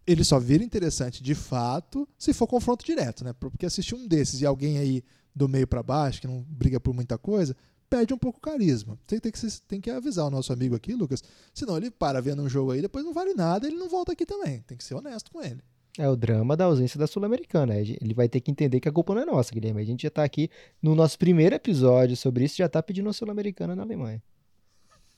ele 0.06 0.22
só 0.22 0.38
vira 0.38 0.62
interessante 0.62 1.22
de 1.22 1.34
fato 1.34 2.08
se 2.18 2.32
for 2.32 2.46
confronto 2.46 2.84
direto, 2.84 3.24
né? 3.24 3.32
Porque 3.32 3.66
assistir 3.66 3.94
um 3.94 4.06
desses 4.06 4.40
e 4.40 4.46
alguém 4.46 4.78
aí 4.78 5.02
do 5.34 5.48
meio 5.48 5.66
para 5.66 5.82
baixo, 5.82 6.20
que 6.20 6.26
não 6.26 6.42
briga 6.42 6.78
por 6.78 6.94
muita 6.94 7.16
coisa, 7.16 7.56
perde 7.90 8.14
um 8.14 8.18
pouco 8.18 8.38
o 8.38 8.40
carisma. 8.40 8.96
Tem, 9.06 9.18
tem, 9.18 9.32
que, 9.32 9.40
tem 9.66 9.80
que 9.80 9.90
avisar 9.90 10.24
o 10.26 10.30
nosso 10.30 10.52
amigo 10.52 10.76
aqui, 10.76 10.94
Lucas. 10.94 11.22
Senão 11.52 11.76
ele 11.76 11.90
para 11.90 12.22
vendo 12.22 12.40
um 12.40 12.48
jogo 12.48 12.70
aí, 12.70 12.80
depois 12.80 13.04
não 13.04 13.12
vale 13.12 13.34
nada, 13.34 13.66
ele 13.66 13.76
não 13.76 13.88
volta 13.88 14.12
aqui 14.12 14.24
também. 14.24 14.60
Tem 14.62 14.78
que 14.78 14.84
ser 14.84 14.94
honesto 14.94 15.32
com 15.32 15.42
ele. 15.42 15.60
É 15.98 16.08
o 16.08 16.14
drama 16.14 16.56
da 16.56 16.66
ausência 16.66 16.98
da 16.98 17.06
Sul-Americana. 17.06 17.76
Ele 17.76 18.14
vai 18.14 18.28
ter 18.28 18.40
que 18.40 18.50
entender 18.50 18.78
que 18.78 18.88
a 18.88 18.92
culpa 18.92 19.12
não 19.14 19.22
é 19.22 19.26
nossa, 19.26 19.52
Guilherme. 19.52 19.82
A 19.82 19.84
gente 19.84 20.02
já 20.02 20.08
está 20.08 20.22
aqui 20.22 20.48
no 20.80 20.94
nosso 20.94 21.18
primeiro 21.18 21.54
episódio 21.56 22.16
sobre 22.16 22.44
isso, 22.44 22.56
já 22.56 22.66
está 22.66 22.80
pedindo 22.80 23.08
a 23.08 23.12
Sul-Americana 23.12 23.74
na 23.74 23.82
Alemanha. 23.82 24.22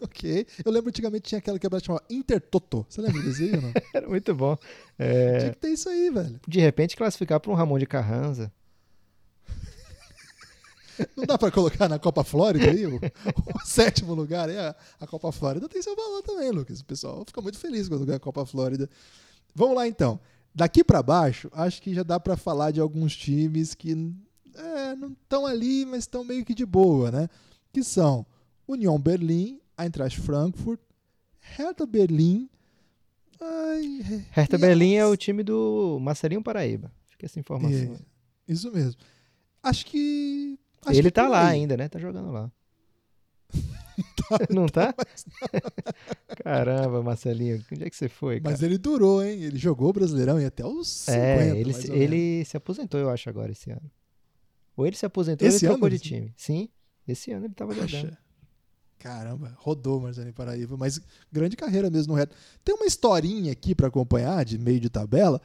Ok. 0.02 0.44
Eu 0.64 0.72
lembro 0.72 0.88
antigamente 0.88 1.28
tinha 1.28 1.38
aquela 1.38 1.60
que 1.60 1.68
chamava 1.80 2.04
Intertoto. 2.10 2.84
Você 2.88 3.00
lembra 3.00 3.22
desse 3.22 3.44
aí 3.44 3.54
ou 3.54 3.62
não? 3.62 3.72
Era 3.94 4.08
muito 4.08 4.34
bom. 4.34 4.58
É... 4.98 5.38
Tinha 5.38 5.52
que 5.52 5.58
ter 5.58 5.68
isso 5.68 5.88
aí, 5.88 6.10
velho. 6.10 6.40
De 6.48 6.58
repente 6.58 6.96
classificar 6.96 7.38
para 7.38 7.52
um 7.52 7.54
Ramon 7.54 7.78
de 7.78 7.86
Carranza. 7.86 8.52
Não 11.16 11.24
dá 11.24 11.38
para 11.38 11.50
colocar 11.50 11.88
na 11.88 11.98
Copa 11.98 12.22
Flórida 12.24 12.70
aí, 12.70 12.86
o, 12.86 12.96
o 12.96 13.66
sétimo 13.66 14.14
lugar 14.14 14.48
aí, 14.48 14.58
a, 14.58 14.74
a, 15.00 15.06
Copa 15.06 15.32
Flórida 15.32 15.68
tem 15.68 15.82
seu 15.82 15.96
valor 15.96 16.22
também, 16.22 16.50
Lucas. 16.50 16.80
O 16.80 16.84
pessoal 16.84 17.24
fica 17.26 17.40
muito 17.40 17.58
feliz 17.58 17.88
quando 17.88 18.04
ganha 18.04 18.16
a 18.16 18.20
Copa 18.20 18.44
Flórida. 18.44 18.88
Vamos 19.54 19.76
lá 19.76 19.86
então. 19.86 20.20
Daqui 20.54 20.84
para 20.84 21.02
baixo, 21.02 21.48
acho 21.52 21.80
que 21.80 21.94
já 21.94 22.02
dá 22.02 22.20
para 22.20 22.36
falar 22.36 22.72
de 22.72 22.80
alguns 22.80 23.16
times 23.16 23.74
que 23.74 23.92
é, 24.54 24.94
não 24.94 25.12
estão 25.12 25.46
ali, 25.46 25.86
mas 25.86 26.00
estão 26.00 26.24
meio 26.24 26.44
que 26.44 26.54
de 26.54 26.66
boa, 26.66 27.10
né? 27.10 27.28
Que 27.72 27.82
são 27.82 28.26
União 28.68 29.00
Berlim, 29.00 29.60
Eintracht 29.78 30.20
Frankfurt, 30.20 30.80
Hertha 31.40 31.86
Berlim. 31.86 32.48
Ai, 33.40 34.26
Hertha 34.30 34.58
Berlim 34.58 34.94
é 34.94 35.06
o 35.06 35.16
time 35.16 35.42
do 35.42 35.98
Marcelinho 36.00 36.42
Paraíba. 36.42 36.92
Fica 37.06 37.26
essa 37.26 37.40
informação. 37.40 37.94
É, 37.94 38.52
isso 38.52 38.70
mesmo. 38.70 39.00
Acho 39.62 39.86
que 39.86 40.58
Acho 40.84 40.98
Ele 40.98 41.10
tá 41.10 41.28
lá 41.28 41.48
aí. 41.48 41.60
ainda, 41.60 41.76
né? 41.76 41.88
Tá 41.88 41.98
jogando 41.98 42.30
lá. 42.30 42.50
tá, 44.28 44.38
não 44.50 44.66
tá? 44.66 44.94
Caramba, 46.42 47.02
Marcelinho, 47.02 47.64
onde 47.72 47.84
é 47.84 47.90
que 47.90 47.96
você 47.96 48.08
foi? 48.08 48.40
Cara? 48.40 48.52
Mas 48.52 48.62
ele 48.62 48.78
durou, 48.78 49.22
hein? 49.22 49.42
Ele 49.42 49.58
jogou 49.58 49.90
o 49.90 49.92
Brasileirão 49.92 50.40
e 50.40 50.44
até 50.44 50.64
os 50.64 50.88
50. 50.88 51.18
É, 51.18 51.56
ele, 51.58 51.72
se, 51.72 51.92
ele 51.92 52.44
se 52.44 52.56
aposentou, 52.56 52.98
eu 52.98 53.10
acho, 53.10 53.28
agora 53.28 53.52
esse 53.52 53.70
ano. 53.70 53.90
Ou 54.76 54.86
ele 54.86 54.96
se 54.96 55.04
aposentou 55.04 55.46
esse 55.46 55.66
ou 55.66 55.72
ele 55.72 55.74
trocou 55.74 55.90
de 55.90 55.98
time. 55.98 56.32
Sim, 56.36 56.68
esse 57.06 57.32
ano 57.32 57.46
ele 57.46 57.52
estava 57.52 57.74
jogando. 57.74 58.16
Caramba, 58.98 59.54
rodou 59.58 60.00
Marcelinho 60.00 60.32
Paraíba, 60.32 60.76
mas 60.76 61.00
grande 61.30 61.56
carreira 61.56 61.90
mesmo 61.90 62.12
no 62.12 62.18
reto. 62.18 62.36
Tem 62.64 62.74
uma 62.74 62.86
historinha 62.86 63.50
aqui 63.50 63.74
para 63.74 63.88
acompanhar, 63.88 64.44
de 64.44 64.56
meio 64.58 64.78
de 64.78 64.88
tabela, 64.88 65.40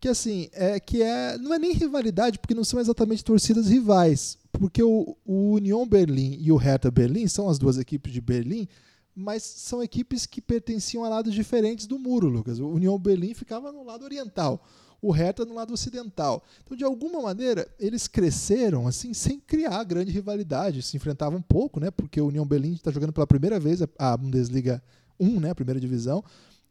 que 0.00 0.08
assim, 0.08 0.48
é 0.52 0.78
que 0.78 1.02
é, 1.02 1.38
não 1.38 1.54
é 1.54 1.58
nem 1.58 1.72
rivalidade, 1.72 2.38
porque 2.38 2.54
não 2.54 2.64
são 2.64 2.78
exatamente 2.78 3.24
torcidas 3.24 3.68
rivais, 3.68 4.38
porque 4.52 4.82
o, 4.82 5.16
o 5.24 5.54
Union 5.54 5.86
Berlim 5.86 6.38
e 6.40 6.52
o 6.52 6.56
Hertha 6.56 6.90
Berlim 6.90 7.26
são 7.26 7.48
as 7.48 7.58
duas 7.58 7.78
equipes 7.78 8.12
de 8.12 8.20
Berlim, 8.20 8.68
mas 9.14 9.42
são 9.42 9.82
equipes 9.82 10.26
que 10.26 10.42
pertenciam 10.42 11.04
a 11.04 11.08
lados 11.08 11.32
diferentes 11.32 11.86
do 11.86 11.98
muro, 11.98 12.28
Lucas. 12.28 12.58
O 12.58 12.68
Union 12.68 12.98
Berlim 12.98 13.32
ficava 13.32 13.72
no 13.72 13.82
lado 13.82 14.04
oriental 14.04 14.62
o 15.00 15.10
Hertha 15.10 15.44
no 15.44 15.54
lado 15.54 15.72
ocidental. 15.72 16.42
Então, 16.64 16.76
de 16.76 16.84
alguma 16.84 17.20
maneira, 17.20 17.68
eles 17.78 18.08
cresceram 18.08 18.86
assim 18.86 19.14
sem 19.14 19.38
criar 19.38 19.82
grande 19.84 20.10
rivalidade, 20.10 20.82
se 20.82 20.96
enfrentavam 20.96 21.38
um 21.38 21.42
pouco, 21.42 21.78
né? 21.78 21.90
Porque 21.90 22.20
o 22.20 22.26
União 22.26 22.46
Berlim 22.46 22.72
está 22.72 22.90
jogando 22.90 23.12
pela 23.12 23.26
primeira 23.26 23.60
vez 23.60 23.80
a 23.98 24.16
Bundesliga 24.16 24.82
1, 25.18 25.40
né? 25.40 25.50
A 25.50 25.54
primeira 25.54 25.80
divisão. 25.80 26.24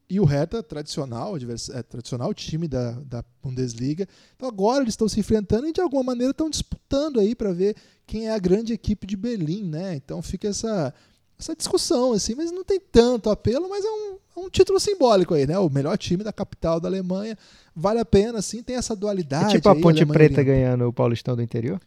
E 0.08 0.20
o 0.20 0.26
Hertha, 0.26 0.62
tradicional, 0.62 1.36
é, 1.36 1.84
tradicional 1.84 2.34
time 2.34 2.68
da, 2.68 2.92
da 2.92 3.26
Bundesliga. 3.42 4.08
Então 4.36 4.48
agora 4.48 4.84
eles 4.84 4.94
estão 4.94 5.10
se 5.10 5.20
enfrentando 5.20 5.68
e 5.68 5.74
de 5.74 5.82
alguma 5.82 6.04
maneira 6.04 6.32
estão 6.32 6.50
disputando 6.50 7.20
aí 7.20 7.34
para 7.34 7.52
ver 7.52 7.76
quem 8.06 8.28
é 8.28 8.32
a 8.32 8.40
grande 8.40 8.72
equipe 8.72 9.08
de 9.08 9.18
Berlim, 9.18 9.64
né? 9.64 9.96
Então 9.96 10.22
fica 10.22 10.48
essa, 10.48 10.94
essa 11.40 11.56
discussão, 11.56 12.14
assim, 12.14 12.36
mas 12.36 12.52
não 12.52 12.64
tem 12.64 12.80
tanto 12.80 13.32
apelo, 13.32 13.68
mas 13.68 13.84
é 13.84 13.90
um, 13.90 14.18
é 14.36 14.40
um 14.40 14.50
título 14.50 14.80
simbólico 14.80 15.34
aí, 15.34 15.48
né? 15.48 15.58
O 15.58 15.70
melhor 15.70 15.98
time 15.98 16.24
da 16.24 16.32
capital 16.32 16.80
da 16.80 16.88
Alemanha. 16.88 17.36
Vale 17.76 18.00
a 18.00 18.06
pena, 18.06 18.40
assim, 18.40 18.62
tem 18.62 18.76
essa 18.76 18.96
dualidade. 18.96 19.46
É 19.46 19.56
tipo 19.56 19.70
a 19.70 19.76
Ponte 19.76 20.06
Preta 20.06 20.44
ganhando 20.44 20.88
o 20.88 20.94
Paulistão 20.94 21.36
do 21.36 21.42
interior? 21.42 21.82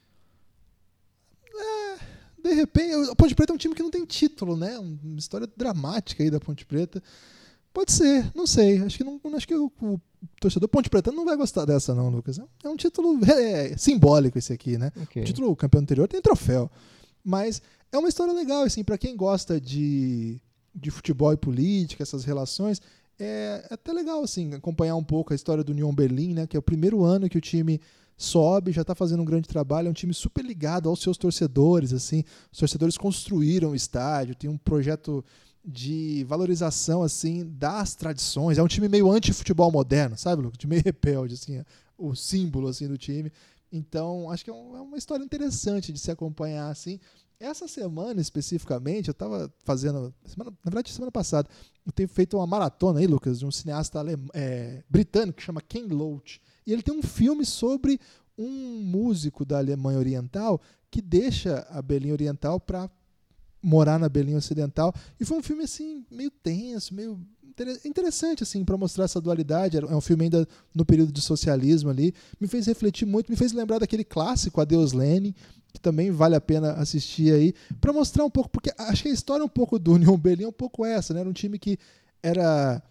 É, 1.55 1.97
de 2.43 2.53
repente, 2.53 3.11
a 3.11 3.15
Ponte 3.15 3.35
Preta 3.35 3.53
é 3.53 3.55
um 3.55 3.59
time 3.59 3.77
que 3.77 3.83
não 3.83 3.91
tem 3.91 4.05
título, 4.05 4.57
né? 4.57 4.77
Uma 4.77 5.19
história 5.19 5.49
dramática 5.57 6.25
aí 6.25 6.31
da 6.31 6.41
Ponte 6.41 6.67
Preta. 6.67 7.01
Pode 7.79 7.93
ser, 7.93 8.29
não 8.35 8.45
sei. 8.45 8.83
Acho 8.83 8.97
que, 8.97 9.05
não, 9.05 9.21
acho 9.37 9.47
que 9.47 9.55
o, 9.55 9.71
o 9.81 10.01
torcedor 10.41 10.69
Ponte 10.69 10.91
Preta 10.91 11.13
não 11.13 11.25
vai 11.25 11.37
gostar 11.37 11.65
dessa, 11.65 11.95
não, 11.95 12.11
Lucas. 12.11 12.41
É 12.65 12.69
um 12.69 12.75
título 12.75 13.25
é, 13.25 13.77
simbólico 13.77 14.37
esse 14.37 14.53
aqui, 14.53 14.77
né? 14.77 14.91
Okay. 15.05 15.23
O 15.23 15.25
título 15.25 15.55
campeão 15.55 15.83
anterior 15.83 16.09
tem 16.09 16.21
troféu. 16.21 16.69
Mas 17.23 17.63
é 17.93 17.97
uma 17.97 18.09
história 18.09 18.33
legal, 18.33 18.65
assim, 18.65 18.83
para 18.83 18.99
quem 18.99 19.17
gosta 19.17 19.61
de 19.61 20.41
de 20.75 20.91
futebol 20.91 21.33
e 21.33 21.37
política, 21.37 22.03
essas 22.03 22.25
relações, 22.25 22.83
é, 23.17 23.65
é 23.71 23.75
até 23.75 23.93
legal 23.93 24.25
assim 24.25 24.55
acompanhar 24.55 24.97
um 24.97 25.05
pouco 25.05 25.33
a 25.33 25.37
história 25.37 25.63
do 25.63 25.71
Union 25.71 25.93
Berlim, 25.93 26.35
né, 26.35 26.47
que 26.49 26.57
é 26.57 26.59
o 26.59 26.63
primeiro 26.63 27.05
ano 27.05 27.29
que 27.29 27.39
o 27.39 27.41
time 27.41 27.81
sobe, 28.17 28.73
já 28.73 28.83
está 28.83 28.95
fazendo 28.95 29.23
um 29.23 29.25
grande 29.25 29.47
trabalho, 29.47 29.87
é 29.87 29.91
um 29.91 29.95
time 29.95 30.13
super 30.13 30.45
ligado 30.45 30.89
aos 30.89 31.01
seus 31.01 31.17
torcedores, 31.17 31.93
assim, 31.93 32.25
os 32.53 32.59
torcedores 32.59 32.97
construíram 32.97 33.71
o 33.71 33.77
estádio, 33.77 34.35
tem 34.35 34.51
um 34.51 34.59
projeto 34.59 35.25
de 35.71 36.25
valorização 36.25 37.03
assim 37.03 37.45
das 37.47 37.95
tradições, 37.95 38.57
é 38.57 38.63
um 38.63 38.67
time 38.67 38.89
meio 38.89 39.11
anti-futebol 39.13 39.71
moderno, 39.71 40.17
sabe, 40.17 40.41
Lucas? 40.41 40.57
De 40.57 40.67
meio 40.67 40.81
rebelde, 40.85 41.35
assim, 41.35 41.63
o 41.97 42.15
símbolo 42.15 42.69
assim 42.69 42.89
do 42.89 42.97
time. 42.97 43.31
Então, 43.71 44.31
acho 44.31 44.45
que 44.45 44.51
é, 44.51 44.55
é 44.55 44.57
uma 44.57 44.97
história 44.97 45.23
interessante 45.23 45.93
de 45.93 45.99
se 45.99 46.11
acompanhar 46.11 46.71
assim. 46.71 46.99
Essa 47.39 47.69
semana 47.69 48.19
especificamente, 48.21 49.09
eu 49.09 49.13
estava 49.13 49.53
fazendo. 49.63 50.13
Semana, 50.25 50.51
na 50.51 50.71
verdade, 50.71 50.91
semana 50.91 51.13
passada, 51.13 51.49
eu 51.85 51.93
tenho 51.93 52.09
feito 52.09 52.39
uma 52.39 52.47
maratona 52.47 53.01
aí, 53.01 53.07
Lucas, 53.07 53.39
de 53.39 53.45
um 53.45 53.51
cineasta 53.51 54.03
é, 54.33 54.83
britânico 54.89 55.37
que 55.37 55.45
chama 55.45 55.61
Ken 55.61 55.87
Loach. 55.87 56.41
E 56.67 56.73
ele 56.73 56.83
tem 56.83 56.95
um 56.95 57.03
filme 57.03 57.45
sobre 57.45 58.01
um 58.39 58.83
músico 58.83 59.45
da 59.45 59.59
Alemanha 59.59 59.99
Oriental 59.99 60.61
que 60.91 61.03
deixa 61.03 61.67
a 61.69 61.83
Berlim 61.83 62.13
Oriental 62.13 62.59
para 62.59 62.91
morar 63.63 63.99
na 63.99 64.09
Berlim 64.09 64.35
Ocidental. 64.35 64.95
E 65.19 65.25
foi 65.25 65.39
um 65.39 65.43
filme 65.43 65.65
assim, 65.65 66.05
meio 66.11 66.31
tenso, 66.31 66.95
meio 66.95 67.21
interessante 67.85 68.43
assim 68.43 68.65
para 68.65 68.77
mostrar 68.77 69.05
essa 69.05 69.21
dualidade. 69.21 69.77
É 69.77 69.97
um 69.97 70.01
filme 70.01 70.25
ainda 70.25 70.47
no 70.75 70.85
período 70.85 71.13
de 71.13 71.21
socialismo 71.21 71.91
ali. 71.91 72.15
Me 72.41 72.47
fez 72.47 72.67
refletir 72.67 73.07
muito, 73.07 73.31
me 73.31 73.37
fez 73.37 73.53
lembrar 73.53 73.79
daquele 73.79 74.05
clássico 74.05 74.61
Adeus 74.61 74.93
Lenin, 74.93 75.35
que 75.73 75.81
também 75.81 76.11
vale 76.11 76.35
a 76.35 76.41
pena 76.41 76.73
assistir 76.73 77.33
aí, 77.33 77.55
para 77.81 77.93
mostrar 77.93 78.25
um 78.25 78.31
pouco, 78.31 78.49
porque 78.49 78.73
acho 78.79 79.03
que 79.03 79.09
a 79.09 79.13
história 79.13 79.45
um 79.45 79.49
pouco 79.49 79.79
do 79.79 79.93
Union 79.93 80.17
Berlin 80.17 80.45
é 80.45 80.49
um 80.49 80.53
pouco 80.53 80.85
essa, 80.85 81.13
né? 81.13 81.21
Era 81.21 81.29
um 81.29 81.33
time 81.33 81.59
que 81.59 81.79
era 82.23 82.83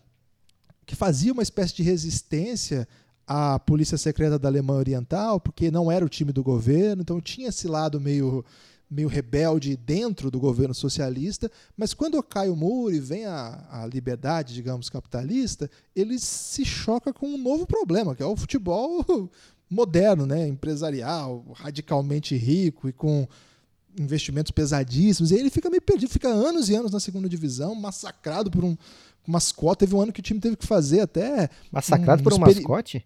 que 0.86 0.96
fazia 0.96 1.34
uma 1.34 1.44
espécie 1.44 1.76
de 1.76 1.84
resistência 1.84 2.88
à 3.26 3.60
polícia 3.60 3.98
secreta 3.98 4.40
da 4.40 4.48
Alemanha 4.48 4.80
Oriental, 4.80 5.38
porque 5.38 5.70
não 5.70 5.92
era 5.92 6.06
o 6.06 6.10
time 6.10 6.32
do 6.32 6.42
governo, 6.42 7.02
então 7.02 7.20
tinha 7.20 7.50
esse 7.50 7.68
lado 7.68 8.00
meio 8.00 8.46
meio 8.90 9.08
rebelde 9.08 9.76
dentro 9.76 10.32
do 10.32 10.40
governo 10.40 10.74
socialista, 10.74 11.52
mas 11.76 11.94
quando 11.94 12.22
cai 12.24 12.50
o 12.50 12.56
muro 12.56 12.96
e 12.96 13.00
vem 13.00 13.26
a, 13.26 13.68
a 13.70 13.86
liberdade, 13.86 14.54
digamos, 14.54 14.90
capitalista, 14.90 15.70
ele 15.96 16.18
se 16.18 16.64
choca 16.64 17.12
com 17.12 17.28
um 17.28 17.38
novo 17.38 17.66
problema, 17.66 18.16
que 18.16 18.24
é 18.24 18.26
o 18.26 18.36
futebol 18.36 19.06
moderno, 19.70 20.26
né, 20.26 20.48
empresarial, 20.48 21.46
radicalmente 21.56 22.36
rico 22.36 22.88
e 22.88 22.94
com 22.94 23.28
investimentos 24.00 24.52
pesadíssimos. 24.52 25.32
E 25.32 25.36
ele 25.36 25.50
fica 25.50 25.70
meio 25.70 25.82
perdido, 25.82 26.10
fica 26.10 26.30
anos 26.30 26.70
e 26.70 26.76
anos 26.76 26.92
na 26.92 27.00
segunda 27.00 27.28
divisão, 27.28 27.76
massacrado 27.76 28.50
por 28.50 28.64
um 28.64 28.78
mascote. 29.26 29.80
Teve 29.80 29.96
um 29.96 30.02
ano 30.02 30.14
que 30.14 30.22
o 30.22 30.24
time 30.24 30.40
teve 30.40 30.56
que 30.56 30.66
fazer 30.66 31.02
até. 31.02 31.50
Massacrado 31.72 32.22
um, 32.22 32.24
por 32.24 32.34
um 32.34 32.40
mascote? 32.40 33.06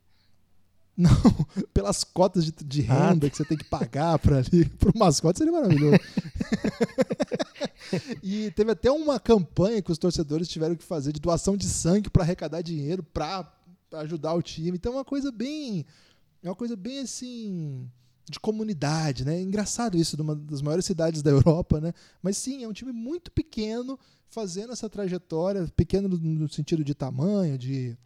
Não, 0.98 1.10
pelas 1.74 2.04
cotas 2.04 2.46
de, 2.46 2.52
de 2.52 2.86
ah, 2.90 3.10
renda 3.10 3.28
ah, 3.28 3.30
que 3.30 3.38
você 3.38 3.46
tem 3.46 3.58
que 3.58 3.66
pagar 3.66 4.20
para 4.20 4.38
ali. 4.38 4.66
Para 4.78 4.92
o 4.94 4.98
mascote 4.98 5.40
seria 5.40 5.54
maravilhoso. 5.54 5.98
e 8.22 8.52
teve 8.52 8.72
até 8.72 8.92
uma 8.92 9.20
campanha 9.20 9.82
que 9.82 9.92
os 9.92 9.98
torcedores 9.98 10.48
tiveram 10.48 10.76
que 10.76 10.84
fazer 10.84 11.12
de 11.12 11.20
doação 11.20 11.56
de 11.56 11.66
sangue 11.66 12.10
para 12.10 12.24
arrecadar 12.24 12.62
dinheiro 12.62 13.04
para 13.04 13.52
ajudar 13.94 14.34
o 14.34 14.42
time. 14.42 14.78
Então 14.78 14.94
é 14.94 14.96
uma 14.98 15.06
coisa 15.06 15.32
bem 15.32 15.86
é 16.44 16.50
uma 16.50 16.56
coisa 16.56 16.76
bem 16.76 17.00
assim 17.00 17.90
de 18.30 18.40
comunidade, 18.40 19.26
né? 19.26 19.38
É 19.38 19.42
engraçado 19.42 19.98
isso 19.98 20.16
de 20.16 20.22
uma 20.22 20.36
das 20.36 20.62
maiores 20.62 20.86
cidades 20.86 21.22
da 21.22 21.32
Europa, 21.32 21.82
né? 21.82 21.94
Mas 22.22 22.38
sim, 22.38 22.64
é 22.64 22.68
um 22.68 22.74
time 22.74 22.92
muito 22.92 23.32
pequeno 23.32 24.00
fazendo 24.30 24.72
essa 24.72 24.90
trajetória, 24.90 25.68
pequeno 25.76 26.08
no 26.08 26.50
sentido 26.50 26.84
de 26.84 26.96
tamanho, 26.96 27.58
de, 27.58 27.98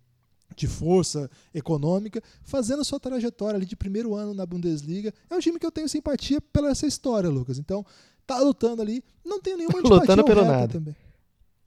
de 0.56 0.68
força 0.68 1.30
econômica, 1.54 2.22
fazendo 2.44 2.84
sua 2.84 3.00
trajetória 3.00 3.58
ali 3.58 3.66
de 3.66 3.76
primeiro 3.76 4.16
ano 4.16 4.34
na 4.34 4.46
Bundesliga. 4.46 5.14
É 5.30 5.36
um 5.36 5.40
time 5.40 5.60
que 5.60 5.66
eu 5.66 5.72
tenho 5.72 5.90
simpatia 5.90 6.40
pela 6.42 6.70
essa 6.70 6.88
história, 6.88 7.30
Lucas. 7.30 7.60
Então, 7.60 7.86
tá 8.26 8.40
lutando 8.40 8.82
ali, 8.82 9.04
não 9.24 9.42
tenho 9.42 9.58
nenhuma 9.58 9.80
antipatia 9.80 10.02
lutando 10.02 10.24
pelo 10.24 10.46
nada. 10.46 10.74
também. 10.74 10.96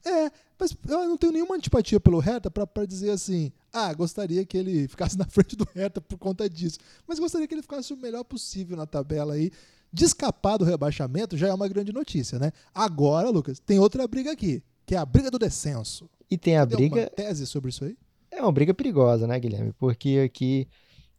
É, 0.05 0.31
mas 0.59 0.75
eu 0.88 1.09
não 1.09 1.17
tenho 1.17 1.33
nenhuma 1.33 1.57
antipatia 1.57 2.01
pelo 2.01 2.19
Hertha 2.19 2.51
para 2.51 2.87
dizer 2.87 3.11
assim, 3.11 3.53
ah, 3.73 3.93
gostaria 3.93 4.45
que 4.45 4.57
ele 4.57 4.88
ficasse 4.88 5.19
na 5.19 5.27
frente 5.29 5.55
do 5.57 5.67
Hertha 5.75 6.01
por 6.01 6.19
conta 6.19 6.49
disso. 6.49 6.79
Mas 7.07 7.19
gostaria 7.19 7.47
que 7.47 7.55
ele 7.55 7.62
ficasse 7.62 7.93
o 7.93 7.97
melhor 7.97 8.25
possível 8.25 8.77
na 8.77 8.87
tabela 8.87 9.35
aí. 9.35 9.51
De 9.91 10.05
escapar 10.05 10.59
do 10.59 10.67
rebaixamento 10.67 11.37
já 11.37 11.49
é 11.49 11.55
uma 11.55 11.67
grande 11.67 11.93
notícia, 11.93 12.38
né? 12.38 12.53
Agora, 12.75 13.31
Lucas, 13.31 13.59
tem 13.59 13.79
outra 13.79 14.07
briga 14.07 14.31
aqui, 14.31 14.62
que 14.85 14.95
é 14.95 14.99
a 14.99 15.05
briga 15.05 15.31
do 15.31 15.38
descenso. 15.38 16.11
E 16.31 16.37
tem 16.37 16.59
a 16.59 16.64
Você 16.67 16.77
briga. 16.77 16.95
Tem 16.95 17.05
uma 17.05 17.11
tese 17.11 17.47
sobre 17.47 17.71
isso 17.71 17.85
aí? 17.85 17.97
É 18.31 18.43
uma 18.43 18.53
briga 18.53 18.75
perigosa, 18.75 19.27
né, 19.27 19.38
Guilherme? 19.38 19.73
Porque 19.79 20.23
aqui 20.25 20.69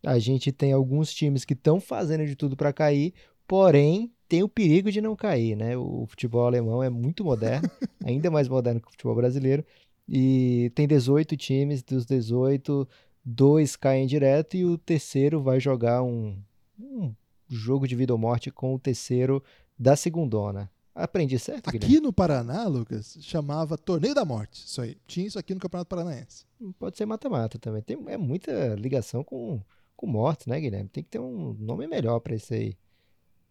a 0.06 0.18
gente 0.20 0.52
tem 0.52 0.72
alguns 0.72 1.14
times 1.14 1.44
que 1.44 1.54
estão 1.54 1.80
fazendo 1.80 2.26
de 2.26 2.36
tudo 2.36 2.56
para 2.56 2.72
cair, 2.72 3.14
porém 3.48 4.12
tem 4.28 4.44
o 4.44 4.50
perigo 4.50 4.92
de 4.92 5.02
não 5.02 5.16
cair, 5.16 5.56
né? 5.56 5.76
O 5.76 6.06
futebol 6.08 6.46
alemão 6.46 6.84
é 6.84 6.90
muito 6.90 7.24
moderno, 7.24 7.70
ainda 8.04 8.30
mais 8.30 8.48
moderno 8.48 8.80
que 8.80 8.88
o 8.88 8.92
futebol 8.92 9.16
brasileiro, 9.16 9.66
e 10.08 10.72
tem 10.76 10.88
18 10.88 11.36
times, 11.36 11.84
dos 11.84 12.06
18, 12.06 12.88
dois 13.24 13.76
caem 13.76 14.08
direto 14.08 14.56
e 14.56 14.66
o 14.66 14.78
terceiro 14.78 15.42
vai 15.42 15.60
jogar 15.60 16.02
um, 16.04 16.38
um 16.80 17.14
jogo 17.48 17.88
de 17.88 17.96
vida 17.96 18.14
ou 18.14 18.20
morte 18.20 18.50
com 18.52 18.74
o 18.74 18.80
terceiro 18.80 19.44
da 19.78 19.96
segundona. 19.96 20.70
Aprendi 20.94 21.40
certo, 21.40 21.70
Aqui 21.70 21.80
Guilherme? 21.80 22.08
no 22.08 22.14
Paraná, 22.14 22.68
Lucas, 22.68 23.18
chamava 23.22 23.78
Torneio 23.78 24.14
da 24.14 24.26
Morte. 24.26 24.66
Isso 24.66 24.82
aí. 24.82 24.98
Tinha 25.08 25.28
isso 25.28 25.40
aqui 25.40 25.54
no 25.54 25.60
Campeonato 25.60 25.88
Paranaense. 25.88 26.46
Pode 26.78 26.98
ser 26.98 27.06
mata-mata 27.06 27.58
também. 27.58 27.82
Tem, 27.82 27.98
é 28.08 28.18
muita 28.18 28.76
ligação 28.76 29.24
com, 29.24 29.62
com 29.96 30.08
morte, 30.08 30.50
né, 30.50 30.60
Guilherme? 30.60 30.90
Tem 30.90 31.04
que 31.04 31.10
ter 31.10 31.20
um 31.20 31.54
nome 31.54 31.88
melhor 31.88 32.20
para 32.20 32.36
isso 32.36 32.54
aí. 32.54 32.78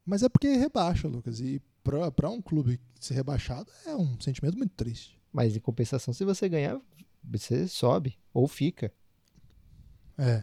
Mas 0.05 0.23
é 0.23 0.29
porque 0.29 0.49
rebaixa, 0.49 1.09
Lucas. 1.09 1.41
E 1.41 1.63
para 1.83 2.29
um 2.29 2.43
clube 2.43 2.81
ser 3.01 3.15
rebaixado 3.15 3.71
é 3.87 3.95
um 3.97 4.19
sentimento 4.21 4.59
muito 4.59 4.75
triste. 4.75 5.19
Mas 5.33 5.57
em 5.57 5.61
compensação, 5.61 6.13
se 6.13 6.25
você 6.25 6.49
ganhar, 6.49 6.79
você 7.25 7.67
sobe 7.67 8.19
ou 8.33 8.47
fica. 8.47 8.93
É. 10.19 10.43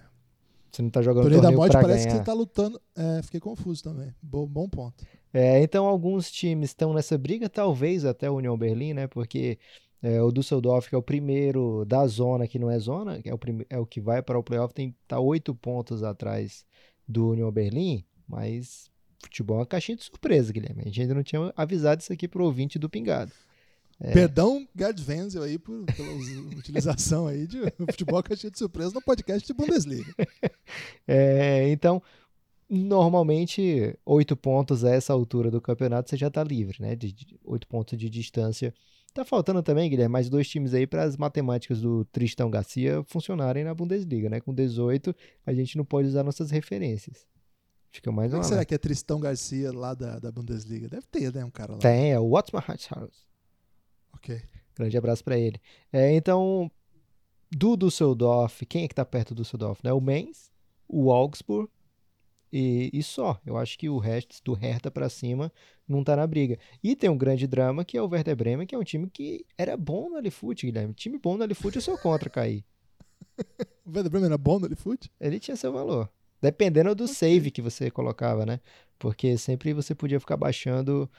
Você 0.71 0.81
não 0.81 0.89
tá 0.89 1.01
jogando 1.01 1.23
Torneio 1.23 1.41
da 1.41 1.51
Morte 1.51 1.73
parece 1.73 2.05
ganhar. 2.05 2.11
que 2.11 2.17
você 2.17 2.23
tá 2.23 2.33
lutando. 2.33 2.81
É, 2.95 3.21
fiquei 3.21 3.39
confuso 3.39 3.83
também. 3.83 4.13
Bom, 4.21 4.45
bom 4.47 4.67
ponto. 4.67 5.05
É, 5.37 5.61
então 5.61 5.85
alguns 5.85 6.31
times 6.31 6.69
estão 6.69 6.93
nessa 6.93 7.17
briga, 7.17 7.49
talvez 7.49 8.05
até 8.05 8.31
o 8.31 8.35
União 8.35 8.57
Berlim, 8.57 8.93
né? 8.93 9.05
Porque 9.05 9.59
é, 10.01 10.21
o 10.21 10.31
Düsseldorf, 10.31 10.87
que 10.87 10.95
é 10.95 10.97
o 10.97 11.03
primeiro 11.03 11.83
da 11.83 12.07
zona 12.07 12.47
que 12.47 12.57
não 12.57 12.71
é 12.71 12.79
zona, 12.79 13.19
é 13.21 13.33
o, 13.33 13.39
é 13.69 13.77
o 13.77 13.85
que 13.85 13.99
vai 13.99 14.21
para 14.21 14.39
o 14.39 14.43
playoff, 14.43 14.73
tem 14.73 14.95
tá 15.05 15.19
oito 15.19 15.53
pontos 15.53 16.03
atrás 16.03 16.63
do 17.05 17.31
União 17.31 17.51
Berlim, 17.51 18.05
mas 18.25 18.89
futebol 19.21 19.57
é 19.57 19.59
uma 19.59 19.65
caixinha 19.65 19.97
de 19.97 20.05
surpresa, 20.05 20.53
Guilherme. 20.53 20.83
A 20.83 20.85
gente 20.85 21.01
ainda 21.01 21.15
não 21.15 21.23
tinha 21.23 21.51
avisado 21.57 22.01
isso 22.01 22.13
aqui 22.13 22.29
pro 22.29 22.45
ouvinte 22.45 22.79
do 22.79 22.89
Pingado. 22.89 23.33
É. 23.99 24.13
Perdão, 24.13 24.65
Gerd 24.73 25.03
Wenzel, 25.05 25.43
aí, 25.43 25.57
por, 25.59 25.83
pela 25.83 26.13
utilização 26.57 27.27
aí 27.27 27.45
de 27.45 27.59
futebol 27.91 28.23
caixinha 28.23 28.51
de 28.51 28.57
surpresa 28.57 28.93
no 28.93 29.01
podcast 29.01 29.45
de 29.45 29.53
Bundesliga. 29.53 30.15
É, 31.07 31.69
então, 31.69 32.01
normalmente, 32.75 33.97
oito 34.05 34.35
pontos 34.35 34.83
a 34.83 34.91
essa 34.91 35.13
altura 35.13 35.49
do 35.49 35.61
campeonato 35.61 36.09
você 36.09 36.17
já 36.17 36.27
está 36.27 36.43
livre, 36.43 36.77
né? 36.79 36.95
De 36.95 37.15
oito 37.43 37.67
pontos 37.67 37.97
de 37.97 38.09
distância. 38.09 38.73
Tá 39.13 39.23
faltando 39.23 39.63
também, 39.63 39.89
Guilherme, 39.89 40.11
mais 40.11 40.29
dois 40.29 40.47
times 40.47 40.73
aí 40.73 40.85
para 40.85 41.03
as 41.03 41.15
matemáticas 41.15 41.79
do 41.79 42.03
Tristão 42.05 42.49
Garcia 42.49 43.01
funcionarem 43.07 43.63
na 43.63 43.73
Bundesliga, 43.73 44.29
né? 44.29 44.41
Com 44.41 44.53
18, 44.53 45.15
a 45.45 45.53
gente 45.53 45.77
não 45.77 45.85
pode 45.85 46.09
usar 46.09 46.23
nossas 46.23 46.51
referências. 46.51 47.25
Fica 47.91 48.11
mais 48.11 48.33
uma. 48.33 48.43
será 48.43 48.65
que 48.65 48.75
é 48.75 48.77
Tristão 48.77 49.19
Garcia 49.21 49.71
lá 49.71 49.93
da, 49.93 50.19
da 50.19 50.29
Bundesliga? 50.29 50.89
Deve 50.89 51.07
ter, 51.07 51.33
né? 51.33 51.45
Um 51.45 51.49
cara 51.49 51.73
lá. 51.73 51.79
Tem, 51.79 52.11
é 52.11 52.19
o 52.19 52.29
Watson 52.29 52.57
House. 52.93 53.25
Ok. 54.13 54.41
Grande 54.75 54.97
abraço 54.97 55.23
para 55.23 55.37
ele. 55.39 55.61
É, 55.93 56.13
então, 56.13 56.69
do 57.49 57.77
Düsseldorf, 57.77 58.65
quem 58.65 58.83
é 58.83 58.87
que 58.89 58.95
tá 58.95 59.05
perto 59.05 59.33
do 59.33 59.41
Düsseldorf? 59.43 59.79
Né? 59.81 59.93
O 59.93 60.01
Mainz, 60.01 60.51
o 60.89 61.09
Augsburg 61.09 61.69
e, 62.51 62.89
e 62.93 63.03
só. 63.03 63.39
Eu 63.45 63.57
acho 63.57 63.77
que 63.77 63.89
o 63.89 63.97
resto, 63.97 64.41
do 64.43 64.53
Hertha 64.53 64.89
para 64.89 65.09
cima, 65.09 65.51
não 65.87 66.03
tá 66.03 66.15
na 66.15 66.25
briga. 66.25 66.57
E 66.83 66.95
tem 66.95 67.09
um 67.09 67.17
grande 67.17 67.47
drama 67.47 67.83
que 67.83 67.97
é 67.97 68.01
o 68.01 68.07
Werder 68.07 68.35
Bremen, 68.35 68.67
que 68.67 68.75
é 68.75 68.77
um 68.77 68.83
time 68.83 69.09
que 69.09 69.45
era 69.57 69.75
bom 69.75 70.09
no 70.09 70.17
Alifute, 70.17 70.65
Guilherme. 70.65 70.93
Time 70.93 71.17
bom 71.17 71.37
no 71.37 71.43
Alifute, 71.43 71.77
eu 71.77 71.81
sou 71.81 71.97
contra 71.97 72.29
cair. 72.29 72.63
o 73.85 73.91
Werder 73.91 74.09
Bremen 74.09 74.27
era 74.27 74.37
bom 74.37 74.59
no 74.59 74.65
Alifute? 74.65 75.11
Ele 75.19 75.39
tinha 75.39 75.57
seu 75.57 75.71
valor. 75.73 76.09
Dependendo 76.41 76.93
do 76.93 77.05
okay. 77.05 77.15
save 77.15 77.51
que 77.51 77.61
você 77.61 77.89
colocava, 77.89 78.45
né? 78.45 78.59
Porque 78.99 79.37
sempre 79.37 79.73
você 79.73 79.95
podia 79.95 80.19
ficar 80.19 80.37
baixando 80.37 81.09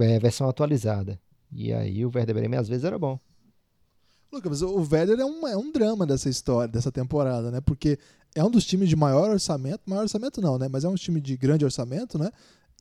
é, 0.00 0.18
versão 0.18 0.48
atualizada. 0.48 1.20
E 1.52 1.72
aí 1.72 2.04
o 2.04 2.10
Werder 2.14 2.34
Bremen 2.34 2.58
às 2.58 2.68
vezes 2.68 2.84
era 2.84 2.98
bom. 2.98 3.18
Lucas, 4.32 4.62
o 4.62 4.78
Werder 4.80 5.20
é 5.20 5.24
um, 5.24 5.46
é 5.46 5.56
um 5.56 5.70
drama 5.70 6.04
dessa 6.04 6.28
história, 6.28 6.66
dessa 6.66 6.90
temporada, 6.90 7.52
né? 7.52 7.60
Porque 7.60 7.98
é 8.34 8.44
um 8.44 8.50
dos 8.50 8.64
times 8.64 8.88
de 8.88 8.96
maior 8.96 9.30
orçamento, 9.30 9.82
maior 9.86 10.02
orçamento 10.02 10.40
não, 10.40 10.58
né? 10.58 10.68
Mas 10.68 10.84
é 10.84 10.88
um 10.88 10.94
time 10.94 11.20
de 11.20 11.36
grande 11.36 11.64
orçamento, 11.64 12.18
né? 12.18 12.30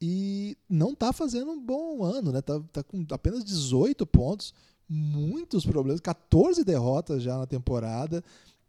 E 0.02 0.58
não 0.68 0.96
tá 0.96 1.14
fazendo 1.14 1.52
um 1.52 1.64
bom 1.64 2.04
ano, 2.04 2.32
né? 2.32 2.42
Tá, 2.42 2.60
tá 2.72 2.84
com 2.84 3.06
apenas 3.12 3.44
18 3.44 4.06
pontos, 4.06 4.54
muitos 4.90 5.66
problemas, 5.66 6.02
14 6.02 6.64
derrotas 6.64 7.22
já 7.22 7.38
na 7.38 7.46
temporada. 7.46 8.24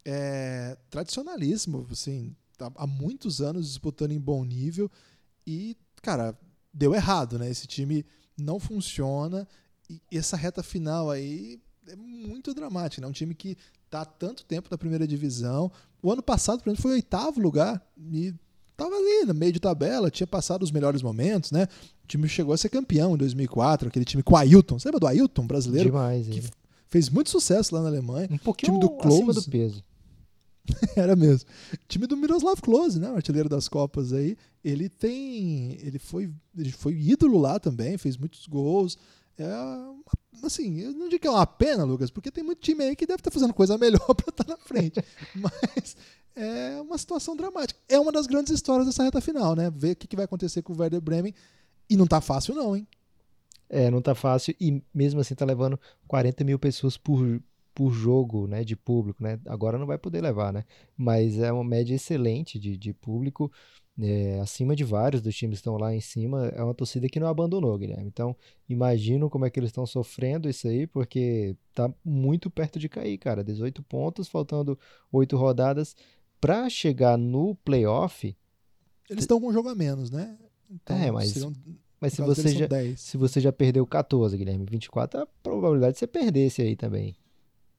É 0.05 0.77
tradicionalíssimo, 0.89 1.87
assim, 1.91 2.35
tá 2.57 2.71
há 2.75 2.85
muitos 2.85 3.41
anos 3.41 3.67
disputando 3.67 4.11
em 4.11 4.19
bom 4.19 4.45
nível 4.45 4.89
e, 5.47 5.75
cara, 6.01 6.37
deu 6.71 6.93
errado, 6.93 7.39
né? 7.39 7.49
Esse 7.49 7.65
time 7.65 8.05
não 8.37 8.59
funciona 8.59 9.47
e 9.89 10.17
essa 10.17 10.37
reta 10.37 10.61
final 10.61 11.09
aí 11.09 11.59
é 11.87 11.95
muito 11.95 12.53
dramática, 12.53 13.01
né? 13.01 13.07
Um 13.07 13.11
time 13.11 13.33
que 13.33 13.57
está 13.85 14.01
há 14.01 14.05
tanto 14.05 14.43
tempo 14.45 14.67
na 14.69 14.77
primeira 14.77 15.07
divisão. 15.07 15.71
O 16.01 16.11
ano 16.11 16.23
passado, 16.23 16.61
por 16.61 16.69
exemplo, 16.69 16.81
foi 16.81 16.91
o 16.91 16.95
oitavo 16.95 17.39
lugar 17.39 17.81
e 18.11 18.33
estava 18.71 18.95
ali 18.95 19.25
no 19.25 19.33
meio 19.33 19.51
de 19.51 19.59
tabela, 19.59 20.11
tinha 20.11 20.27
passado 20.27 20.63
os 20.63 20.71
melhores 20.71 21.01
momentos, 21.01 21.51
né? 21.51 21.67
O 22.03 22.07
time 22.07 22.27
chegou 22.27 22.53
a 22.53 22.57
ser 22.57 22.69
campeão 22.69 23.15
em 23.15 23.17
2004, 23.17 23.87
aquele 23.87 24.05
time 24.05 24.21
com 24.21 24.33
o 24.33 24.37
Ailton. 24.37 24.77
Você 24.77 24.87
lembra 24.87 24.99
do 24.99 25.07
Ailton, 25.07 25.47
brasileiro? 25.47 25.89
Demais, 25.89 26.27
que 26.27 26.43
fez 26.87 27.09
muito 27.09 27.29
sucesso 27.29 27.73
lá 27.73 27.81
na 27.81 27.87
Alemanha. 27.87 28.27
Um 28.31 28.37
pouquinho 28.37 28.73
time 28.73 28.81
do 28.81 28.89
Close. 28.97 29.17
acima 29.17 29.33
do 29.33 29.43
peso. 29.43 29.83
Era 30.95 31.15
mesmo. 31.15 31.47
Time 31.87 32.07
do 32.07 32.17
Miroslav 32.17 32.59
Klose, 32.61 32.99
né? 32.99 33.09
O 33.09 33.15
artilheiro 33.15 33.47
das 33.47 33.67
Copas 33.67 34.11
aí. 34.13 34.35
Ele 34.63 34.89
tem. 34.89 35.77
Ele 35.81 35.99
foi, 35.99 36.31
ele 36.57 36.71
foi 36.71 36.93
ídolo 36.95 37.37
lá 37.37 37.59
também, 37.59 37.97
fez 37.97 38.17
muitos 38.17 38.47
gols. 38.47 38.97
É 39.37 39.45
assim, 40.47 40.79
eu 40.79 40.93
não 40.93 41.07
digo 41.09 41.21
que 41.21 41.27
é 41.27 41.31
uma 41.31 41.45
pena, 41.45 41.83
Lucas, 41.83 42.09
porque 42.09 42.31
tem 42.31 42.43
muito 42.43 42.61
time 42.61 42.83
aí 42.83 42.95
que 42.95 43.05
deve 43.05 43.19
estar 43.19 43.31
fazendo 43.31 43.53
coisa 43.53 43.77
melhor 43.77 43.99
para 44.15 44.29
estar 44.29 44.47
na 44.47 44.57
frente. 44.57 45.03
Mas 45.35 45.95
é 46.35 46.81
uma 46.81 46.97
situação 46.97 47.35
dramática. 47.35 47.79
É 47.87 47.99
uma 47.99 48.11
das 48.11 48.27
grandes 48.27 48.51
histórias 48.51 48.85
dessa 48.85 49.03
reta 49.03 49.21
final, 49.21 49.55
né? 49.55 49.71
Ver 49.73 49.93
o 49.93 49.95
que 49.95 50.15
vai 50.15 50.25
acontecer 50.25 50.61
com 50.61 50.73
o 50.73 50.79
Werder 50.79 51.01
Bremen. 51.01 51.33
E 51.89 51.95
não 51.95 52.05
tá 52.05 52.19
fácil, 52.19 52.55
não, 52.55 52.75
hein? 52.75 52.87
É, 53.69 53.89
não 53.89 54.01
tá 54.01 54.13
fácil. 54.13 54.55
E 54.59 54.81
mesmo 54.93 55.19
assim 55.19 55.35
tá 55.35 55.45
levando 55.45 55.79
40 56.07 56.43
mil 56.43 56.59
pessoas 56.59 56.97
por, 56.97 57.41
por 57.73 57.91
jogo, 57.91 58.47
né? 58.47 58.63
De 58.63 58.75
público, 58.75 59.23
né? 59.23 59.39
Agora 59.45 59.77
não 59.77 59.85
vai 59.85 59.97
poder 59.97 60.21
levar, 60.21 60.51
né? 60.51 60.65
Mas 60.97 61.37
é 61.37 61.51
uma 61.51 61.63
média 61.63 61.95
excelente 61.95 62.59
de, 62.59 62.77
de 62.77 62.93
público 62.93 63.51
é, 64.01 64.39
acima 64.41 64.75
de 64.75 64.83
vários 64.83 65.21
dos 65.21 65.35
times 65.35 65.57
que 65.57 65.61
estão 65.61 65.77
lá 65.77 65.95
em 65.95 66.01
cima, 66.01 66.47
é 66.47 66.61
uma 66.61 66.73
torcida 66.73 67.07
que 67.07 67.19
não 67.19 67.27
abandonou, 67.27 67.77
Guilherme. 67.77 68.07
Então, 68.07 68.35
imagino 68.67 69.29
como 69.29 69.45
é 69.45 69.49
que 69.49 69.59
eles 69.59 69.69
estão 69.69 69.85
sofrendo 69.85 70.49
isso 70.49 70.67
aí, 70.67 70.85
porque 70.85 71.55
tá 71.73 71.91
muito 72.03 72.49
perto 72.49 72.77
de 72.77 72.89
cair, 72.89 73.17
cara. 73.17 73.43
18 73.43 73.81
pontos, 73.83 74.27
faltando 74.27 74.77
8 75.11 75.37
rodadas. 75.37 75.95
Para 76.41 76.69
chegar 76.69 77.17
no 77.17 77.55
playoff. 77.55 78.35
Eles 79.09 79.23
estão 79.23 79.39
com 79.39 79.47
um 79.47 79.53
jogo 79.53 79.69
a 79.69 79.75
menos, 79.75 80.11
né? 80.11 80.37
Então, 80.69 80.97
é, 80.97 81.09
mas. 81.09 81.29
Seriam, 81.29 81.53
mas 81.99 82.13
se 82.13 82.21
você, 82.21 82.49
já, 82.49 82.67
se 82.97 83.17
você 83.17 83.39
já 83.39 83.51
perdeu 83.51 83.87
14, 83.87 84.37
Guilherme, 84.37 84.65
24, 84.69 85.21
a 85.21 85.27
probabilidade 85.41 85.93
de 85.93 85.99
você 85.99 86.07
perder 86.07 86.47
esse 86.47 86.61
aí 86.61 86.75
também. 86.75 87.15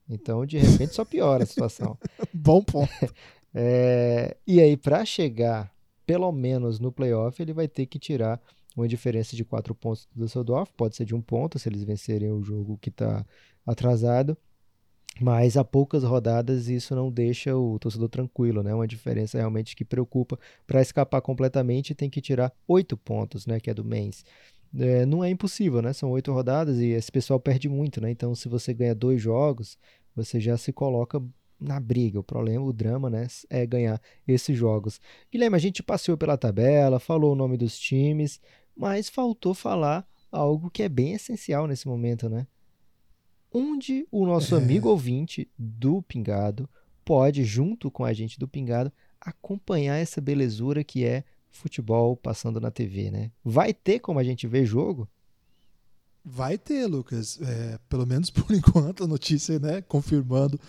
Então, 0.09 0.45
de 0.45 0.57
repente, 0.57 0.95
só 0.95 1.05
piora 1.05 1.43
a 1.43 1.47
situação. 1.47 1.97
Bom 2.33 2.63
ponto. 2.63 2.89
É, 3.59 4.37
e 4.45 4.61
aí, 4.61 4.77
para 4.77 5.03
chegar 5.03 5.73
pelo 6.07 6.31
menos 6.31 6.79
no 6.79 6.91
playoff, 6.91 7.39
ele 7.39 7.53
vai 7.53 7.67
ter 7.67 7.85
que 7.85 7.99
tirar 7.99 8.41
uma 8.75 8.87
diferença 8.87 9.35
de 9.35 9.43
quatro 9.43 9.75
pontos 9.75 10.07
do 10.15 10.23
Düsseldorf, 10.23 10.71
pode 10.77 10.95
ser 10.95 11.03
de 11.05 11.13
um 11.13 11.21
ponto 11.21 11.59
se 11.59 11.67
eles 11.67 11.83
vencerem 11.83 12.31
o 12.31 12.41
jogo 12.41 12.77
que 12.77 12.89
está 12.89 13.25
atrasado, 13.65 14.37
mas 15.19 15.57
há 15.57 15.63
poucas 15.63 16.03
rodadas 16.03 16.69
isso 16.69 16.95
não 16.95 17.11
deixa 17.11 17.55
o 17.57 17.77
torcedor 17.79 18.07
tranquilo, 18.07 18.63
né? 18.63 18.73
Uma 18.73 18.87
diferença 18.87 19.37
realmente 19.37 19.75
que 19.75 19.83
preocupa. 19.83 20.39
Para 20.65 20.81
escapar 20.81 21.21
completamente 21.21 21.95
tem 21.95 22.09
que 22.09 22.21
tirar 22.21 22.53
oito 22.67 22.95
pontos, 22.95 23.45
né? 23.47 23.59
Que 23.59 23.71
é 23.71 23.73
do 23.73 23.83
Mainz. 23.83 24.23
É, 24.77 25.05
não 25.07 25.23
é 25.23 25.29
impossível, 25.29 25.81
né? 25.81 25.91
São 25.91 26.11
oito 26.11 26.31
rodadas 26.31 26.77
e 26.77 26.89
esse 26.89 27.11
pessoal 27.11 27.39
perde 27.39 27.67
muito, 27.67 27.99
né? 27.99 28.11
Então, 28.11 28.35
se 28.35 28.47
você 28.47 28.73
ganha 28.73 28.93
dois 28.93 29.19
jogos, 29.19 29.77
você 30.15 30.39
já 30.39 30.55
se 30.55 30.71
coloca 30.71 31.21
na 31.59 31.79
briga. 31.79 32.19
O 32.19 32.23
problema, 32.23 32.63
o 32.63 32.73
drama, 32.73 33.09
né, 33.09 33.27
é 33.49 33.65
ganhar 33.65 34.01
esses 34.27 34.57
jogos. 34.57 34.99
Guilherme, 35.31 35.55
a 35.55 35.59
gente 35.59 35.83
passeou 35.83 36.17
pela 36.17 36.37
tabela, 36.37 36.99
falou 36.99 37.33
o 37.33 37.35
nome 37.35 37.57
dos 37.57 37.77
times, 37.77 38.39
mas 38.75 39.09
faltou 39.09 39.53
falar 39.53 40.07
algo 40.31 40.69
que 40.69 40.83
é 40.83 40.89
bem 40.89 41.13
essencial 41.13 41.67
nesse 41.67 41.87
momento, 41.87 42.29
né? 42.29 42.47
Onde 43.51 44.05
o 44.11 44.25
nosso 44.25 44.55
é. 44.55 44.57
amigo 44.57 44.89
ouvinte 44.89 45.49
do 45.57 46.01
Pingado 46.01 46.69
pode, 47.03 47.43
junto 47.43 47.89
com 47.89 48.03
a 48.03 48.13
gente 48.13 48.37
do 48.37 48.47
Pingado, 48.47 48.91
acompanhar 49.19 49.95
essa 49.95 50.21
belezura 50.21 50.83
que 50.83 51.05
é 51.05 51.23
futebol 51.49 52.15
passando 52.15 52.59
na 52.59 52.69
TV, 52.69 53.09
né? 53.09 53.31
Vai 53.43 53.73
ter 53.73 53.99
como 53.99 54.19
a 54.19 54.23
gente 54.23 54.45
ver 54.47 54.65
jogo? 54.65 55.07
Vai 56.23 56.57
ter, 56.57 56.85
Lucas. 56.85 57.39
É, 57.41 57.79
pelo 57.87 58.05
menos 58.05 58.29
por 58.31 58.53
enquanto, 58.53 59.05
a 59.05 59.07
notícia, 59.07 59.57
né, 59.59 59.81
confirmando 59.81 60.59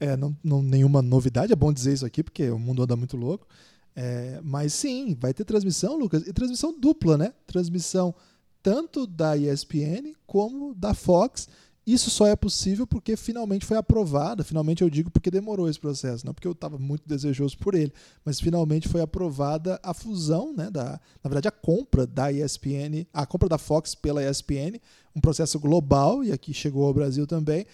é, 0.00 0.16
não, 0.16 0.36
não, 0.42 0.62
nenhuma 0.62 1.02
novidade, 1.02 1.52
é 1.52 1.56
bom 1.56 1.72
dizer 1.72 1.92
isso 1.92 2.06
aqui, 2.06 2.22
porque 2.22 2.48
o 2.50 2.58
mundo 2.58 2.82
anda 2.82 2.96
muito 2.96 3.16
louco. 3.16 3.46
É, 3.94 4.40
mas 4.44 4.72
sim, 4.74 5.16
vai 5.18 5.34
ter 5.34 5.44
transmissão, 5.44 5.98
Lucas, 5.98 6.22
e 6.26 6.32
transmissão 6.32 6.78
dupla, 6.78 7.18
né? 7.18 7.32
Transmissão 7.46 8.14
tanto 8.62 9.06
da 9.06 9.36
ESPN 9.36 10.12
como 10.26 10.74
da 10.74 10.94
Fox. 10.94 11.48
Isso 11.84 12.10
só 12.10 12.26
é 12.26 12.36
possível 12.36 12.86
porque 12.86 13.16
finalmente 13.16 13.64
foi 13.64 13.76
aprovada. 13.76 14.44
Finalmente 14.44 14.82
eu 14.82 14.90
digo 14.90 15.10
porque 15.10 15.30
demorou 15.30 15.68
esse 15.68 15.80
processo, 15.80 16.24
não 16.24 16.34
porque 16.34 16.46
eu 16.46 16.52
estava 16.52 16.78
muito 16.78 17.08
desejoso 17.08 17.56
por 17.58 17.74
ele, 17.74 17.92
mas 18.24 18.38
finalmente 18.38 18.86
foi 18.86 19.00
aprovada 19.00 19.80
a 19.82 19.94
fusão, 19.94 20.54
né, 20.54 20.70
da, 20.70 21.00
na 21.24 21.30
verdade 21.30 21.48
a 21.48 21.50
compra 21.50 22.06
da 22.06 22.30
ESPN, 22.30 23.06
a 23.12 23.24
compra 23.24 23.48
da 23.48 23.56
Fox 23.56 23.94
pela 23.94 24.22
ESPN, 24.22 24.78
um 25.16 25.20
processo 25.20 25.58
global 25.58 26.22
e 26.22 26.30
aqui 26.30 26.52
chegou 26.52 26.86
ao 26.86 26.94
Brasil 26.94 27.26
também 27.26 27.64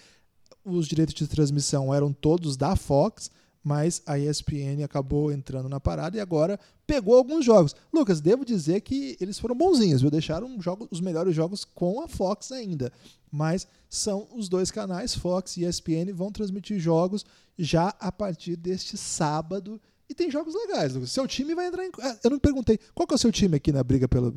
os 0.65 0.87
direitos 0.87 1.13
de 1.13 1.27
transmissão 1.27 1.93
eram 1.93 2.11
todos 2.11 2.57
da 2.57 2.75
Fox, 2.75 3.29
mas 3.63 4.01
a 4.05 4.19
ESPN 4.19 4.83
acabou 4.83 5.31
entrando 5.31 5.69
na 5.69 5.79
parada 5.79 6.17
e 6.17 6.19
agora 6.19 6.59
pegou 6.85 7.15
alguns 7.15 7.43
jogos. 7.45 7.75
Lucas, 7.91 8.21
devo 8.21 8.45
dizer 8.45 8.81
que 8.81 9.17
eles 9.19 9.39
foram 9.39 9.55
bonzinhos, 9.55 10.01
viu? 10.01 10.11
Deixaram 10.11 10.61
jogo, 10.61 10.87
os 10.91 10.99
melhores 11.01 11.35
jogos 11.35 11.63
com 11.63 12.01
a 12.01 12.07
Fox 12.07 12.51
ainda. 12.51 12.91
Mas 13.31 13.67
são 13.89 14.27
os 14.33 14.47
dois 14.47 14.69
canais, 14.69 15.15
Fox 15.15 15.57
e 15.57 15.65
ESPN, 15.65 16.13
vão 16.13 16.31
transmitir 16.31 16.79
jogos 16.79 17.25
já 17.57 17.89
a 17.99 18.11
partir 18.11 18.55
deste 18.55 18.97
sábado. 18.97 19.81
E 20.07 20.13
tem 20.13 20.29
jogos 20.29 20.53
legais, 20.53 20.93
Lucas. 20.93 21.11
Seu 21.11 21.27
time 21.27 21.55
vai 21.55 21.67
entrar 21.67 21.83
em. 21.83 21.91
Ah, 22.01 22.17
eu 22.23 22.29
não 22.29 22.39
perguntei. 22.39 22.79
Qual 22.93 23.07
que 23.07 23.13
é 23.13 23.17
o 23.17 23.19
seu 23.19 23.31
time 23.31 23.57
aqui 23.57 23.71
na 23.71 23.83
briga 23.83 24.07
pela, 24.07 24.31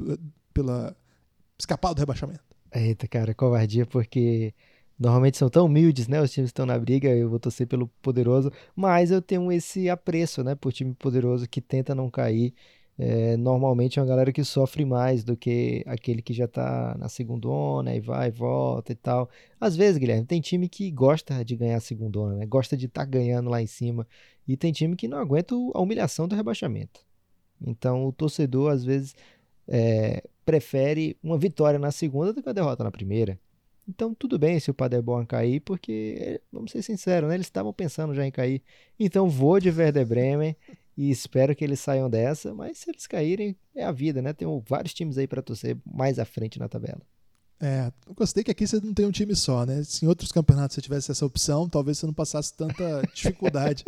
pela 0.54 0.96
escapar 1.58 1.92
do 1.92 1.98
rebaixamento? 1.98 2.42
Eita, 2.72 3.06
cara, 3.06 3.34
covardia, 3.34 3.84
porque 3.84 4.54
Normalmente 4.98 5.38
são 5.38 5.48
tão 5.48 5.66
humildes, 5.66 6.08
né? 6.08 6.20
Os 6.20 6.32
times 6.32 6.48
estão 6.48 6.66
na 6.66 6.78
briga, 6.78 7.08
eu 7.08 7.30
vou 7.30 7.38
torcer 7.38 7.66
pelo 7.66 7.86
poderoso, 8.02 8.50
mas 8.74 9.10
eu 9.10 9.22
tenho 9.22 9.50
esse 9.52 9.88
apreço, 9.88 10.42
né, 10.42 10.54
por 10.56 10.72
time 10.72 10.92
poderoso 10.94 11.48
que 11.48 11.60
tenta 11.60 11.94
não 11.94 12.10
cair. 12.10 12.52
é, 12.98 13.36
normalmente 13.36 13.98
é 13.98 14.02
uma 14.02 14.08
galera 14.08 14.32
que 14.32 14.42
sofre 14.42 14.84
mais 14.84 15.22
do 15.22 15.36
que 15.36 15.84
aquele 15.86 16.20
que 16.20 16.32
já 16.34 16.46
está 16.46 16.96
na 16.98 17.08
segundona 17.08 17.94
e 17.94 18.00
vai, 18.00 18.30
volta 18.30 18.90
e 18.92 18.94
tal. 18.96 19.30
Às 19.60 19.76
vezes, 19.76 19.98
Guilherme, 19.98 20.26
tem 20.26 20.40
time 20.40 20.68
que 20.68 20.90
gosta 20.90 21.44
de 21.44 21.54
ganhar 21.56 21.76
a 21.76 21.80
segundona, 21.80 22.36
né? 22.36 22.46
Gosta 22.46 22.76
de 22.76 22.86
estar 22.86 23.02
tá 23.02 23.06
ganhando 23.06 23.48
lá 23.50 23.62
em 23.62 23.66
cima. 23.68 24.06
E 24.48 24.56
tem 24.56 24.72
time 24.72 24.96
que 24.96 25.06
não 25.06 25.18
aguenta 25.18 25.54
a 25.54 25.80
humilhação 25.80 26.26
do 26.26 26.34
rebaixamento. 26.34 27.00
Então, 27.64 28.06
o 28.06 28.12
torcedor, 28.12 28.72
às 28.72 28.84
vezes, 28.84 29.14
é, 29.68 30.22
prefere 30.44 31.16
uma 31.22 31.38
vitória 31.38 31.78
na 31.78 31.90
segunda 31.92 32.32
do 32.32 32.42
que 32.42 32.48
a 32.48 32.52
derrota 32.52 32.82
na 32.82 32.90
primeira. 32.90 33.38
Então, 33.88 34.14
tudo 34.14 34.38
bem 34.38 34.60
se 34.60 34.70
o 34.70 34.74
Paderborn 34.74 35.26
cair, 35.26 35.60
porque, 35.60 36.42
vamos 36.52 36.70
ser 36.70 36.82
sinceros, 36.82 37.28
né? 37.28 37.36
eles 37.36 37.46
estavam 37.46 37.72
pensando 37.72 38.14
já 38.14 38.26
em 38.26 38.30
cair. 38.30 38.62
Então, 39.00 39.30
vou 39.30 39.58
de 39.58 39.70
Werder 39.70 40.06
Bremen 40.06 40.54
e 40.94 41.10
espero 41.10 41.56
que 41.56 41.64
eles 41.64 41.80
saiam 41.80 42.10
dessa, 42.10 42.52
mas 42.52 42.78
se 42.78 42.90
eles 42.90 43.06
caírem, 43.06 43.56
é 43.74 43.84
a 43.84 43.92
vida, 43.92 44.20
né? 44.20 44.32
Tem 44.34 44.46
vários 44.68 44.92
times 44.92 45.16
aí 45.16 45.26
para 45.26 45.40
torcer 45.40 45.78
mais 45.86 46.18
à 46.18 46.24
frente 46.26 46.58
na 46.58 46.68
tabela. 46.68 47.00
É, 47.60 47.90
eu 48.06 48.14
gostei 48.14 48.44
que 48.44 48.50
aqui 48.50 48.66
você 48.66 48.78
não 48.78 48.92
tem 48.92 49.06
um 49.06 49.10
time 49.10 49.34
só, 49.34 49.64
né? 49.64 49.82
Se 49.84 50.04
em 50.04 50.08
outros 50.08 50.30
campeonatos 50.30 50.74
você 50.74 50.82
tivesse 50.82 51.10
essa 51.10 51.24
opção, 51.24 51.68
talvez 51.68 51.98
você 51.98 52.06
não 52.06 52.12
passasse 52.12 52.52
tanta 52.54 53.02
dificuldade 53.14 53.84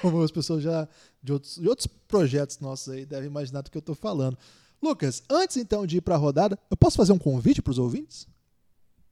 como 0.00 0.20
as 0.20 0.30
pessoas 0.30 0.62
já 0.62 0.88
de 1.22 1.32
outros, 1.32 1.56
de 1.56 1.68
outros 1.68 1.86
projetos 1.86 2.58
nossos 2.58 2.88
aí 2.92 3.06
devem 3.06 3.28
imaginar 3.28 3.62
do 3.62 3.70
que 3.70 3.76
eu 3.76 3.80
estou 3.80 3.94
falando. 3.94 4.36
Lucas, 4.82 5.22
antes 5.30 5.56
então 5.56 5.86
de 5.86 5.98
ir 5.98 6.00
para 6.00 6.16
a 6.16 6.18
rodada, 6.18 6.58
eu 6.70 6.76
posso 6.76 6.96
fazer 6.96 7.12
um 7.12 7.18
convite 7.18 7.62
para 7.62 7.70
os 7.70 7.78
ouvintes? 7.78 8.26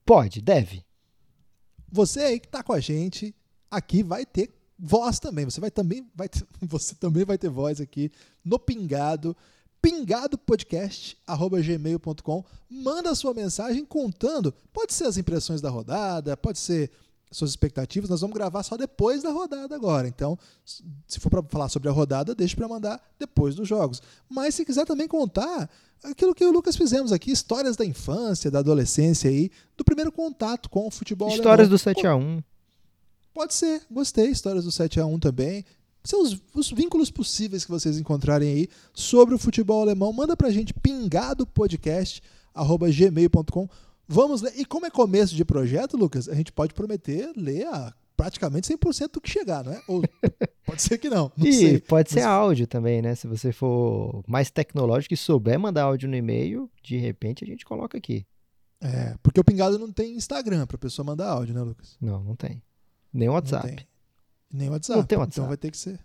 Pode, 0.07 0.41
deve. 0.41 0.83
Você 1.91 2.21
aí 2.21 2.41
que 2.41 2.47
está 2.47 2.63
com 2.63 2.73
a 2.73 2.81
gente, 2.81 3.35
aqui 3.71 4.05
vai 4.05 4.25
ter 4.25 4.55
voz 4.79 5.19
também. 5.19 5.45
Você 5.45 5.61
vai 5.61 5.71
também 5.71 6.09
vai 6.15 6.29
ter, 6.29 6.47
você 6.63 6.95
também 6.95 7.25
vai 7.25 7.37
ter 7.37 7.51
voz 7.51 7.81
aqui 7.81 8.13
no 8.45 8.57
Pingado. 8.59 9.37
pingadopodcast@gmail.com. 9.83 12.45
Manda 12.71 13.15
sua 13.17 13.35
mensagem 13.35 13.85
contando, 13.85 14.55
pode 14.73 14.95
ser 14.95 15.07
as 15.07 15.17
impressões 15.17 15.61
da 15.61 15.71
rodada, 15.71 16.37
pode 16.37 16.61
ser 16.61 16.93
suas 17.31 17.51
expectativas. 17.51 18.09
Nós 18.09 18.21
vamos 18.21 18.35
gravar 18.35 18.63
só 18.63 18.77
depois 18.77 19.23
da 19.23 19.31
rodada 19.31 19.75
agora. 19.75 20.07
Então, 20.07 20.39
se 20.65 21.19
for 21.19 21.31
para 21.31 21.43
falar 21.43 21.69
sobre 21.69 21.89
a 21.89 21.93
rodada, 21.93 22.35
deixe 22.35 22.55
para 22.55 22.69
mandar 22.69 23.03
depois 23.19 23.55
dos 23.55 23.69
jogos. 23.69 24.03
Mas 24.29 24.55
se 24.55 24.65
quiser 24.65 24.87
também 24.87 25.09
contar 25.09 25.69
aquilo 26.03 26.35
que 26.35 26.45
o 26.45 26.51
Lucas 26.51 26.77
fizemos 26.77 27.13
aqui, 27.13 27.31
histórias 27.31 27.77
da 27.77 27.85
infância, 27.85 28.51
da 28.51 28.59
adolescência 28.61 29.31
aí, 29.31 29.51
do 29.77 29.85
primeiro 29.85 30.11
contato 30.13 30.71
com 30.71 30.87
o 30.87 30.91
futebol 30.91 31.29
Histórias 31.29 31.69
alemão. 31.69 31.71
do 31.71 31.79
7 31.79 32.07
a 32.07 32.17
1. 32.17 32.43
Pode 33.35 33.53
ser, 33.55 33.83
gostei, 33.91 34.31
histórias 34.31 34.65
do 34.65 34.73
7 34.73 35.01
a 35.01 35.07
1 35.07 35.19
também. 35.19 35.65
São 36.03 36.23
os, 36.23 36.41
os, 36.55 36.71
vínculos 36.71 37.11
possíveis 37.11 37.65
que 37.65 37.71
vocês 37.71 37.99
encontrarem 37.99 38.49
aí 38.49 38.69
sobre 38.95 39.35
o 39.35 39.39
futebol 39.39 39.83
alemão. 39.83 40.13
Manda 40.13 40.37
pra 40.37 40.51
gente 40.51 40.73
pingadopodcast@gmail.com. 40.73 43.69
Vamos 44.09 44.41
ler. 44.41 44.53
E 44.57 44.65
como 44.65 44.87
é 44.87 44.91
começo 44.91 45.35
de 45.35 45.45
projeto, 45.45 45.97
Lucas, 45.97 46.29
a 46.29 46.35
gente 46.35 46.53
pode 46.53 46.73
prometer 46.73 47.33
ler 47.37 47.67
a 47.67 47.93
praticamente 48.17 48.73
100% 48.73 49.13
do 49.13 49.21
que 49.21 49.31
chegar, 49.31 49.65
não 49.65 49.73
é? 49.73 49.83
Ou 49.87 50.03
pode 50.65 50.83
ser 50.83 50.99
que 50.99 51.11
não. 51.11 51.31
não 51.37 51.47
e 51.47 51.53
sei. 51.53 51.81
pode 51.81 52.11
ser 52.11 52.21
Mas... 52.21 52.29
áudio 52.29 52.67
também, 52.67 53.03
né? 53.03 53.15
Se 53.15 53.27
você 53.27 53.53
for 53.53 54.25
mais 54.27 54.51
tecnológico 54.51 55.13
e 55.15 55.17
souber 55.17 55.59
mandar 55.59 55.85
áudio 55.85 56.09
no 56.09 56.17
e-mail, 56.17 56.71
de 56.83 56.97
repente 56.97 57.45
a 57.45 57.47
gente 57.47 57.65
coloca 57.65 57.99
aqui. 57.99 58.27
É, 58.81 59.15
porque 59.23 59.41
o 59.41 59.45
Pingado 59.45 59.79
não 59.79 59.93
tem 59.93 60.17
Instagram 60.17 60.67
para 60.67 60.79
pessoa 60.79 61.05
mandar 61.05 61.29
áudio, 61.29 61.55
né, 61.55 61.61
Lucas? 61.63 61.97
Não, 62.01 62.23
não 62.23 62.35
tem. 62.35 62.63
Nem 63.13 63.29
WhatsApp. 63.29 63.69
Não 63.69 63.77
tem. 63.77 63.87
Nem 64.53 64.71
WhatsApp. 64.71 64.99
Não 64.99 65.07
tem 65.07 65.19
WhatsApp. 65.19 65.41
Então 65.41 65.49
vai 65.49 65.57
ter 65.57 65.71
que 65.71 65.79
ser. 65.79 66.01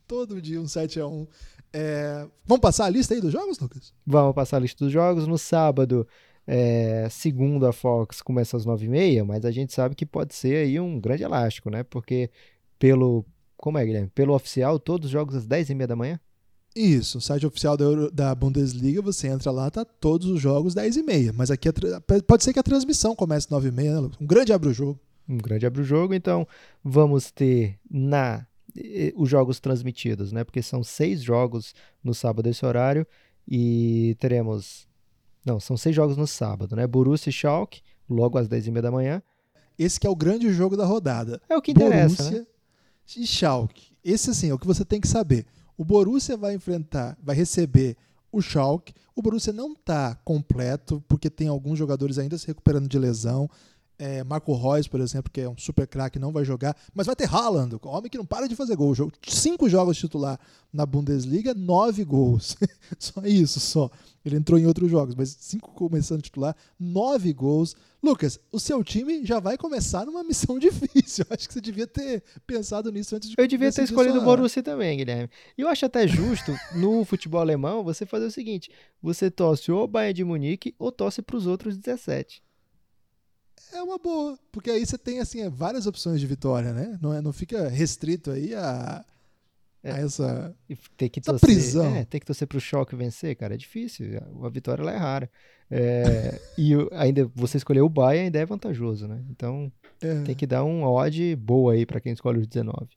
Todo 0.08 0.42
dia 0.42 0.62
um 0.62 0.66
7x1. 0.66 1.28
É... 1.74 2.28
Vamos 2.46 2.62
passar 2.62 2.86
a 2.86 2.90
lista 2.90 3.14
aí 3.14 3.22
dos 3.22 3.34
jogos, 3.34 3.60
Lucas? 3.60 3.94
Vamos 4.06 4.36
passar 4.36 4.58
a 4.58 4.60
lista 4.60 4.86
dos 4.86 4.94
jogos. 4.94 5.28
No 5.28 5.38
sábado, 5.38 6.08
é, 6.48 7.08
segundo 7.12 7.68
a 7.68 7.74
Fox, 7.74 8.22
começa 8.22 8.56
às 8.56 8.66
9h30, 8.66 9.24
mas 9.26 9.44
a 9.44 9.52
gente 9.52 9.74
sabe 9.74 9.94
que 9.94 10.06
pode 10.06 10.34
ser 10.34 10.56
aí 10.56 10.80
um 10.80 10.98
grande 11.00 11.24
elástico, 11.24 11.70
né? 11.70 11.84
Porque 11.84 12.30
pelo. 12.80 13.26
Como 13.58 13.78
é, 13.78 13.86
Guilherme? 13.86 14.10
Pelo 14.14 14.34
oficial, 14.34 14.80
todos 14.80 15.08
os 15.08 15.12
jogos 15.12 15.36
às 15.36 15.46
10h30 15.46 15.88
da 15.88 15.96
manhã? 15.96 16.20
Isso, 16.76 17.18
o 17.18 17.22
site 17.22 17.46
oficial 17.46 17.76
da, 17.76 17.84
Euro, 17.84 18.12
da 18.12 18.36
Bundesliga, 18.36 19.02
você 19.02 19.28
entra 19.28 19.50
lá, 19.50 19.70
tá 19.72 19.84
todos 19.84 20.28
os 20.28 20.40
jogos 20.40 20.76
10 20.76 20.98
e 20.98 21.04
meia. 21.04 21.34
Mas 21.34 21.50
aqui 21.50 21.68
pode 22.28 22.44
ser 22.44 22.54
que 22.54 22.60
a 22.60 22.64
transmissão 22.64 23.16
comece 23.16 23.50
9 23.50 23.70
e 23.70 23.72
meia, 23.72 24.00
né? 24.00 24.10
Um 24.22 24.28
grande 24.28 24.54
abre 24.54 24.70
o 24.70 24.74
jogo. 24.74 25.00
Um 25.28 25.38
grande 25.38 25.66
abre 25.66 25.82
o 25.82 25.84
jogo, 25.84 26.14
então 26.14 26.48
vamos 26.84 27.32
ter 27.32 27.78
na 27.90 28.46
os 29.16 29.28
jogos 29.28 29.60
transmitidos, 29.60 30.32
né? 30.32 30.44
Porque 30.44 30.62
são 30.62 30.84
seis 30.84 31.24
jogos 31.24 31.74
no 32.04 32.14
sábado 32.14 32.48
esse 32.48 32.64
horário 32.64 33.08
e 33.48 34.16
teremos 34.20 34.87
não, 35.48 35.62
são 35.62 35.78
seis 35.78 35.96
jogos 35.96 36.18
no 36.18 36.28
sábado, 36.28 36.76
né? 36.76 36.86
Borussia 36.86 37.30
e 37.30 37.34
Schalke, 37.34 37.82
logo 38.10 38.38
às 38.38 38.50
dez 38.50 38.68
e 38.68 38.72
meia 38.72 38.82
da 38.82 38.92
manhã. 38.92 39.24
Esse 39.80 39.98
que 39.98 40.06
é 40.06 40.10
o 40.10 40.16
grande 40.16 40.52
jogo 40.52 40.76
da 40.76 40.86
rodada. 40.86 41.42
É 41.48 41.56
o 41.56 41.62
que 41.62 41.72
interessa, 41.72 42.24
Borussia 42.24 42.40
né? 42.42 42.48
e 43.16 43.26
Schalke. 43.26 43.94
Esse 44.04 44.30
assim 44.30 44.50
é 44.50 44.54
o 44.54 44.60
que 44.60 44.68
você 44.68 44.84
tem 44.84 45.00
que 45.00 45.08
saber. 45.08 45.46
O 45.78 45.86
Borussia 45.86 46.36
vai 46.36 46.54
enfrentar, 46.54 47.18
vai 47.24 47.34
receber 47.34 47.96
o 48.30 48.42
Schalke. 48.42 48.94
O 49.16 49.22
Borussia 49.22 49.54
não 49.54 49.72
está 49.72 50.16
completo 50.26 51.02
porque 51.08 51.30
tem 51.30 51.48
alguns 51.48 51.80
jogadores 51.80 52.18
ainda 52.18 52.38
se 52.38 52.48
recuperando 52.48 52.90
de 52.90 53.00
lesão. 53.00 53.50
É, 54.00 54.24
Marco 54.24 54.54
Reus, 54.56 54.88
por 54.88 55.00
exemplo, 55.00 55.32
que 55.32 55.42
é 55.42 55.50
um 55.50 55.58
super 55.58 55.88
craque, 55.88 56.20
não 56.20 56.32
vai 56.32 56.46
jogar, 56.46 56.78
mas 56.94 57.08
vai 57.08 57.16
ter 57.16 57.28
Haaland, 57.28 57.76
homem 57.84 58.12
que 58.12 58.18
não 58.18 58.26
para 58.26 58.48
de 58.48 58.56
fazer 58.56 58.76
gol. 58.76 58.94
Cinco 59.28 59.68
jogos 59.68 59.98
titular 59.98 60.40
na 60.72 60.86
Bundesliga, 60.86 61.54
nove 61.56 62.04
gols. 62.04 62.56
só 63.00 63.22
isso, 63.26 63.60
só. 63.60 63.90
Ele 64.24 64.36
entrou 64.36 64.60
em 64.60 64.68
outros 64.68 64.92
jogos, 64.92 65.16
mas 65.16 65.36
cinco 65.40 65.72
começando 65.72 66.22
titular, 66.22 66.56
nove 66.80 67.34
gols. 67.34 67.76
Lucas, 68.04 68.40
o 68.52 68.60
seu 68.60 68.84
time 68.84 69.26
já 69.26 69.40
vai 69.40 69.58
começar 69.58 70.06
numa 70.06 70.24
missão 70.24 70.60
difícil. 70.60 71.26
Eu 71.28 71.36
acho 71.36 71.48
que 71.48 71.54
você 71.54 71.62
devia 71.62 71.88
ter 71.88 72.22
pensado 72.46 72.92
nisso 72.92 73.16
antes 73.16 73.30
de 73.30 73.36
Eu 73.38 73.48
devia 73.48 73.72
ter 73.72 73.84
escolhido 73.84 74.20
o 74.20 74.24
Borussia 74.24 74.62
também, 74.62 74.98
Guilherme. 74.98 75.30
E 75.58 75.62
eu 75.62 75.68
acho 75.68 75.86
até 75.86 76.08
justo, 76.08 76.54
no 76.76 77.04
futebol 77.06 77.42
alemão, 77.42 77.84
você 77.84 78.06
fazer 78.06 78.26
o 78.26 78.32
seguinte: 78.32 78.70
você 79.02 79.32
torce 79.32 79.72
ou 79.72 79.88
Bayern 79.88 80.14
de 80.14 80.24
Munique 80.24 80.76
ou 80.78 80.92
torce 80.92 81.22
para 81.22 81.38
os 81.38 81.48
outros 81.48 81.76
17 81.76 82.46
é 83.74 83.82
uma 83.82 83.98
boa, 83.98 84.38
porque 84.52 84.72
aí 84.72 84.86
você 84.86 84.98
tem 84.98 85.20
assim 85.20 85.48
várias 85.50 85.86
opções 85.88 86.20
de 86.20 86.28
vitória, 86.28 86.74
né? 86.74 86.98
Não, 87.02 87.14
é, 87.14 87.22
não 87.22 87.34
fica 87.34 87.68
restrito 87.68 88.32
aí 88.32 88.54
a 88.56 89.04
é, 89.84 89.92
a 89.92 89.98
essa, 90.00 90.56
ter 90.98 91.10
que 91.10 91.20
essa 91.20 91.32
torcer, 91.32 91.50
prisão. 91.50 91.96
É, 91.96 92.04
ter 92.04 92.20
que 92.20 92.26
torcer 92.26 92.48
pro 92.48 92.60
choque 92.60 92.96
vencer, 92.96 93.36
cara, 93.36 93.54
é 93.54 93.58
difícil. 93.58 94.06
A 94.44 94.50
vitória 94.50 94.84
lá 94.84 94.92
é 94.92 94.98
rara. 94.98 95.32
É, 95.70 96.40
e 96.58 96.74
ainda 96.92 97.30
você 97.36 97.58
escolher 97.58 97.82
o 97.82 97.90
Bayern 97.90 98.26
ainda 98.26 98.40
é 98.40 98.46
vantajoso, 98.46 99.08
né? 99.08 99.24
Então 99.30 99.72
é. 100.02 100.22
tem 100.22 100.36
que 100.36 100.48
dar 100.48 100.64
um 100.64 100.84
odd 100.84 101.36
boa 101.36 101.74
aí 101.74 101.86
para 101.86 102.00
quem 102.00 102.14
escolhe 102.14 102.40
os 102.40 102.48
19. 102.48 102.88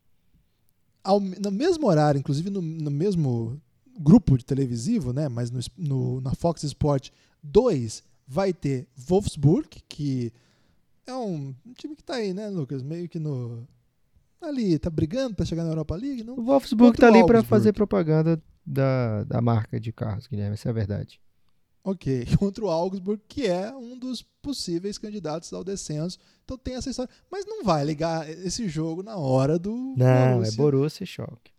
Ao, 1.03 1.19
no 1.19 1.51
mesmo 1.51 1.87
horário, 1.87 2.19
inclusive 2.19 2.49
no, 2.49 2.61
no 2.61 2.91
mesmo 2.91 3.59
grupo 3.99 4.37
de 4.37 4.45
televisivo, 4.45 5.13
né? 5.13 5.27
Mas 5.27 5.51
no, 5.51 5.59
no, 5.77 6.21
na 6.21 6.33
Fox 6.33 6.63
Sport 6.63 7.09
2 7.43 8.03
vai 8.27 8.53
ter 8.53 8.87
Wolfsburg, 8.95 9.67
que 9.89 10.31
é 11.07 11.13
um, 11.13 11.53
time 11.75 11.95
que 11.95 12.03
tá 12.03 12.15
aí, 12.15 12.33
né, 12.33 12.49
Lucas? 12.49 12.81
Meio 12.81 13.07
que 13.07 13.19
no 13.19 13.67
ali, 14.41 14.79
tá 14.79 14.89
brigando 14.89 15.35
para 15.35 15.45
chegar 15.45 15.63
na 15.63 15.69
Europa 15.69 15.95
League, 15.95 16.23
não? 16.23 16.33
O 16.37 16.43
Wolfsburg 16.43 16.97
tá 16.97 17.07
ali 17.07 17.23
para 17.25 17.43
fazer 17.43 17.73
propaganda 17.73 18.41
da, 18.65 19.23
da 19.23 19.41
marca 19.41 19.79
de 19.79 19.91
carros, 19.91 20.27
Guilherme, 20.27 20.53
essa 20.53 20.69
é 20.69 20.71
a 20.71 20.73
verdade. 20.73 21.21
Ok, 21.83 22.25
contra 22.37 22.63
o 22.63 22.69
Augsburg, 22.69 23.21
que 23.27 23.47
é 23.47 23.73
um 23.75 23.97
dos 23.97 24.21
possíveis 24.41 24.97
candidatos 24.97 25.51
ao 25.53 25.63
descenso. 25.63 26.17
Então 26.43 26.57
tem 26.57 26.75
essa 26.75 26.89
história. 26.89 27.11
Mas 27.31 27.45
não 27.45 27.63
vai 27.63 27.83
ligar 27.83 28.29
esse 28.29 28.67
jogo 28.67 29.01
na 29.01 29.15
hora 29.15 29.57
do. 29.57 29.95
Não, 29.97 30.33
Borussia. 30.33 30.53
é 30.53 30.55
Borussia 30.55 31.03
e 31.03 31.07
choque. 31.07 31.51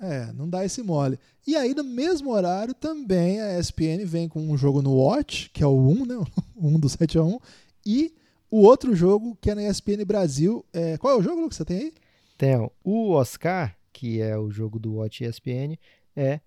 É, 0.00 0.32
não 0.32 0.48
dá 0.48 0.64
esse 0.64 0.82
mole. 0.82 1.18
E 1.46 1.56
aí, 1.56 1.74
no 1.74 1.82
mesmo 1.82 2.30
horário, 2.30 2.72
também 2.72 3.40
a 3.40 3.58
ESPN 3.58 4.04
vem 4.06 4.28
com 4.28 4.40
um 4.40 4.56
jogo 4.56 4.80
no 4.80 4.94
Watch, 4.94 5.50
que 5.50 5.62
é 5.62 5.66
o 5.66 5.76
1, 5.76 6.06
né? 6.06 6.16
O 6.54 6.68
1 6.68 6.78
do 6.78 6.88
7 6.88 7.18
a 7.18 7.24
1 7.24 7.38
E 7.84 8.14
o 8.50 8.62
outro 8.62 8.94
jogo, 8.94 9.36
que 9.40 9.50
é 9.50 9.54
na 9.54 9.68
ESPN 9.68 10.04
Brasil. 10.06 10.64
É... 10.72 10.96
Qual 10.98 11.14
é 11.14 11.16
o 11.16 11.22
jogo, 11.22 11.40
Lucas? 11.40 11.56
Você 11.56 11.64
tem 11.64 11.78
aí? 11.78 11.94
Tem. 12.36 12.70
O 12.84 13.10
Oscar, 13.10 13.76
que 13.92 14.20
é 14.20 14.36
o 14.38 14.50
jogo 14.50 14.78
do 14.78 14.94
Watch 14.94 15.24
ESPN, 15.24 15.76
é 16.16 16.40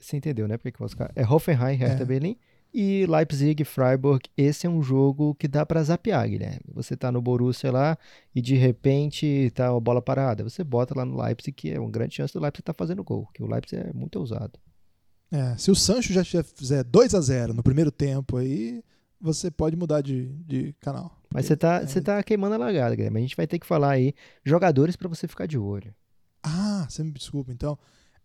você 0.00 0.16
entendeu, 0.16 0.48
né? 0.48 0.56
Porque 0.56 0.72
que 0.72 0.82
o 0.82 0.84
Oscar 0.84 1.10
é 1.14 1.24
Hoffenheim, 1.24 1.76
Hertha 1.76 2.02
é. 2.02 2.06
Berlim 2.06 2.36
e 2.72 3.06
Leipzig, 3.06 3.64
Freiburg. 3.64 4.28
Esse 4.36 4.66
é 4.66 4.70
um 4.70 4.82
jogo 4.82 5.34
que 5.34 5.46
dá 5.46 5.66
para 5.66 5.82
zapear, 5.82 6.28
Guilherme. 6.28 6.60
Você 6.72 6.96
tá 6.96 7.12
no 7.12 7.20
Borussia 7.20 7.70
lá 7.70 7.98
e 8.34 8.40
de 8.40 8.54
repente 8.54 9.50
tá 9.54 9.68
a 9.68 9.80
bola 9.80 10.00
parada. 10.00 10.42
Você 10.42 10.64
bota 10.64 10.94
lá 10.96 11.04
no 11.04 11.20
Leipzig, 11.20 11.52
que 11.52 11.70
é 11.70 11.78
uma 11.78 11.90
grande 11.90 12.14
chance 12.14 12.32
do 12.32 12.40
Leipzig 12.40 12.62
estar 12.62 12.72
tá 12.72 12.78
fazendo 12.78 13.04
gol, 13.04 13.28
que 13.34 13.42
o 13.42 13.46
Leipzig 13.46 13.82
é 13.82 13.92
muito 13.92 14.18
ousado. 14.18 14.58
É, 15.30 15.56
se 15.56 15.70
o 15.70 15.76
Sancho 15.76 16.12
já 16.12 16.24
fizer 16.24 16.82
2 16.82 17.14
a 17.14 17.20
0 17.20 17.54
no 17.54 17.62
primeiro 17.62 17.92
tempo 17.92 18.36
aí, 18.36 18.82
você 19.20 19.50
pode 19.50 19.76
mudar 19.76 20.00
de, 20.00 20.26
de 20.46 20.72
canal. 20.80 21.16
Mas 21.32 21.46
você 21.46 21.56
tá, 21.56 21.76
é... 21.76 21.86
você 21.86 22.00
tá 22.00 22.22
queimando 22.22 22.54
a 22.54 22.58
largada, 22.58 22.94
Guilherme. 22.94 23.18
A 23.18 23.22
gente 23.22 23.36
vai 23.36 23.46
ter 23.46 23.58
que 23.58 23.66
falar 23.66 23.90
aí 23.90 24.14
jogadores 24.44 24.96
para 24.96 25.08
você 25.08 25.28
ficar 25.28 25.46
de 25.46 25.58
olho. 25.58 25.94
Ah, 26.42 26.86
você 26.88 27.02
me 27.02 27.12
desculpa, 27.12 27.52
então. 27.52 27.78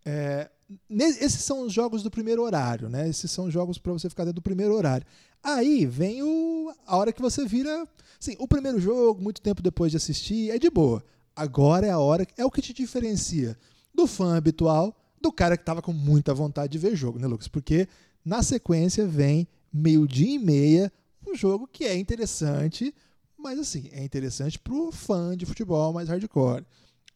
É, 0.04 0.48
esses 0.90 1.42
são 1.42 1.62
os 1.62 1.72
jogos 1.72 2.02
do 2.02 2.10
primeiro 2.10 2.42
horário, 2.42 2.88
né? 2.88 3.08
Esses 3.08 3.30
são 3.30 3.46
os 3.46 3.52
jogos 3.52 3.78
para 3.78 3.92
você 3.92 4.08
ficar 4.08 4.24
dentro 4.24 4.36
do 4.36 4.42
primeiro 4.42 4.74
horário. 4.74 5.06
Aí 5.42 5.84
vem 5.84 6.22
o, 6.22 6.72
a 6.86 6.96
hora 6.96 7.12
que 7.12 7.22
você 7.22 7.46
vira. 7.46 7.86
Sim, 8.18 8.36
o 8.38 8.48
primeiro 8.48 8.80
jogo, 8.80 9.22
muito 9.22 9.40
tempo 9.40 9.62
depois 9.62 9.90
de 9.90 9.96
assistir, 9.96 10.50
é 10.50 10.58
de 10.58 10.70
boa. 10.70 11.04
Agora 11.34 11.86
é 11.86 11.90
a 11.90 11.98
hora. 11.98 12.26
É 12.36 12.44
o 12.44 12.50
que 12.50 12.62
te 12.62 12.72
diferencia 12.72 13.56
do 13.94 14.06
fã 14.06 14.36
habitual 14.36 14.96
do 15.20 15.32
cara 15.32 15.56
que 15.56 15.62
estava 15.62 15.82
com 15.82 15.92
muita 15.92 16.32
vontade 16.34 16.72
de 16.72 16.78
ver 16.78 16.96
jogo, 16.96 17.18
né, 17.18 17.26
Lucas? 17.26 17.48
Porque 17.48 17.88
na 18.24 18.42
sequência 18.42 19.06
vem 19.06 19.46
meio-dia 19.72 20.34
e 20.34 20.38
meia, 20.38 20.92
um 21.26 21.34
jogo 21.34 21.66
que 21.66 21.84
é 21.84 21.96
interessante, 21.96 22.94
mas 23.36 23.58
assim, 23.58 23.88
é 23.92 24.02
interessante 24.04 24.58
pro 24.58 24.90
fã 24.90 25.36
de 25.36 25.46
futebol 25.46 25.92
mais 25.92 26.08
hardcore. 26.08 26.64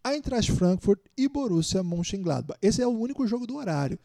Eintracht 0.04 0.52
Frankfurt 0.52 1.00
e 1.16 1.28
Borussia 1.28 1.82
Mönchengladbach. 1.82 2.58
Esse 2.62 2.82
é 2.82 2.86
o 2.86 2.90
único 2.90 3.26
jogo 3.26 3.46
do 3.46 3.56
horário. 3.56 3.98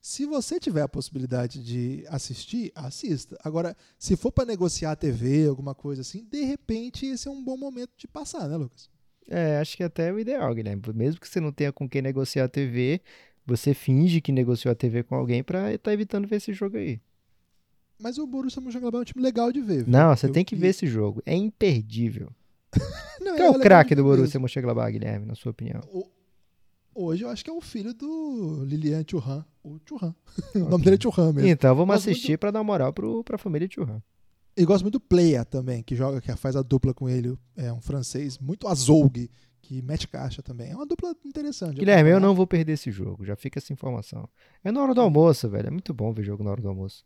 Se 0.00 0.24
você 0.24 0.60
tiver 0.60 0.82
a 0.82 0.88
possibilidade 0.88 1.62
de 1.62 2.04
assistir, 2.08 2.70
assista. 2.74 3.36
Agora, 3.42 3.76
se 3.98 4.16
for 4.16 4.30
para 4.30 4.46
negociar 4.46 4.92
a 4.92 4.96
TV, 4.96 5.46
alguma 5.46 5.74
coisa 5.74 6.02
assim, 6.02 6.24
de 6.24 6.42
repente 6.44 7.06
esse 7.06 7.26
é 7.26 7.30
um 7.30 7.42
bom 7.42 7.56
momento 7.56 7.90
de 7.96 8.06
passar, 8.06 8.48
né, 8.48 8.56
Lucas? 8.56 8.88
É, 9.28 9.58
acho 9.58 9.76
que 9.76 9.82
até 9.82 10.08
é 10.08 10.12
o 10.12 10.18
ideal, 10.18 10.54
Guilherme. 10.54 10.80
Mesmo 10.94 11.20
que 11.20 11.28
você 11.28 11.40
não 11.40 11.50
tenha 11.50 11.72
com 11.72 11.88
quem 11.88 12.00
negociar 12.00 12.44
a 12.44 12.48
TV, 12.48 13.00
você 13.44 13.74
finge 13.74 14.20
que 14.20 14.30
negociou 14.30 14.70
a 14.70 14.76
TV 14.76 15.02
com 15.02 15.16
alguém 15.16 15.42
para 15.42 15.72
estar 15.74 15.90
tá 15.90 15.92
evitando 15.92 16.28
ver 16.28 16.36
esse 16.36 16.52
jogo 16.52 16.76
aí. 16.76 17.00
Mas 17.98 18.18
o 18.18 18.26
Borussia 18.26 18.60
Mönchengladbach 18.60 19.00
é 19.00 19.02
um 19.02 19.04
time 19.04 19.22
legal 19.22 19.50
de 19.50 19.60
ver. 19.60 19.84
Viu? 19.84 19.92
Não, 19.92 20.14
você 20.14 20.26
Eu, 20.26 20.32
tem 20.32 20.44
que 20.44 20.54
ver 20.54 20.68
esse 20.68 20.86
jogo. 20.86 21.22
É 21.24 21.34
imperdível. 21.34 22.30
Não, 23.20 23.36
Quem 23.36 23.44
é, 23.44 23.48
é 23.48 23.50
o 23.50 23.58
craque 23.58 23.94
do 23.94 24.02
Borussia 24.02 24.38
Mönchengladbach, 24.38 24.92
Guilherme, 24.92 25.26
na 25.26 25.34
sua 25.34 25.50
opinião? 25.50 25.80
O, 25.90 26.06
hoje 26.94 27.24
eu 27.24 27.30
acho 27.30 27.42
que 27.42 27.50
é 27.50 27.52
o 27.52 27.60
filho 27.60 27.94
do 27.94 28.64
Lilian 28.64 29.02
Thuram. 29.02 29.44
O 29.62 29.78
Thuram. 29.78 30.14
Okay. 30.48 30.62
o 30.62 30.68
nome 30.68 30.84
dele 30.84 30.96
é 30.96 30.98
Thuram 30.98 31.32
mesmo. 31.32 31.48
Então 31.48 31.74
vamos 31.74 31.96
assistir 31.96 32.32
muito... 32.32 32.40
para 32.40 32.50
dar 32.50 32.62
moral 32.62 32.92
pro, 32.92 33.24
pra 33.24 33.38
família 33.38 33.68
Thuram. 33.68 34.02
E 34.56 34.64
gosto 34.64 34.84
muito 34.84 34.94
do 34.94 35.00
Playa 35.00 35.44
também, 35.44 35.82
que 35.82 35.94
joga, 35.94 36.20
que 36.20 36.34
faz 36.36 36.56
a 36.56 36.62
dupla 36.62 36.94
com 36.94 37.08
ele. 37.08 37.36
É 37.54 37.70
um 37.70 37.80
francês 37.80 38.38
muito 38.38 38.66
azougue, 38.66 39.30
que 39.60 39.82
mete 39.82 40.08
caixa 40.08 40.42
também. 40.42 40.70
É 40.70 40.74
uma 40.74 40.86
dupla 40.86 41.14
interessante. 41.26 41.78
Guilherme, 41.78 42.10
eu 42.10 42.18
não 42.18 42.34
vou 42.34 42.46
perder 42.46 42.72
esse 42.72 42.90
jogo, 42.90 43.24
já 43.24 43.36
fica 43.36 43.58
essa 43.58 43.72
informação. 43.72 44.26
É 44.64 44.72
na 44.72 44.82
hora 44.82 44.94
do 44.94 45.00
almoço, 45.02 45.46
velho. 45.48 45.66
É 45.66 45.70
muito 45.70 45.92
bom 45.92 46.10
ver 46.10 46.24
jogo 46.24 46.42
na 46.42 46.50
hora 46.50 46.62
do 46.62 46.68
almoço. 46.68 47.04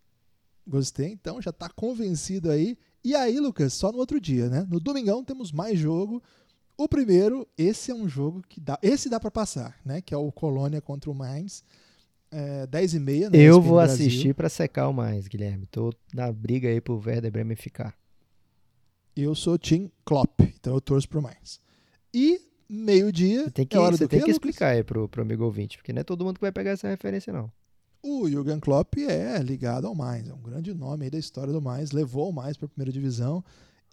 Gostei, 0.70 1.08
então 1.08 1.42
já 1.42 1.50
tá 1.50 1.68
convencido 1.68 2.48
aí. 2.48 2.78
E 3.02 3.12
aí, 3.12 3.40
Lucas, 3.40 3.72
só 3.72 3.90
no 3.90 3.98
outro 3.98 4.20
dia, 4.20 4.48
né? 4.48 4.64
No 4.70 4.78
domingão 4.78 5.24
temos 5.24 5.50
mais 5.50 5.76
jogo. 5.76 6.22
O 6.78 6.88
primeiro, 6.88 7.44
esse 7.58 7.90
é 7.90 7.94
um 7.94 8.08
jogo 8.08 8.40
que 8.48 8.60
dá. 8.60 8.78
Esse 8.80 9.08
dá 9.08 9.18
para 9.18 9.32
passar, 9.32 9.76
né? 9.84 10.00
Que 10.00 10.14
é 10.14 10.16
o 10.16 10.30
Colônia 10.30 10.80
contra 10.80 11.10
o 11.10 11.14
Mainz. 11.14 11.64
É, 12.30 12.68
10 12.68 12.94
e 12.94 13.00
meia. 13.00 13.30
Eu 13.32 13.60
vou 13.60 13.80
assistir 13.80 14.32
para 14.32 14.48
secar 14.48 14.86
o 14.86 14.92
Mainz, 14.92 15.26
Guilherme. 15.26 15.66
Tô 15.66 15.92
na 16.14 16.30
briga 16.30 16.68
aí 16.68 16.80
pro 16.80 17.02
Werder 17.04 17.32
Bremen 17.32 17.56
ficar. 17.56 17.92
Eu 19.16 19.34
sou 19.34 19.58
Tim 19.58 19.90
Klopp, 20.04 20.40
então 20.40 20.72
eu 20.72 20.80
torço 20.80 21.08
pro 21.08 21.20
Mainz. 21.20 21.60
E 22.14 22.40
meio-dia. 22.68 23.50
Tem 23.50 23.66
que, 23.66 23.76
é 23.76 23.80
hora 23.80 23.96
você 23.96 24.06
tem 24.06 24.22
que 24.22 24.30
explicar 24.30 24.68
aí 24.68 24.84
pro, 24.84 25.08
pro 25.08 25.22
amigo 25.22 25.44
ouvinte, 25.44 25.78
porque 25.78 25.92
não 25.92 26.00
é 26.00 26.04
todo 26.04 26.24
mundo 26.24 26.36
que 26.36 26.42
vai 26.42 26.52
pegar 26.52 26.70
essa 26.70 26.88
referência, 26.88 27.32
não. 27.32 27.50
O 28.02 28.26
Jürgen 28.26 28.58
Klopp 28.58 28.96
é 28.96 29.42
ligado 29.42 29.86
ao 29.86 29.94
Mainz, 29.94 30.26
é 30.26 30.32
um 30.32 30.40
grande 30.40 30.72
nome 30.72 31.10
da 31.10 31.18
história 31.18 31.52
do 31.52 31.60
Mainz, 31.60 31.90
levou 31.90 32.30
o 32.30 32.32
Mainz 32.32 32.56
para 32.56 32.64
a 32.64 32.68
primeira 32.70 32.90
divisão 32.90 33.44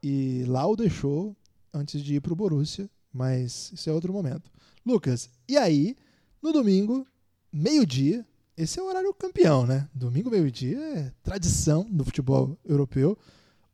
e 0.01 0.45
lá 0.47 0.65
o 0.65 0.77
deixou 0.77 1.35
antes 1.73 2.01
de 2.01 2.15
ir 2.15 2.21
para 2.21 2.31
o 2.31 2.35
Borussia, 2.35 2.89
mas 3.11 3.69
isso 3.73 3.89
é 3.89 3.93
outro 3.93 4.13
momento. 4.13 4.49
Lucas, 4.85 5.29
e 5.45 5.57
aí, 5.57 5.93
no 6.41 6.53
domingo, 6.53 7.05
meio-dia, 7.51 8.25
esse 8.55 8.79
é 8.79 8.81
o 8.81 8.87
horário 8.87 9.13
campeão, 9.13 9.65
né? 9.65 9.89
Domingo, 9.93 10.29
meio-dia 10.29 10.79
é 10.79 11.13
tradição 11.21 11.83
do 11.83 12.05
futebol 12.05 12.57
europeu. 12.63 13.17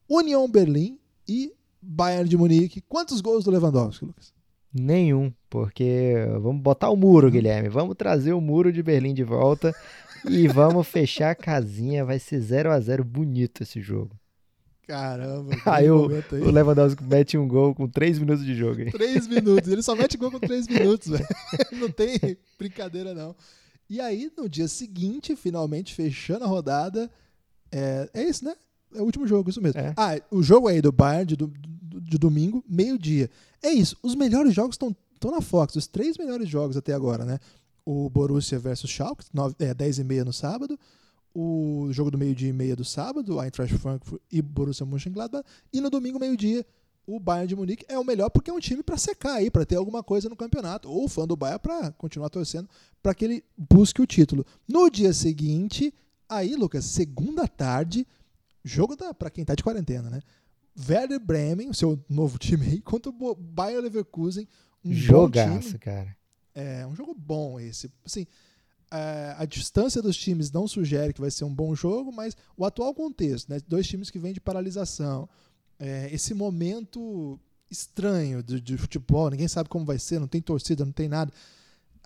União 0.09 0.49
Berlim 0.49 0.97
e 1.27 1.53
Bayern 1.79 2.27
de 2.27 2.35
Munique. 2.35 2.81
Quantos 2.81 3.21
gols 3.21 3.43
do 3.43 3.51
Lewandowski, 3.51 4.05
Lucas? 4.05 4.33
Nenhum, 4.73 5.31
porque 5.49 6.15
vamos 6.41 6.61
botar 6.61 6.89
o 6.89 6.95
muro, 6.95 7.29
Guilherme. 7.29 7.69
Vamos 7.69 7.95
trazer 7.95 8.33
o 8.33 8.41
muro 8.41 8.73
de 8.73 8.81
Berlim 8.81 9.13
de 9.13 9.23
volta 9.23 9.75
e 10.27 10.47
vamos 10.47 10.87
fechar 10.87 11.29
a 11.29 11.35
casinha. 11.35 12.03
Vai 12.03 12.17
ser 12.17 12.39
0 12.39 12.71
a 12.71 12.79
0 12.79 13.03
bonito 13.03 13.61
esse 13.61 13.79
jogo. 13.79 14.17
Caramba. 14.87 15.51
aí, 15.65 15.89
o, 15.89 16.09
aí 16.09 16.41
o 16.41 16.51
Lewandowski 16.51 17.03
mete 17.03 17.37
um 17.37 17.47
gol 17.47 17.73
com 17.75 17.87
3 17.87 18.19
minutos 18.19 18.43
de 18.43 18.55
jogo. 18.55 18.91
3 18.91 19.27
minutos. 19.27 19.71
Ele 19.71 19.83
só 19.83 19.95
mete 19.95 20.17
gol 20.17 20.31
com 20.31 20.39
3 20.39 20.67
minutos, 20.67 21.07
velho. 21.07 21.27
Não 21.73 21.89
tem 21.89 22.19
brincadeira, 22.57 23.13
não. 23.13 23.35
E 23.89 24.01
aí, 24.01 24.31
no 24.35 24.49
dia 24.49 24.67
seguinte, 24.67 25.35
finalmente 25.35 25.93
fechando 25.93 26.45
a 26.45 26.47
rodada. 26.47 27.11
É, 27.71 28.09
é 28.13 28.23
isso, 28.23 28.43
né? 28.43 28.55
É 28.95 29.01
o 29.01 29.05
último 29.05 29.27
jogo, 29.27 29.49
isso 29.49 29.61
mesmo. 29.61 29.79
É. 29.79 29.93
Ah, 29.97 30.19
o 30.31 30.41
jogo 30.41 30.67
aí 30.67 30.81
do 30.81 30.91
Bayern 30.91 31.25
de, 31.25 31.35
de 32.01 32.17
domingo, 32.17 32.63
meio-dia. 32.67 33.29
É 33.61 33.69
isso. 33.69 33.97
Os 34.01 34.15
melhores 34.15 34.53
jogos 34.53 34.75
estão 34.75 34.95
na 35.31 35.41
Fox. 35.41 35.75
Os 35.75 35.87
três 35.87 36.17
melhores 36.17 36.47
jogos 36.49 36.77
até 36.77 36.93
agora, 36.93 37.25
né? 37.25 37.39
O 37.85 38.09
Borussia 38.09 38.59
versus 38.59 38.89
Schalke, 38.89 39.25
9, 39.33 39.55
é, 39.59 39.73
10 39.73 39.99
e 39.99 40.03
meia 40.03 40.25
no 40.25 40.33
sábado. 40.33 40.79
O 41.33 41.87
jogo 41.91 42.11
do 42.11 42.17
meio-dia 42.17 42.49
e 42.49 42.53
meia 42.53 42.75
do 42.75 42.85
sábado, 42.85 43.41
Eintracht 43.41 43.75
Frankfurt 43.77 44.21
e 44.31 44.41
Borussia 44.41 44.85
Mönchengladbach. 44.85 45.43
E 45.71 45.81
no 45.81 45.89
domingo, 45.89 46.19
meio-dia, 46.19 46.65
o 47.05 47.19
Bayern 47.19 47.47
de 47.47 47.55
Munique 47.55 47.85
é 47.89 47.97
o 47.99 48.03
melhor 48.03 48.29
porque 48.29 48.49
é 48.49 48.53
um 48.53 48.59
time 48.59 48.81
para 48.81 48.97
secar 48.97 49.35
aí, 49.35 49.51
para 49.51 49.65
ter 49.65 49.75
alguma 49.75 50.03
coisa 50.03 50.29
no 50.29 50.35
campeonato. 50.35 50.89
Ou 50.89 51.05
o 51.05 51.09
fã 51.09 51.27
do 51.27 51.35
Bayern 51.35 51.59
para 51.59 51.91
continuar 51.93 52.29
torcendo 52.29 52.69
para 53.01 53.13
que 53.13 53.25
ele 53.25 53.43
busque 53.57 54.01
o 54.01 54.07
título. 54.07 54.45
No 54.67 54.89
dia 54.89 55.11
seguinte, 55.11 55.93
aí, 56.29 56.55
Lucas, 56.55 56.85
segunda 56.85 57.47
tarde, 57.47 58.07
jogo 58.63 58.95
para 59.15 59.29
quem 59.29 59.43
tá 59.43 59.55
de 59.55 59.63
quarentena, 59.63 60.09
né? 60.09 60.21
Werder 60.77 61.19
Bremen, 61.19 61.69
o 61.69 61.73
seu 61.73 62.03
novo 62.09 62.37
time 62.37 62.65
aí, 62.65 62.81
contra 62.81 63.11
o 63.11 63.35
Bayer 63.35 63.81
Leverkusen. 63.81 64.47
Um 64.83 64.93
Jogaço, 64.93 65.77
cara. 65.79 66.15
É 66.53 66.85
um 66.85 66.95
jogo 66.95 67.15
bom 67.15 67.59
esse. 67.59 67.91
Assim, 68.05 68.27
é, 68.91 69.35
a 69.37 69.45
distância 69.45 70.01
dos 70.01 70.15
times 70.15 70.51
não 70.51 70.67
sugere 70.67 71.13
que 71.13 71.21
vai 71.21 71.31
ser 71.31 71.45
um 71.45 71.53
bom 71.53 71.73
jogo, 71.73 72.11
mas 72.11 72.37
o 72.55 72.63
atual 72.63 72.93
contexto, 72.93 73.49
né? 73.49 73.59
Dois 73.67 73.87
times 73.87 74.09
que 74.11 74.19
vêm 74.19 74.33
de 74.33 74.39
paralisação, 74.39 75.27
é, 75.79 76.13
esse 76.13 76.33
momento 76.33 77.39
estranho 77.71 78.43
de, 78.43 78.61
de, 78.61 78.77
futebol, 78.77 79.31
ninguém 79.31 79.47
sabe 79.47 79.67
como 79.67 79.83
vai 79.83 79.97
ser, 79.97 80.19
não 80.19 80.27
tem 80.27 80.41
torcida, 80.41 80.85
não 80.85 80.91
tem 80.91 81.09
nada. 81.09 81.33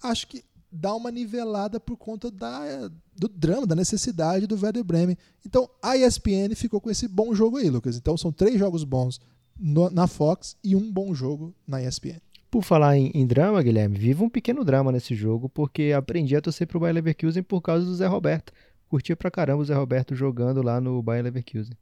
acho 0.02 0.28
que 0.28 0.46
dá 0.72 0.94
uma 0.94 1.12
nivelada 1.12 1.80
por 1.80 1.98
conta 1.98 2.30
da, 2.30 2.90
do 3.16 3.28
drama, 3.28 3.66
da 3.66 3.76
necessidade 3.76 4.48
do 4.48 4.60
Werder 4.62 4.84
Bremen. 4.84 5.18
Então 5.46 5.70
a 5.82 5.96
ESPN 5.98 6.54
ficou 6.56 6.82
com 6.82 6.90
esse 6.90 7.08
bom 7.08 7.34
jogo 7.34 7.58
aí, 7.58 7.70
Lucas. 7.70 7.96
Então 7.96 8.18
são 8.18 8.32
três 8.32 8.60
jogos 8.60 8.84
bons 8.84 9.20
no, 9.60 9.90
na 9.90 10.08
Fox 10.08 10.56
e 10.64 10.76
um 10.76 10.92
bom 10.92 11.14
jogo 11.14 11.54
na 11.68 11.82
ESPN. 11.82 12.20
Por 12.50 12.64
falar 12.64 12.98
em, 12.98 13.12
em, 13.14 13.26
drama, 13.28 13.62
Guilherme, 13.62 13.98
viva 13.98 14.24
um 14.24 14.30
pequeno 14.30 14.64
drama 14.64 14.92
nesse 14.92 15.14
jogo, 15.16 15.50
porque 15.50 15.94
aprendi 15.96 16.36
a 16.36 16.42
torcer 16.42 16.66
pro 16.66 16.80
Bayer 16.80 16.96
Leverkusen 16.96 17.44
por 17.44 17.62
causa 17.62 17.86
do 17.86 17.96
Zé 17.96 18.08
Roberto. 18.08 18.54
Curtia 18.88 19.18
pra 19.18 19.30
caramba 19.30 19.62
o 19.62 19.66
Zé 19.66 19.74
Roberto 19.74 20.16
jogando 20.16 20.62
lá 20.62 20.80
no 20.80 21.02
Bayer 21.02 21.24
Leverkusen. 21.24 21.74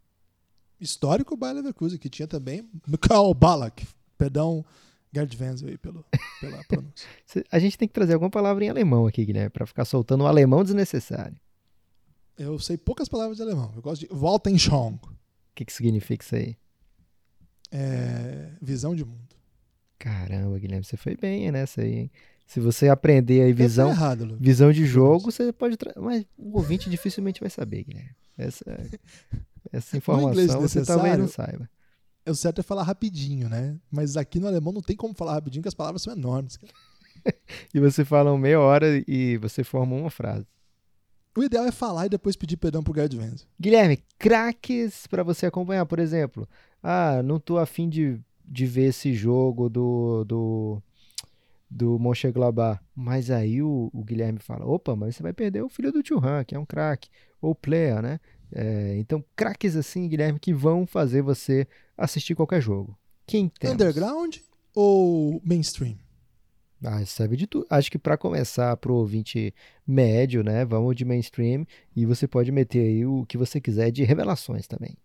Histórico 0.80 1.38
Bayer 1.38 1.58
Leverkusen, 1.58 2.00
que 2.00 2.10
tinha 2.10 2.28
também 2.28 2.68
Mikhail 2.88 3.34
Balak. 3.34 3.88
Perdão, 4.18 4.66
Gerd 5.16 5.38
Wenzel 5.41 5.70
aí 5.70 5.78
pelo, 5.78 6.05
pela 6.41 6.61
pronúncia. 6.68 7.07
a 7.49 7.59
gente 7.59 7.78
tem 7.78 7.88
que 7.88 7.93
trazer 7.93 8.13
alguma 8.13 8.30
palavra 8.30 8.66
em 8.66 8.70
alemão 8.70 9.07
aqui, 9.07 9.24
Guilherme, 9.24 9.49
para 9.49 9.66
ficar 9.66 9.86
soltando 9.86 10.26
um 10.26 10.28
alemão 10.28 10.63
desnecessário. 10.63 11.38
Eu 12.38 12.59
sei 12.59 12.78
poucas 12.78 13.07
palavras 13.07 13.38
de 13.38 13.43
alemão. 13.43 13.72
Eu 13.74 13.82
gosto 13.82 14.01
de 14.01 14.13
Waltenschong. 14.13 14.95
O 14.95 15.09
que, 15.55 15.63
que 15.63 15.72
significa 15.72 16.24
isso 16.24 16.36
aí? 16.36 16.57
É, 17.72 18.51
visão 18.61 18.93
de 18.93 19.05
mundo. 19.05 19.36
Caramba, 19.97 20.59
Guilherme, 20.59 20.84
você 20.84 20.97
foi 20.97 21.16
bem 21.16 21.49
nessa 21.49 21.82
aí, 21.82 21.93
hein? 21.93 22.11
Se 22.45 22.59
você 22.59 22.89
aprender 22.89 23.41
aí 23.41 23.53
visão, 23.53 23.89
errado, 23.89 24.38
visão 24.39 24.72
de 24.72 24.86
jogo, 24.86 25.32
você 25.32 25.51
pode. 25.51 25.78
Mas 25.95 26.26
o 26.38 26.57
ouvinte 26.57 26.89
dificilmente 26.89 27.39
vai 27.39 27.49
saber, 27.49 27.86
Guilherme. 27.86 28.16
Essa, 28.38 28.66
essa 29.72 29.97
informação 29.97 30.61
você 30.61 30.84
talvez 30.84 31.18
não 31.18 31.28
saiba. 31.28 31.70
É 32.26 32.32
o 32.32 32.36
certo 32.36 32.59
é 32.59 32.63
falar 32.63 32.84
rapidinho, 32.84 33.47
né? 33.47 33.78
Mas 33.91 34.17
aqui 34.17 34.39
no 34.39 34.47
alemão 34.47 34.73
não 34.73 34.82
tem 34.82 34.95
como 34.95 35.13
falar 35.13 35.34
rapidinho, 35.34 35.61
porque 35.61 35.69
as 35.69 35.76
palavras 35.76 36.01
são 36.01 36.13
enormes. 36.13 36.57
e 37.73 37.80
você 37.80 38.03
fala 38.03 38.36
meia 38.38 38.59
hora 38.59 39.03
e 39.07 39.38
você 39.38 39.63
forma 39.63 39.95
uma 39.95 40.09
frase. 40.09 40.47
O 41.38 41.43
ideal 41.43 41.65
é 41.65 41.71
falar 41.71 42.05
e 42.05 42.09
depois 42.09 42.36
pedir 42.36 42.57
perdão 42.57 42.82
pro 42.82 42.95
Gerd 42.95 43.17
Wenzel. 43.17 43.47
Guilherme, 43.59 44.01
craques 44.17 45.05
para 45.05 45.21
você 45.21 45.45
acompanhar, 45.45 45.86
por 45.86 45.99
exemplo. 45.99 46.47
Ah, 46.82 47.21
não 47.21 47.39
tô 47.39 47.57
afim 47.57 47.89
de 47.89 48.19
de 48.47 48.65
ver 48.65 48.86
esse 48.86 49.13
jogo 49.13 49.69
do, 49.69 50.23
do, 50.23 50.82
do 51.69 51.99
Mönchengladbach. 51.99 52.80
Mas 52.95 53.32
aí 53.32 53.61
o, 53.61 53.89
o, 53.93 54.03
Guilherme 54.03 54.39
fala, 54.39 54.65
opa, 54.65 54.95
mas 54.95 55.15
você 55.15 55.23
vai 55.23 55.34
perder 55.34 55.63
o 55.63 55.69
filho 55.69 55.91
do 55.91 56.05
Churran, 56.05 56.43
que 56.43 56.55
é 56.55 56.59
um 56.59 56.65
craque, 56.65 57.09
ou 57.41 57.55
player, 57.55 58.01
né? 58.01 58.19
É, 58.52 58.96
então, 58.98 59.24
craques 59.36 59.76
assim, 59.76 60.08
Guilherme, 60.08 60.39
que 60.39 60.54
vão 60.54 60.86
fazer 60.86 61.22
você 61.22 61.68
assistir 61.98 62.36
qualquer 62.36 62.62
jogo. 62.62 62.98
Quem 63.26 63.50
tem? 63.50 63.72
Underground 63.72 64.38
ou 64.74 65.41
mainstream? 65.43 65.98
Ah, 66.84 67.04
serve 67.06 67.36
de 67.36 67.48
tudo. 67.48 67.66
Acho 67.70 67.89
que 67.89 67.98
para 67.98 68.18
começar 68.18 68.76
pro 68.78 68.93
ouvinte 68.93 69.54
médio, 69.88 70.43
né? 70.43 70.64
Vamos 70.66 70.96
de 70.96 71.04
mainstream 71.06 71.66
e 71.96 72.06
você 72.06 72.28
pode 72.28 72.52
meter 72.52 72.80
aí 72.80 73.06
o 73.06 73.26
que 73.26 73.38
você 73.38 73.60
quiser 73.60 73.91
de 73.91 74.04
revelações 74.04 74.68
também. 74.68 74.96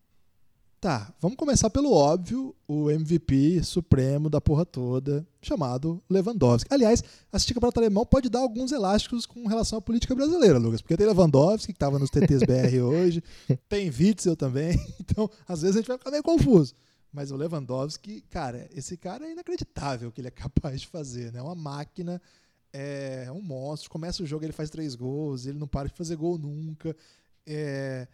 Tá, 0.81 1.13
vamos 1.21 1.37
começar 1.37 1.69
pelo 1.69 1.93
óbvio, 1.93 2.57
o 2.67 2.91
MVP 2.91 3.63
supremo 3.63 4.31
da 4.31 4.41
porra 4.41 4.65
toda, 4.65 5.27
chamado 5.43 6.03
Lewandowski. 6.09 6.73
Aliás, 6.73 7.05
assistir 7.31 7.53
Campeonato 7.53 7.81
Alemão 7.81 8.07
pode 8.07 8.31
dar 8.31 8.39
alguns 8.39 8.73
elásticos 8.73 9.27
com 9.27 9.47
relação 9.47 9.79
à 9.79 9.83
política 9.83 10.15
brasileira, 10.15 10.59
Lucas, 10.59 10.81
porque 10.81 10.97
tem 10.97 11.07
Lewandowski, 11.07 11.75
que 11.75 11.77
estava 11.77 11.99
nos 11.99 12.09
TTs 12.09 12.45
BR 12.45 12.81
hoje, 12.81 13.23
tem 13.69 13.91
Witzel 13.91 14.35
também, 14.35 14.81
então 14.99 15.29
às 15.47 15.61
vezes 15.61 15.77
a 15.77 15.81
gente 15.81 15.89
vai 15.89 15.99
ficar 15.99 16.11
meio 16.11 16.23
confuso. 16.23 16.75
Mas 17.13 17.31
o 17.31 17.37
Lewandowski, 17.37 18.23
cara, 18.31 18.67
esse 18.75 18.97
cara 18.97 19.27
é 19.27 19.33
inacreditável 19.33 20.09
o 20.09 20.13
que 20.13 20.23
ele 20.23 20.29
é 20.29 20.31
capaz 20.31 20.81
de 20.81 20.87
fazer, 20.87 21.31
né? 21.31 21.41
É 21.41 21.43
uma 21.43 21.55
máquina, 21.55 22.23
é 22.73 23.29
um 23.31 23.43
monstro. 23.43 23.91
Começa 23.91 24.23
o 24.23 24.27
jogo, 24.27 24.47
ele 24.47 24.53
faz 24.53 24.71
três 24.71 24.95
gols, 24.95 25.45
ele 25.45 25.59
não 25.59 25.69
para 25.69 25.89
de 25.89 25.95
fazer 25.95 26.17
gol 26.17 26.39
nunca. 26.39 26.97
É, 27.47 28.09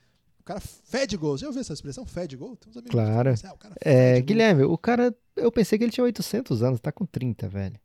cara 0.46 0.60
fede 0.60 1.16
gol. 1.16 1.36
Já 1.36 1.48
ouviu 1.48 1.60
essa 1.60 1.72
expressão? 1.72 2.06
Fede 2.06 2.36
gol? 2.36 2.56
Tem 2.56 2.70
uns 2.70 2.76
amigos 2.76 2.92
claro. 2.92 3.34
Que 3.34 3.46
ah, 3.46 3.74
é, 3.80 4.20
Guilherme, 4.20 4.62
o 4.62 4.78
cara, 4.78 5.14
eu 5.34 5.50
pensei 5.50 5.76
que 5.76 5.84
ele 5.84 5.92
tinha 5.92 6.04
800 6.04 6.62
anos, 6.62 6.80
tá 6.80 6.92
com 6.92 7.04
30, 7.04 7.48
velho. 7.48 7.76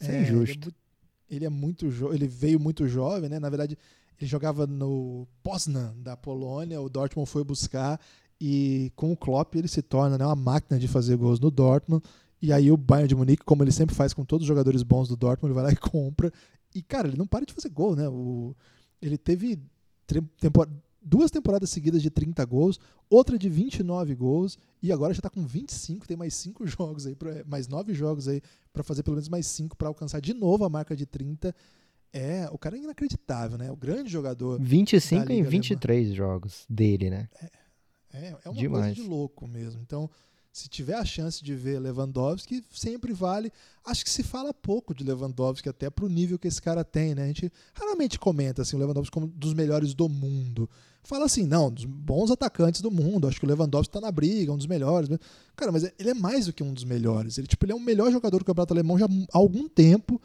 Isso 0.00 0.10
é, 0.10 0.16
é 0.16 0.22
injusto. 0.22 0.74
Ele 1.30 1.44
é 1.44 1.48
muito, 1.48 1.86
ele, 1.86 1.94
é 1.94 2.00
muito 2.00 2.14
ele 2.14 2.28
veio 2.28 2.60
muito 2.60 2.86
jovem, 2.88 3.30
né? 3.30 3.38
Na 3.38 3.48
verdade, 3.48 3.78
ele 4.20 4.28
jogava 4.28 4.66
no 4.66 5.26
Poznan 5.42 5.94
da 5.98 6.16
Polônia, 6.16 6.80
o 6.80 6.88
Dortmund 6.88 7.30
foi 7.30 7.44
buscar 7.44 8.00
e 8.40 8.92
com 8.96 9.12
o 9.12 9.16
Klopp 9.16 9.54
ele 9.54 9.68
se 9.68 9.80
torna 9.80 10.18
né, 10.18 10.26
uma 10.26 10.34
máquina 10.34 10.78
de 10.78 10.88
fazer 10.88 11.16
gols 11.16 11.38
no 11.38 11.50
Dortmund. 11.50 12.04
E 12.42 12.52
aí 12.52 12.70
o 12.70 12.76
Bayern 12.76 13.08
de 13.08 13.14
Munique, 13.14 13.44
como 13.44 13.62
ele 13.62 13.72
sempre 13.72 13.94
faz 13.94 14.12
com 14.12 14.24
todos 14.24 14.44
os 14.44 14.48
jogadores 14.48 14.82
bons 14.82 15.08
do 15.08 15.16
Dortmund, 15.16 15.52
ele 15.52 15.54
vai 15.54 15.64
lá 15.64 15.72
e 15.72 15.76
compra. 15.76 16.32
E 16.74 16.82
cara, 16.82 17.06
ele 17.06 17.16
não 17.16 17.26
para 17.26 17.46
de 17.46 17.54
fazer 17.54 17.68
gol, 17.68 17.94
né? 17.94 18.08
O, 18.08 18.54
ele 19.00 19.16
teve 19.16 19.62
duas 21.04 21.30
temporadas 21.30 21.70
seguidas 21.70 22.02
de 22.02 22.10
30 22.10 22.44
gols, 22.44 22.80
outra 23.10 23.38
de 23.38 23.48
29 23.48 24.14
gols, 24.14 24.58
e 24.82 24.90
agora 24.90 25.12
já 25.12 25.18
está 25.18 25.30
com 25.30 25.46
25, 25.46 26.06
tem 26.06 26.16
mais 26.16 26.34
cinco 26.34 26.66
jogos 26.66 27.06
aí, 27.06 27.14
pra, 27.14 27.44
mais 27.44 27.68
nove 27.68 27.92
jogos 27.92 28.26
aí 28.26 28.40
para 28.72 28.82
fazer 28.82 29.02
pelo 29.02 29.16
menos 29.16 29.28
mais 29.28 29.46
cinco 29.46 29.76
para 29.76 29.88
alcançar 29.88 30.20
de 30.20 30.32
novo 30.32 30.64
a 30.64 30.68
marca 30.70 30.96
de 30.96 31.06
30. 31.06 31.54
É, 32.12 32.48
o 32.52 32.58
cara 32.58 32.76
é 32.76 32.80
inacreditável, 32.80 33.58
né? 33.58 33.70
O 33.70 33.76
grande 33.76 34.08
jogador. 34.10 34.60
25 34.60 35.32
em 35.32 35.42
23 35.42 36.06
alemã. 36.06 36.16
jogos 36.16 36.64
dele, 36.70 37.10
né? 37.10 37.28
É, 37.42 37.50
é, 38.14 38.36
é 38.44 38.48
uma 38.48 38.60
Demais. 38.60 38.84
coisa 38.84 38.94
de 38.94 39.02
louco 39.02 39.48
mesmo. 39.48 39.80
Então, 39.82 40.08
se 40.52 40.68
tiver 40.68 40.94
a 40.94 41.04
chance 41.04 41.42
de 41.42 41.52
ver 41.56 41.80
Lewandowski, 41.80 42.64
sempre 42.72 43.12
vale. 43.12 43.50
Acho 43.84 44.04
que 44.04 44.10
se 44.10 44.22
fala 44.22 44.54
pouco 44.54 44.94
de 44.94 45.02
Lewandowski, 45.02 45.68
até 45.68 45.90
para 45.90 46.04
o 46.04 46.08
nível 46.08 46.38
que 46.38 46.46
esse 46.46 46.62
cara 46.62 46.84
tem, 46.84 47.12
né? 47.12 47.24
A 47.24 47.26
gente 47.26 47.52
raramente 47.74 48.20
comenta 48.20 48.62
assim, 48.62 48.76
o 48.76 48.78
Lewandowski 48.78 49.10
como 49.10 49.26
dos 49.26 49.52
melhores 49.52 49.94
do 49.94 50.08
mundo. 50.08 50.70
Fala 51.04 51.26
assim, 51.26 51.44
não, 51.44 51.70
dos 51.70 51.84
bons 51.84 52.30
atacantes 52.30 52.80
do 52.80 52.90
mundo. 52.90 53.28
Acho 53.28 53.38
que 53.38 53.44
o 53.44 53.48
Lewandowski 53.48 53.90
está 53.90 54.00
na 54.00 54.10
briga, 54.10 54.52
um 54.52 54.56
dos 54.56 54.66
melhores. 54.66 55.08
Cara, 55.54 55.70
mas 55.70 55.84
ele 55.98 56.10
é 56.10 56.14
mais 56.14 56.46
do 56.46 56.52
que 56.52 56.62
um 56.62 56.72
dos 56.72 56.84
melhores. 56.84 57.36
Ele, 57.36 57.46
tipo, 57.46 57.64
ele 57.64 57.72
é 57.72 57.74
o 57.74 57.80
melhor 57.80 58.10
jogador 58.10 58.38
do 58.38 58.44
Campeonato 58.44 58.72
Alemão 58.72 58.98
já 58.98 59.04
há 59.04 59.38
algum 59.38 59.68
tempo. 59.68 60.20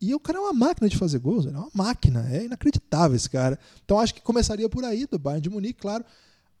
E 0.00 0.12
o 0.12 0.18
cara 0.18 0.38
é 0.38 0.42
uma 0.42 0.52
máquina 0.52 0.88
de 0.88 0.98
fazer 0.98 1.20
gols, 1.20 1.46
ele 1.46 1.54
é 1.54 1.58
uma 1.58 1.70
máquina, 1.72 2.28
é 2.30 2.44
inacreditável 2.44 3.16
esse 3.16 3.30
cara. 3.30 3.58
Então 3.84 3.98
acho 3.98 4.12
que 4.12 4.20
começaria 4.20 4.68
por 4.68 4.84
aí, 4.84 5.06
do 5.06 5.18
Bayern 5.18 5.40
de 5.40 5.48
Munique, 5.48 5.80
claro. 5.80 6.04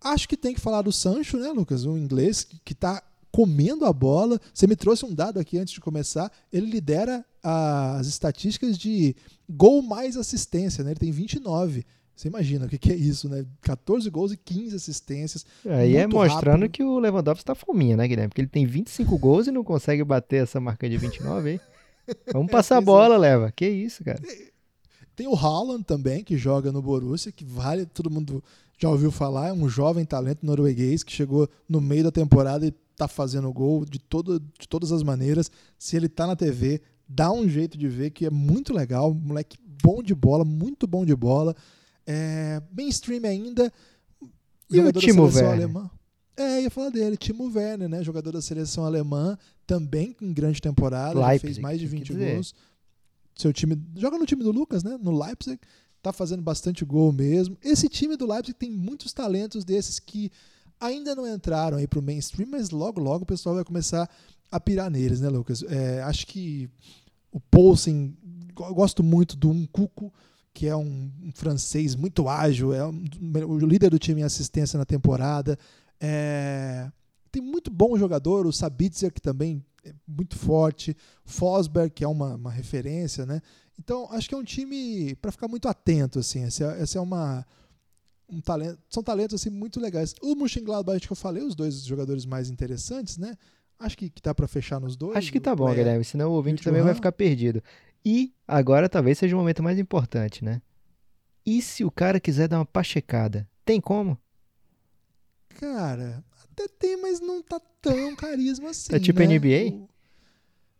Acho 0.00 0.28
que 0.28 0.36
tem 0.36 0.54
que 0.54 0.60
falar 0.60 0.82
do 0.82 0.92
Sancho, 0.92 1.36
né, 1.36 1.50
Lucas? 1.50 1.84
Um 1.84 1.98
inglês 1.98 2.46
que 2.64 2.72
está 2.72 3.02
comendo 3.32 3.84
a 3.84 3.92
bola. 3.92 4.40
Você 4.52 4.66
me 4.68 4.76
trouxe 4.76 5.04
um 5.04 5.12
dado 5.12 5.40
aqui 5.40 5.58
antes 5.58 5.74
de 5.74 5.80
começar. 5.80 6.30
Ele 6.52 6.66
lidera 6.66 7.24
as 7.42 8.06
estatísticas 8.06 8.78
de 8.78 9.16
gol 9.50 9.82
mais 9.82 10.16
assistência, 10.16 10.84
né? 10.84 10.92
Ele 10.92 11.00
tem 11.00 11.10
29. 11.10 11.84
Você 12.14 12.28
imagina 12.28 12.66
o 12.66 12.68
que, 12.68 12.78
que 12.78 12.92
é 12.92 12.94
isso, 12.94 13.28
né? 13.28 13.44
14 13.62 14.08
gols 14.08 14.32
e 14.32 14.36
15 14.36 14.76
assistências. 14.76 15.44
Aí 15.66 15.96
é 15.96 16.06
mostrando 16.06 16.62
rápido. 16.62 16.70
que 16.70 16.82
o 16.82 16.98
Lewandowski 16.98 17.42
está 17.42 17.54
fominha, 17.54 17.96
né, 17.96 18.06
Guilherme? 18.06 18.28
Porque 18.28 18.40
ele 18.40 18.48
tem 18.48 18.64
25 18.64 19.18
gols 19.18 19.46
e 19.46 19.50
não 19.50 19.64
consegue 19.64 20.04
bater 20.04 20.42
essa 20.42 20.60
marca 20.60 20.88
de 20.88 20.96
29, 20.96 21.52
hein? 21.52 21.60
Vamos 22.32 22.50
passar 22.52 22.78
a 22.78 22.80
bola, 22.80 23.16
leva. 23.16 23.50
Que 23.50 23.68
isso, 23.68 24.04
cara. 24.04 24.20
Tem 25.16 25.26
o 25.26 25.34
Haaland 25.34 25.84
também, 25.84 26.22
que 26.22 26.36
joga 26.36 26.70
no 26.70 26.82
Borussia, 26.82 27.32
que 27.32 27.44
vale, 27.44 27.86
todo 27.86 28.10
mundo 28.10 28.42
já 28.78 28.88
ouviu 28.88 29.10
falar, 29.10 29.48
é 29.48 29.52
um 29.52 29.68
jovem 29.68 30.04
talento 30.04 30.44
norueguês 30.44 31.02
que 31.02 31.12
chegou 31.12 31.48
no 31.68 31.80
meio 31.80 32.04
da 32.04 32.10
temporada 32.10 32.66
e 32.66 32.72
tá 32.96 33.08
fazendo 33.08 33.52
gol 33.52 33.84
de, 33.84 33.98
todo, 33.98 34.40
de 34.40 34.68
todas 34.68 34.92
as 34.92 35.02
maneiras. 35.02 35.50
Se 35.78 35.96
ele 35.96 36.08
tá 36.08 36.26
na 36.26 36.36
TV, 36.36 36.80
dá 37.08 37.30
um 37.30 37.48
jeito 37.48 37.78
de 37.78 37.88
ver 37.88 38.10
que 38.10 38.26
é 38.26 38.30
muito 38.30 38.72
legal. 38.72 39.12
Moleque 39.12 39.56
bom 39.82 40.02
de 40.02 40.14
bola, 40.14 40.44
muito 40.44 40.86
bom 40.86 41.04
de 41.04 41.14
bola. 41.14 41.54
É, 42.06 42.62
mainstream 42.76 43.24
ainda. 43.24 43.72
E 44.70 44.80
o 44.80 44.92
Timo 44.92 45.24
Werner? 45.24 45.52
Alemã. 45.52 45.90
É, 46.36 46.62
ia 46.62 46.70
falar 46.70 46.90
dele, 46.90 47.16
Timo 47.16 47.50
Werner, 47.54 47.88
né? 47.88 48.02
Jogador 48.02 48.32
da 48.32 48.42
seleção 48.42 48.84
alemã, 48.84 49.38
também 49.66 50.16
em 50.20 50.32
grande 50.32 50.60
temporada, 50.60 51.18
Leipzig, 51.18 51.40
fez 51.40 51.58
mais 51.58 51.78
de 51.78 51.86
20 51.86 52.12
gols. 52.12 52.54
Seu 53.36 53.52
time 53.52 53.80
joga 53.96 54.18
no 54.18 54.26
time 54.26 54.42
do 54.42 54.50
Lucas, 54.50 54.82
né? 54.82 54.98
No 55.00 55.16
Leipzig, 55.16 55.60
tá 56.02 56.12
fazendo 56.12 56.42
bastante 56.42 56.84
gol 56.84 57.12
mesmo. 57.12 57.56
Esse 57.62 57.88
time 57.88 58.16
do 58.16 58.26
Leipzig 58.26 58.54
tem 58.54 58.70
muitos 58.70 59.12
talentos 59.12 59.64
desses 59.64 59.98
que 59.98 60.30
ainda 60.80 61.14
não 61.14 61.26
entraram 61.26 61.78
aí 61.78 61.86
pro 61.86 62.02
mainstream, 62.02 62.48
mas 62.50 62.70
logo, 62.70 63.00
logo 63.00 63.22
o 63.22 63.26
pessoal 63.26 63.54
vai 63.54 63.64
começar 63.64 64.08
a 64.50 64.60
pirar 64.60 64.90
neles, 64.90 65.20
né, 65.20 65.28
Lucas? 65.28 65.62
É, 65.62 66.02
acho 66.02 66.26
que 66.26 66.68
o 67.32 67.40
Poulsen, 67.40 68.16
gosto 68.54 69.02
muito 69.02 69.36
do 69.36 69.52
Nkuku, 69.52 70.12
que 70.54 70.68
é 70.68 70.76
um, 70.76 71.10
um, 71.22 71.32
francês 71.34 71.96
muito 71.96 72.28
ágil, 72.28 72.72
é 72.72 72.86
um, 72.86 73.04
o 73.48 73.58
líder 73.58 73.90
do 73.90 73.98
time 73.98 74.20
em 74.20 74.24
assistência 74.24 74.78
na 74.78 74.84
temporada. 74.84 75.58
É, 76.00 76.90
tem 77.30 77.42
muito 77.42 77.70
bom 77.70 77.98
jogador, 77.98 78.46
o 78.46 78.52
Sabitzer, 78.52 79.12
que 79.12 79.20
também 79.20 79.64
é 79.84 79.92
muito 80.06 80.38
forte, 80.38 80.96
Fosberg, 81.24 81.90
que 81.90 82.04
é 82.04 82.08
uma, 82.08 82.36
uma 82.36 82.50
referência, 82.52 83.26
né? 83.26 83.42
Então, 83.78 84.08
acho 84.12 84.28
que 84.28 84.34
é 84.34 84.38
um 84.38 84.44
time 84.44 85.16
para 85.16 85.32
ficar 85.32 85.48
muito 85.48 85.68
atento, 85.68 86.20
assim. 86.20 86.44
Essa, 86.44 86.64
é, 86.64 86.82
essa 86.82 86.98
é 86.98 87.00
uma, 87.00 87.44
um 88.28 88.40
talento, 88.40 88.78
são 88.88 89.02
talentos 89.02 89.40
assim 89.40 89.50
muito 89.50 89.80
legais. 89.80 90.14
O 90.22 90.36
Mönchengladbach 90.36 91.04
que 91.04 91.12
eu 91.12 91.16
falei, 91.16 91.42
os 91.42 91.56
dois 91.56 91.84
jogadores 91.84 92.24
mais 92.24 92.48
interessantes, 92.48 93.18
né? 93.18 93.36
Acho 93.78 93.98
que, 93.98 94.08
que 94.08 94.22
tá 94.22 94.32
para 94.32 94.46
fechar 94.46 94.80
nos 94.80 94.96
dois. 94.96 95.16
Acho 95.16 95.32
que 95.32 95.40
tá 95.40 95.54
bom, 95.54 95.72
Guilherme, 95.74 96.04
senão 96.04 96.30
o 96.30 96.34
ouvinte 96.34 96.62
também 96.62 96.80
vai 96.80 96.94
ficar 96.94 97.10
perdido. 97.10 97.60
E 98.04 98.34
agora 98.46 98.88
talvez 98.88 99.18
seja 99.18 99.34
o 99.34 99.38
momento 99.38 99.62
mais 99.62 99.78
importante, 99.78 100.44
né? 100.44 100.60
E 101.46 101.62
se 101.62 101.84
o 101.84 101.90
cara 101.90 102.20
quiser 102.20 102.48
dar 102.48 102.58
uma 102.58 102.66
pachecada? 102.66 103.48
Tem 103.64 103.80
como? 103.80 104.18
Cara, 105.48 106.24
até 106.42 106.68
tem, 106.68 107.00
mas 107.00 107.20
não 107.20 107.42
tá 107.42 107.60
tão 107.80 108.14
carisma 108.16 108.70
assim. 108.70 108.94
É 108.94 108.98
tipo 108.98 109.20
né? 109.20 109.26
NBA? 109.26 109.86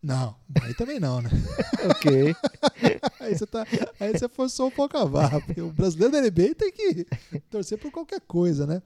Não, 0.01 0.35
aí 0.61 0.73
também 0.75 0.99
não, 0.99 1.21
né? 1.21 1.29
ok. 1.89 2.35
aí, 3.19 3.35
você 3.35 3.47
tá, 3.47 3.65
aí 3.99 4.11
você 4.11 4.29
forçou 4.29 4.67
um 4.67 4.71
pouco 4.71 4.95
a 4.97 5.05
barra, 5.05 5.41
porque 5.41 5.61
o 5.61 5.71
brasileiro 5.71 6.13
da 6.13 6.21
NBA 6.21 6.53
tem 6.53 6.71
que 6.71 7.07
torcer 7.49 7.79
por 7.79 7.91
qualquer 7.91 8.21
coisa, 8.21 8.67
né? 8.67 8.83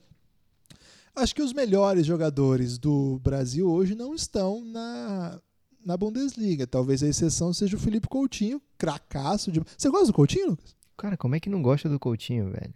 Acho 1.14 1.36
que 1.36 1.42
os 1.42 1.52
melhores 1.52 2.06
jogadores 2.06 2.78
do 2.78 3.20
Brasil 3.20 3.70
hoje 3.70 3.96
não 3.96 4.16
estão 4.16 4.64
na, 4.64 5.42
na 5.86 5.98
Bundesliga. 5.98 6.68
Talvez 6.68 7.04
a 7.04 7.08
exceção 7.08 7.54
seja 7.54 7.78
o 7.78 7.80
Felipe 7.80 8.08
Coutinho, 8.08 8.62
cracaço 8.78 9.52
de. 9.52 9.62
Você 9.78 9.90
gosta 9.90 10.08
do 10.08 10.14
Coutinho, 10.14 10.52
Lucas? 10.52 10.76
Cara, 10.98 11.18
como 11.18 11.36
é 11.36 11.40
que 11.40 11.50
não 11.50 11.62
gosta 11.62 11.88
do 11.88 12.00
Coutinho, 12.00 12.52
velho? 12.52 12.74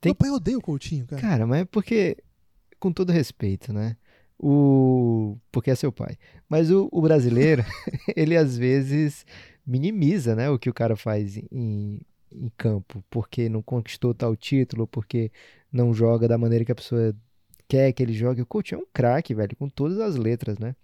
Tem... 0.00 0.10
Meu 0.10 0.14
pai 0.14 0.30
odeia 0.30 0.58
o 0.58 0.62
Coutinho, 0.62 1.06
cara. 1.06 1.22
Cara, 1.22 1.46
mas 1.46 1.62
é 1.62 1.64
porque, 1.64 2.16
com 2.78 2.92
todo 2.92 3.12
respeito, 3.12 3.72
né? 3.72 3.96
O... 4.38 5.38
Porque 5.52 5.70
é 5.70 5.74
seu 5.74 5.92
pai. 5.92 6.18
Mas 6.48 6.70
o, 6.70 6.88
o 6.90 7.00
brasileiro, 7.00 7.64
ele 8.16 8.36
às 8.36 8.56
vezes 8.56 9.24
minimiza 9.66 10.34
né, 10.34 10.50
o 10.50 10.58
que 10.58 10.68
o 10.68 10.74
cara 10.74 10.96
faz 10.96 11.36
em, 11.36 12.00
em 12.30 12.50
campo, 12.56 13.02
porque 13.08 13.48
não 13.48 13.62
conquistou 13.62 14.12
tal 14.12 14.36
título, 14.36 14.86
porque 14.86 15.32
não 15.72 15.94
joga 15.94 16.28
da 16.28 16.36
maneira 16.36 16.64
que 16.64 16.72
a 16.72 16.74
pessoa 16.74 17.16
quer 17.68 17.92
que 17.92 18.02
ele 18.02 18.12
jogue. 18.12 18.42
O 18.42 18.46
Coutinho 18.46 18.80
é 18.80 18.82
um 18.82 18.86
craque, 18.92 19.34
velho, 19.34 19.56
com 19.56 19.68
todas 19.68 19.98
as 20.00 20.16
letras, 20.16 20.58
né? 20.58 20.74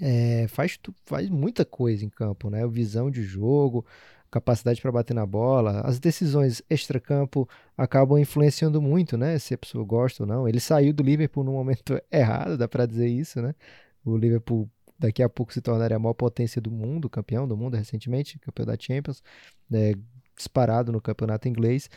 É, 0.00 0.46
faz, 0.48 0.78
faz 1.04 1.28
muita 1.28 1.64
coisa 1.64 2.04
em 2.04 2.08
campo, 2.08 2.48
né? 2.50 2.66
Visão 2.66 3.10
de 3.10 3.22
jogo, 3.22 3.84
capacidade 4.30 4.80
para 4.80 4.90
bater 4.90 5.14
na 5.14 5.26
bola. 5.26 5.82
As 5.82 5.98
decisões 6.00 6.62
extra-campo 6.68 7.48
acabam 7.76 8.18
influenciando 8.18 8.80
muito, 8.80 9.16
né? 9.16 9.38
Se 9.38 9.54
a 9.54 9.58
pessoa 9.58 9.84
gosta 9.84 10.22
ou 10.22 10.26
não. 10.26 10.48
Ele 10.48 10.60
saiu 10.60 10.92
do 10.92 11.02
Liverpool 11.02 11.44
no 11.44 11.52
momento 11.52 12.00
errado, 12.10 12.56
dá 12.56 12.66
para 12.66 12.86
dizer 12.86 13.08
isso, 13.08 13.40
né? 13.42 13.54
O 14.04 14.16
Liverpool 14.16 14.68
daqui 14.98 15.22
a 15.22 15.28
pouco 15.28 15.52
se 15.52 15.60
tornaria 15.60 15.96
a 15.96 16.00
maior 16.00 16.14
potência 16.14 16.60
do 16.60 16.70
mundo, 16.70 17.10
campeão 17.10 17.46
do 17.46 17.56
mundo 17.56 17.76
recentemente, 17.76 18.38
campeão 18.38 18.66
da 18.66 18.76
Champions, 18.78 19.22
né? 19.68 19.94
disparado 20.36 20.92
no 20.92 21.00
campeonato 21.00 21.48
inglês. 21.48 21.90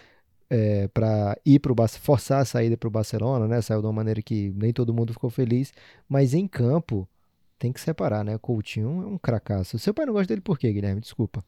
É, 0.47 0.87
para 0.89 1.35
ir 1.43 1.59
para 1.59 1.71
o 1.71 1.87
forçar 1.99 2.39
a 2.39 2.45
saída 2.45 2.77
para 2.77 2.87
o 2.87 2.91
Barcelona, 2.91 3.47
né? 3.47 3.61
Saiu 3.61 3.81
de 3.81 3.87
uma 3.87 3.93
maneira 3.93 4.21
que 4.21 4.51
nem 4.55 4.71
todo 4.71 4.93
mundo 4.93 5.11
ficou 5.11 5.29
feliz, 5.29 5.73
mas 6.07 6.35
em 6.35 6.47
campo 6.47 7.09
tem 7.57 7.71
que 7.71 7.79
separar, 7.79 8.23
né? 8.23 8.37
Coutinho 8.37 9.03
é 9.03 9.05
um 9.07 9.17
cracaço. 9.17 9.79
Seu 9.79 9.93
pai 9.93 10.05
não 10.05 10.13
gosta 10.13 10.27
dele 10.27 10.41
por 10.41 10.57
quê, 10.57 10.71
Guilherme? 10.71 11.01
Desculpa. 11.01 11.43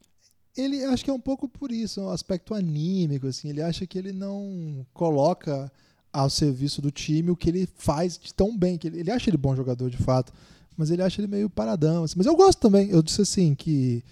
Ele 0.56 0.84
acho 0.84 1.04
que 1.04 1.10
é 1.10 1.12
um 1.12 1.20
pouco 1.20 1.48
por 1.48 1.70
isso, 1.70 2.00
um 2.00 2.10
aspecto 2.10 2.54
anímico, 2.54 3.26
assim. 3.26 3.48
Ele 3.48 3.62
acha 3.62 3.86
que 3.86 3.98
ele 3.98 4.12
não 4.12 4.84
coloca 4.92 5.70
ao 6.12 6.28
serviço 6.28 6.82
do 6.82 6.90
time 6.90 7.30
o 7.30 7.36
que 7.36 7.48
ele 7.48 7.68
faz 7.76 8.18
de 8.18 8.34
tão 8.34 8.56
bem. 8.56 8.76
Que 8.76 8.88
ele, 8.88 9.00
ele 9.00 9.10
acha 9.10 9.30
ele 9.30 9.36
bom 9.36 9.54
jogador, 9.54 9.88
de 9.90 9.98
fato, 9.98 10.32
mas 10.76 10.90
ele 10.90 11.02
acha 11.02 11.20
ele 11.20 11.28
meio 11.28 11.48
paradão. 11.48 12.04
Assim. 12.04 12.14
Mas 12.16 12.26
eu 12.26 12.34
gosto 12.34 12.58
também. 12.58 12.90
Eu 12.90 13.02
disse 13.02 13.22
assim 13.22 13.54
que 13.54 14.02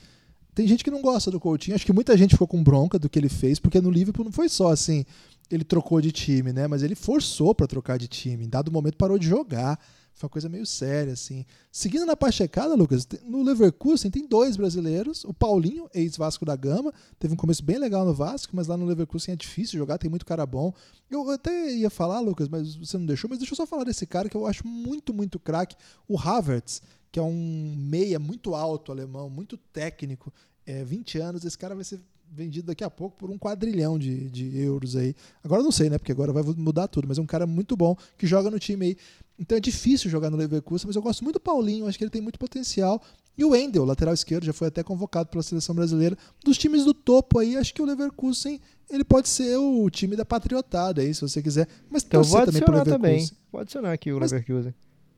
tem 0.54 0.68
gente 0.68 0.84
que 0.84 0.90
não 0.90 1.02
gosta 1.02 1.30
do 1.30 1.40
Coutinho. 1.40 1.74
Acho 1.74 1.86
que 1.86 1.92
muita 1.92 2.16
gente 2.16 2.34
ficou 2.34 2.46
com 2.46 2.62
bronca 2.62 2.98
do 2.98 3.08
que 3.08 3.18
ele 3.18 3.28
fez, 3.28 3.58
porque 3.58 3.80
no 3.80 3.90
Liverpool 3.90 4.24
não 4.24 4.32
foi 4.32 4.48
só 4.48 4.70
assim 4.70 5.04
ele 5.50 5.64
trocou 5.64 6.00
de 6.00 6.12
time, 6.12 6.52
né? 6.52 6.66
Mas 6.66 6.82
ele 6.82 6.94
forçou 6.94 7.54
para 7.54 7.66
trocar 7.66 7.98
de 7.98 8.08
time. 8.08 8.44
Em 8.44 8.48
dado 8.48 8.72
momento 8.72 8.96
parou 8.96 9.18
de 9.18 9.26
jogar. 9.26 9.78
Foi 10.16 10.26
uma 10.26 10.30
coisa 10.30 10.48
meio 10.48 10.64
séria, 10.64 11.12
assim. 11.12 11.44
Seguindo 11.70 12.06
na 12.06 12.16
pachecada, 12.16 12.74
Lucas, 12.74 13.06
no 13.22 13.42
Leverkusen 13.42 14.10
tem 14.10 14.26
dois 14.26 14.56
brasileiros. 14.56 15.24
O 15.24 15.34
Paulinho, 15.34 15.90
ex-Vasco 15.92 16.42
da 16.42 16.56
Gama, 16.56 16.90
teve 17.18 17.34
um 17.34 17.36
começo 17.36 17.62
bem 17.62 17.76
legal 17.76 18.02
no 18.06 18.14
Vasco, 18.14 18.56
mas 18.56 18.66
lá 18.66 18.78
no 18.78 18.86
Leverkusen 18.86 19.34
é 19.34 19.36
difícil 19.36 19.78
jogar, 19.78 19.98
tem 19.98 20.08
muito 20.08 20.24
cara 20.24 20.46
bom. 20.46 20.72
Eu 21.10 21.30
até 21.30 21.70
ia 21.70 21.90
falar, 21.90 22.20
Lucas, 22.20 22.48
mas 22.48 22.76
você 22.76 22.96
não 22.96 23.04
deixou, 23.04 23.28
mas 23.28 23.38
deixa 23.38 23.52
eu 23.52 23.56
só 23.56 23.66
falar 23.66 23.84
desse 23.84 24.06
cara 24.06 24.26
que 24.26 24.36
eu 24.36 24.46
acho 24.46 24.66
muito, 24.66 25.12
muito 25.12 25.38
craque, 25.38 25.76
o 26.08 26.18
Havertz, 26.18 26.80
que 27.12 27.18
é 27.18 27.22
um 27.22 27.74
meia 27.76 28.18
muito 28.18 28.54
alto 28.54 28.90
alemão, 28.90 29.28
muito 29.28 29.58
técnico, 29.58 30.32
é, 30.64 30.82
20 30.82 31.18
anos, 31.18 31.44
esse 31.44 31.58
cara 31.58 31.74
vai 31.74 31.84
ser 31.84 32.00
vendido 32.30 32.66
daqui 32.66 32.82
a 32.82 32.90
pouco 32.90 33.16
por 33.16 33.30
um 33.30 33.38
quadrilhão 33.38 33.98
de, 33.98 34.28
de 34.30 34.58
euros 34.58 34.96
aí. 34.96 35.14
Agora 35.44 35.62
não 35.62 35.70
sei, 35.70 35.88
né? 35.88 35.98
Porque 35.98 36.12
agora 36.12 36.32
vai 36.32 36.42
mudar 36.56 36.88
tudo, 36.88 37.06
mas 37.06 37.18
é 37.18 37.22
um 37.22 37.26
cara 37.26 37.46
muito 37.46 37.76
bom 37.76 37.96
que 38.18 38.26
joga 38.26 38.50
no 38.50 38.58
time 38.58 38.86
aí. 38.86 38.96
Então 39.38 39.56
é 39.56 39.60
difícil 39.60 40.10
jogar 40.10 40.30
no 40.30 40.36
Leverkusen, 40.36 40.86
mas 40.86 40.96
eu 40.96 41.02
gosto 41.02 41.22
muito 41.22 41.34
do 41.34 41.40
Paulinho, 41.40 41.86
acho 41.86 41.98
que 41.98 42.04
ele 42.04 42.10
tem 42.10 42.22
muito 42.22 42.38
potencial. 42.38 43.02
E 43.36 43.44
o 43.44 43.50
Wendel, 43.50 43.84
lateral 43.84 44.14
esquerdo, 44.14 44.44
já 44.44 44.52
foi 44.52 44.68
até 44.68 44.82
convocado 44.82 45.28
pela 45.28 45.42
seleção 45.42 45.74
brasileira. 45.74 46.16
Dos 46.42 46.56
times 46.56 46.84
do 46.84 46.94
topo 46.94 47.38
aí, 47.38 47.56
acho 47.56 47.74
que 47.74 47.82
o 47.82 47.84
Leverkusen 47.84 48.60
ele 48.88 49.04
pode 49.04 49.28
ser 49.28 49.56
o 49.56 49.90
time 49.90 50.16
da 50.16 50.24
patriotada 50.24 51.02
aí, 51.02 51.12
se 51.12 51.20
você 51.20 51.42
quiser. 51.42 51.68
Mas 51.90 52.02
então 52.02 52.22
vou 52.22 52.40
adicionar 52.40 52.84
também. 52.84 53.28
Pode 53.50 53.62
adicionar 53.62 53.92
aqui 53.92 54.12
o 54.12 54.18
mas, 54.18 54.32
Leverkusen. 54.32 54.74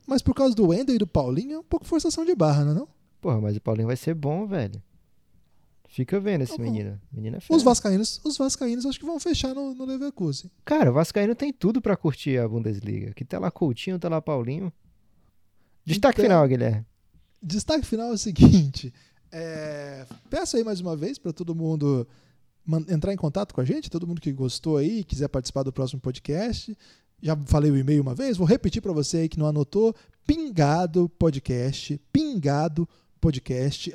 Mas 0.07 0.23
por 0.23 0.35
causa 0.35 0.55
do 0.55 0.69
Wendel 0.69 0.97
e 0.97 0.99
do 0.99 1.07
Paulinho, 1.07 1.57
é 1.57 1.59
um 1.59 1.65
pouco 1.65 1.87
forçação 1.87 2.25
de 2.25 2.35
barra, 2.35 2.65
não 2.65 2.73
é 2.73 2.75
não? 2.75 2.89
Porra, 3.21 3.41
mas 3.41 3.57
o 3.57 3.61
Paulinho 3.61 3.87
vai 3.87 3.97
ser 3.97 4.15
bom, 4.15 4.47
velho. 4.47 4.83
Fica 5.89 6.21
vendo 6.21 6.43
esse 6.43 6.57
tá 6.57 6.63
menino. 6.63 7.01
menino 7.11 7.39
é 7.39 7.41
os 7.49 7.63
vascaínos, 7.63 8.21
os 8.23 8.37
vascaínos 8.37 8.85
acho 8.85 9.01
que 9.01 9.07
vão 9.07 9.19
fechar 9.19 9.55
no, 9.55 9.75
no 9.75 9.87
Leverkusen. 9.87 10.51
Cara, 10.63 10.91
o 10.91 10.95
vascaíno 10.95 11.35
tem 11.35 11.51
tudo 11.51 11.81
para 11.81 11.97
curtir 11.97 12.39
a 12.39 12.47
Bundesliga. 12.47 13.15
Que 13.15 13.25
tá 13.25 13.39
lá 13.39 13.51
Coutinho, 13.51 13.99
tá 13.99 14.09
lá 14.09 14.21
Paulinho. 14.21 14.71
Destaque 15.87 16.21
então, 16.21 16.31
final, 16.31 16.47
Guilherme. 16.47 16.87
Destaque 17.43 17.87
final 17.87 18.11
é 18.11 18.13
o 18.13 18.19
seguinte. 18.19 18.93
É, 19.33 20.07
peço 20.29 20.59
aí 20.59 20.63
mais 20.63 20.79
uma 20.81 20.95
vez 20.95 21.19
para 21.19 21.33
todo 21.33 21.55
mundo 21.55 22.07
entrar 22.87 23.15
em 23.15 23.17
contato 23.17 23.55
com 23.55 23.63
a 23.63 23.65
gente, 23.65 23.91
todo 23.91 24.07
mundo 24.07 24.21
que 24.21 24.31
gostou 24.31 24.77
aí, 24.77 25.03
quiser 25.03 25.29
participar 25.29 25.63
do 25.63 25.73
próximo 25.73 26.01
podcast. 26.03 26.77
Já 27.23 27.35
falei 27.47 27.71
o 27.71 27.77
e-mail 27.77 28.03
uma 28.03 28.15
vez, 28.15 28.37
vou 28.37 28.47
repetir 28.47 28.83
para 28.83 28.93
você 28.93 29.19
aí 29.19 29.29
que 29.29 29.39
não 29.39 29.47
anotou, 29.47 29.95
pingado 30.27 31.09
podcast, 31.09 31.99
pingado 32.13 32.87
podcast, 32.87 33.08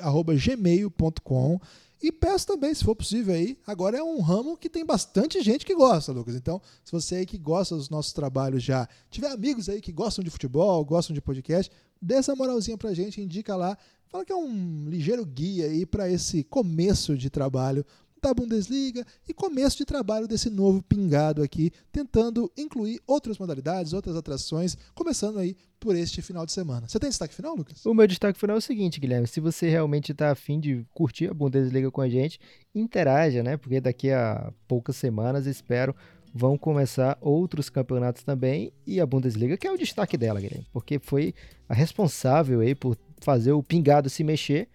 arroba 0.00 0.34
gmail.com. 0.34 1.60
E 2.02 2.12
peço 2.12 2.46
também, 2.46 2.74
se 2.74 2.84
for 2.84 2.94
possível 2.94 3.34
aí, 3.34 3.56
agora 3.66 3.96
é 3.96 4.02
um 4.02 4.20
ramo 4.20 4.58
que 4.58 4.68
tem 4.68 4.84
bastante 4.84 5.40
gente 5.42 5.64
que 5.64 5.74
gosta, 5.74 6.12
Lucas. 6.12 6.34
Então, 6.34 6.60
se 6.84 6.92
você 6.92 7.16
aí 7.16 7.26
que 7.26 7.38
gosta 7.38 7.74
dos 7.74 7.88
nossos 7.88 8.12
trabalhos 8.12 8.62
já, 8.62 8.86
tiver 9.10 9.28
amigos 9.28 9.70
aí 9.70 9.80
que 9.80 9.90
gostam 9.90 10.22
de 10.22 10.30
futebol, 10.30 10.84
gostam 10.84 11.14
de 11.14 11.22
podcast, 11.22 11.72
dê 12.02 12.16
essa 12.16 12.36
moralzinha 12.36 12.76
pra 12.76 12.92
gente, 12.92 13.22
indica 13.22 13.56
lá, 13.56 13.78
fala 14.08 14.22
que 14.22 14.32
é 14.32 14.36
um 14.36 14.86
ligeiro 14.86 15.24
guia 15.24 15.64
aí 15.64 15.86
para 15.86 16.10
esse 16.10 16.44
começo 16.44 17.16
de 17.16 17.30
trabalho 17.30 17.86
da 18.24 18.32
Bundesliga 18.32 19.06
e 19.28 19.34
começo 19.34 19.76
de 19.76 19.84
trabalho 19.84 20.26
desse 20.26 20.48
novo 20.48 20.82
pingado 20.82 21.42
aqui, 21.42 21.70
tentando 21.92 22.50
incluir 22.56 22.98
outras 23.06 23.38
modalidades, 23.38 23.92
outras 23.92 24.16
atrações, 24.16 24.78
começando 24.94 25.38
aí 25.38 25.54
por 25.78 25.94
este 25.94 26.22
final 26.22 26.46
de 26.46 26.52
semana. 26.52 26.88
Você 26.88 26.98
tem 26.98 27.10
destaque 27.10 27.34
final, 27.34 27.54
Lucas? 27.54 27.84
O 27.84 27.92
meu 27.92 28.06
destaque 28.06 28.40
final 28.40 28.56
é 28.56 28.58
o 28.58 28.62
seguinte, 28.62 28.98
Guilherme, 28.98 29.26
se 29.26 29.40
você 29.40 29.68
realmente 29.68 30.12
está 30.12 30.30
afim 30.30 30.58
de 30.58 30.86
curtir 30.94 31.28
a 31.28 31.34
Bundesliga 31.34 31.90
com 31.90 32.00
a 32.00 32.08
gente, 32.08 32.40
interaja, 32.74 33.42
né? 33.42 33.58
Porque 33.58 33.78
daqui 33.78 34.10
a 34.10 34.50
poucas 34.66 34.96
semanas, 34.96 35.46
espero, 35.46 35.94
vão 36.32 36.56
começar 36.56 37.18
outros 37.20 37.68
campeonatos 37.68 38.22
também 38.22 38.72
e 38.86 39.00
a 39.00 39.06
Bundesliga, 39.06 39.58
que 39.58 39.66
é 39.66 39.70
o 39.70 39.76
destaque 39.76 40.16
dela, 40.16 40.40
Guilherme, 40.40 40.66
porque 40.72 40.98
foi 40.98 41.34
a 41.68 41.74
responsável 41.74 42.60
aí 42.60 42.74
por 42.74 42.96
fazer 43.20 43.52
o 43.52 43.62
pingado 43.62 44.08
se 44.08 44.24
mexer 44.24 44.66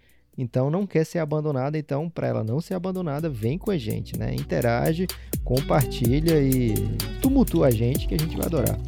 então 0.42 0.70
não 0.70 0.88
quer 0.88 1.06
ser 1.06 1.20
abandonada, 1.20 1.78
então 1.78 2.10
para 2.10 2.28
ela 2.28 2.44
não 2.44 2.62
ser 2.62 2.74
abandonada, 2.74 3.30
vem 3.30 3.58
com 3.58 3.72
a 3.72 3.78
gente, 3.78 4.18
né? 4.18 4.34
Interage, 4.34 5.06
compartilha 5.44 6.42
e 6.42 6.74
tumultua 7.22 7.68
a 7.68 7.72
gente 7.72 8.08
que 8.08 8.16
a 8.16 8.18
gente 8.18 8.38
vai 8.38 8.46
adorar. 8.46 8.80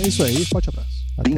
É 0.00 0.08
isso 0.08 0.24
aí, 0.24 0.44
forte 0.44 0.68
abraço. 0.68 1.06
Até. 1.16 1.30